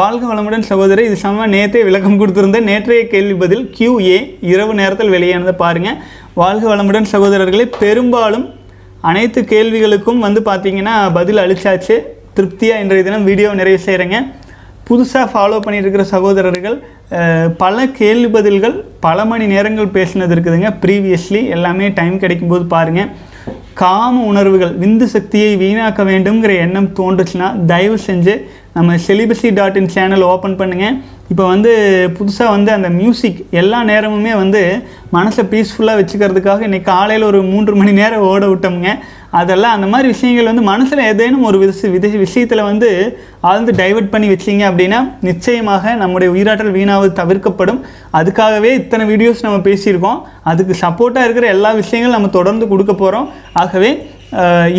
வாழ்க 0.00 0.22
வளமுடன் 0.28 0.66
சகோதரி 0.70 1.02
இது 1.08 1.16
சம 1.22 1.46
நேற்றே 1.54 1.80
விளக்கம் 1.88 2.18
கொடுத்துருந்தேன் 2.20 2.68
நேற்றைய 2.70 3.02
கேள்வி 3.14 3.34
பதில் 3.42 3.64
கியூஏ 3.76 4.18
இரவு 4.52 4.72
நேரத்தில் 4.80 5.12
வெளியானதை 5.14 5.54
பாருங்கள் 5.64 5.98
வாழ்க 6.40 6.64
வளமுடன் 6.72 7.10
சகோதரர்களே 7.14 7.66
பெரும்பாலும் 7.82 8.46
அனைத்து 9.10 9.40
கேள்விகளுக்கும் 9.52 10.22
வந்து 10.26 10.42
பார்த்திங்கன்னா 10.48 10.94
பதில் 11.18 11.42
அளிச்சாச்சு. 11.44 11.96
திருப்தியாக 12.36 12.82
இன்றைய 12.84 13.04
தினம் 13.08 13.28
வீடியோ 13.30 13.48
நிறைவு 13.60 13.80
செய்கிறேங்க 13.88 14.18
புதுசாக 14.88 15.26
ஃபாலோ 15.32 15.58
பண்ணியிருக்கிற 15.64 16.04
சகோதரர்கள் 16.14 16.76
பல 17.62 17.76
கேள்வி 17.98 18.28
பதில்கள் 18.36 18.76
பல 19.06 19.24
மணி 19.30 19.44
நேரங்கள் 19.54 19.94
பேசினது 19.96 20.34
இருக்குதுங்க. 20.34 20.70
ப்ரீவியஸ்லி 20.82 21.40
எல்லாமே 21.56 21.88
டைம் 21.98 22.16
கிடைக்கும்போது 22.22 22.64
பாருங்கள் 22.74 23.10
காம 23.80 24.22
உணர்வுகள் 24.30 24.72
விந்து 24.82 25.06
சக்தியை 25.12 25.50
வீணாக்க 25.62 26.00
வேண்டுங்கிற 26.10 26.54
எண்ணம் 26.64 26.88
தோன்றுச்சுன்னா 26.98 27.48
தயவு 27.70 27.96
செஞ்சு 28.08 28.34
நம்ம 28.76 28.96
celibacy 29.06 29.48
dot 29.58 29.78
in 29.80 29.92
channel 29.94 30.24
open 30.32 30.58
பண்ணுங்கள் 30.60 30.98
இப்போ 31.32 31.44
வந்து 31.52 31.72
புதுசாக 32.18 32.54
வந்து 32.56 32.70
அந்த 32.76 32.88
மியூசிக் 32.98 33.40
எல்லா 33.60 33.78
நேரமுமே 33.90 34.32
வந்து 34.42 34.62
மனசை 35.16 35.42
பீஸ்ஃபுல்லாக 35.52 36.00
வச்சுக்கிறதுக்காக 36.00 36.66
இன்றைக்கி 36.68 36.88
காலையில் 36.94 37.28
ஒரு 37.30 37.40
மூன்று 37.52 37.74
மணி 37.80 37.92
நேரம் 38.00 38.26
ஓட 38.32 38.42
விட்டோமுங்க. 38.52 38.92
அதெல்லாம் 39.40 39.74
அந்த 39.76 39.86
மாதிரி 39.92 40.06
விஷயங்கள் 40.14 40.50
வந்து 40.50 40.64
மனசில் 40.70 41.02
ஏதேனும் 41.10 41.46
ஒரு 41.48 41.58
விச 41.62 41.90
வித 41.94 42.06
விஷயத்தில் 42.24 42.68
வந்து 42.70 42.88
ஆழ்ந்து 43.50 43.72
டைவர்ட் 43.80 44.12
பண்ணி 44.14 44.28
வச்சிங்க 44.32 44.64
அப்படின்னா 44.70 45.00
நிச்சயமாக 45.28 45.94
நம்முடைய 46.02 46.30
உயிராற்றல் 46.34 46.74
வீணாவது 46.78 47.12
தவிர்க்கப்படும். 47.20 47.82
அதுக்காகவே 48.18 48.72
இத்தனை 48.80 49.06
வீடியோஸ் 49.12 49.44
நம்ம 49.46 49.60
பேசியிருக்கோம். 49.68 50.18
அதுக்கு 50.52 50.74
சப்போர்ட்டாக 50.84 51.26
இருக்கிற 51.28 51.48
எல்லா 51.56 51.70
விஷயங்களும் 51.82 52.18
நம்ம 52.18 52.32
தொடர்ந்து 52.40 52.66
கொடுக்க 52.72 52.94
போகிறோம் 53.04 53.28
ஆகவே 53.62 53.92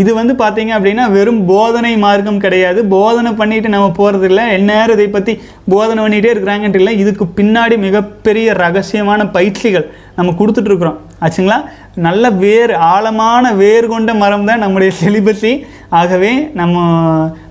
இது 0.01 0.11
வந்து 0.19 0.33
பார்த்தீங்க 0.41 0.71
அப்படின்னா 0.75 1.03
வெறும் 1.15 1.41
போதனை 1.49 1.91
மார்க்கம் 2.03 2.39
கிடையாது. 2.45 2.79
போதனை 2.93 3.31
பண்ணிட்டு 3.41 3.73
நம்ம 3.73 3.89
போகிறது 3.99 4.25
இல்லை 4.29 4.43
எந்நேரம் 4.55 4.95
இதை 4.97 5.05
பற்றி 5.15 5.33
போதனை 5.73 5.99
பண்ணிகிட்டே 6.03 6.31
இருக்கிறாங்கன்ட்டு 6.33 6.79
இல்லை. 6.81 6.93
இதுக்கு 7.01 7.25
பின்னாடி 7.39 7.75
மிகப்பெரிய 7.85 8.53
ரகசியமான 8.63 9.27
பயிற்சிகள் 9.35 9.85
நம்ம 10.17 10.33
கொடுத்துட்ருக்குறோம் 10.39 10.97
ஆச்சுங்களா? 11.25 11.59
நல்ல 11.95 12.29
வேர் 12.29 12.73
ஆழமான 12.73 13.53
வேர் 13.53 13.87
கொண்ட 13.87 14.13
மரம் 14.13 14.45
தான் 14.45 14.59
நம்முடைய 14.59 14.93
செலிபஸி 15.03 15.65
ஆகவே 15.89 16.49
நம்ம 16.53 16.77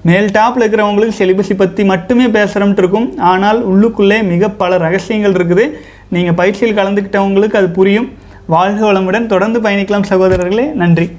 மேல் 0.02 0.30
டாப்பில் 0.30 0.64
இருக்கிறவங்களுக்கு 0.64 1.18
செலிபஸி 1.18 1.56
பற்றி 1.56 1.84
மட்டுமே 1.84 2.26
பேசுகிறோம்ட்டு 2.26 2.78
இருக்கும். 2.78 3.18
ஆனால் 3.18 3.68
உள்ளுக்குள்ளே 3.68 4.22
மிக 4.22 4.48
பல 4.48 4.76
ரகசியங்கள் 4.76 5.32
இருக்குது. 5.32 5.70
நீங்கள் 6.08 6.34
பயிற்சியில் 6.34 6.76
கலந்துக்கிட்டவங்களுக்கு 6.76 7.54
அது 7.54 7.70
புரியும். 7.70 8.12
வாழ்க 8.46 8.92
வளமுடன். 8.92 9.26
தொடர்ந்து 9.26 9.60
பயணிக்கலாம் 9.60 10.10
சகோதரர்களே. 10.10 10.72
நன்றி. 10.72 11.10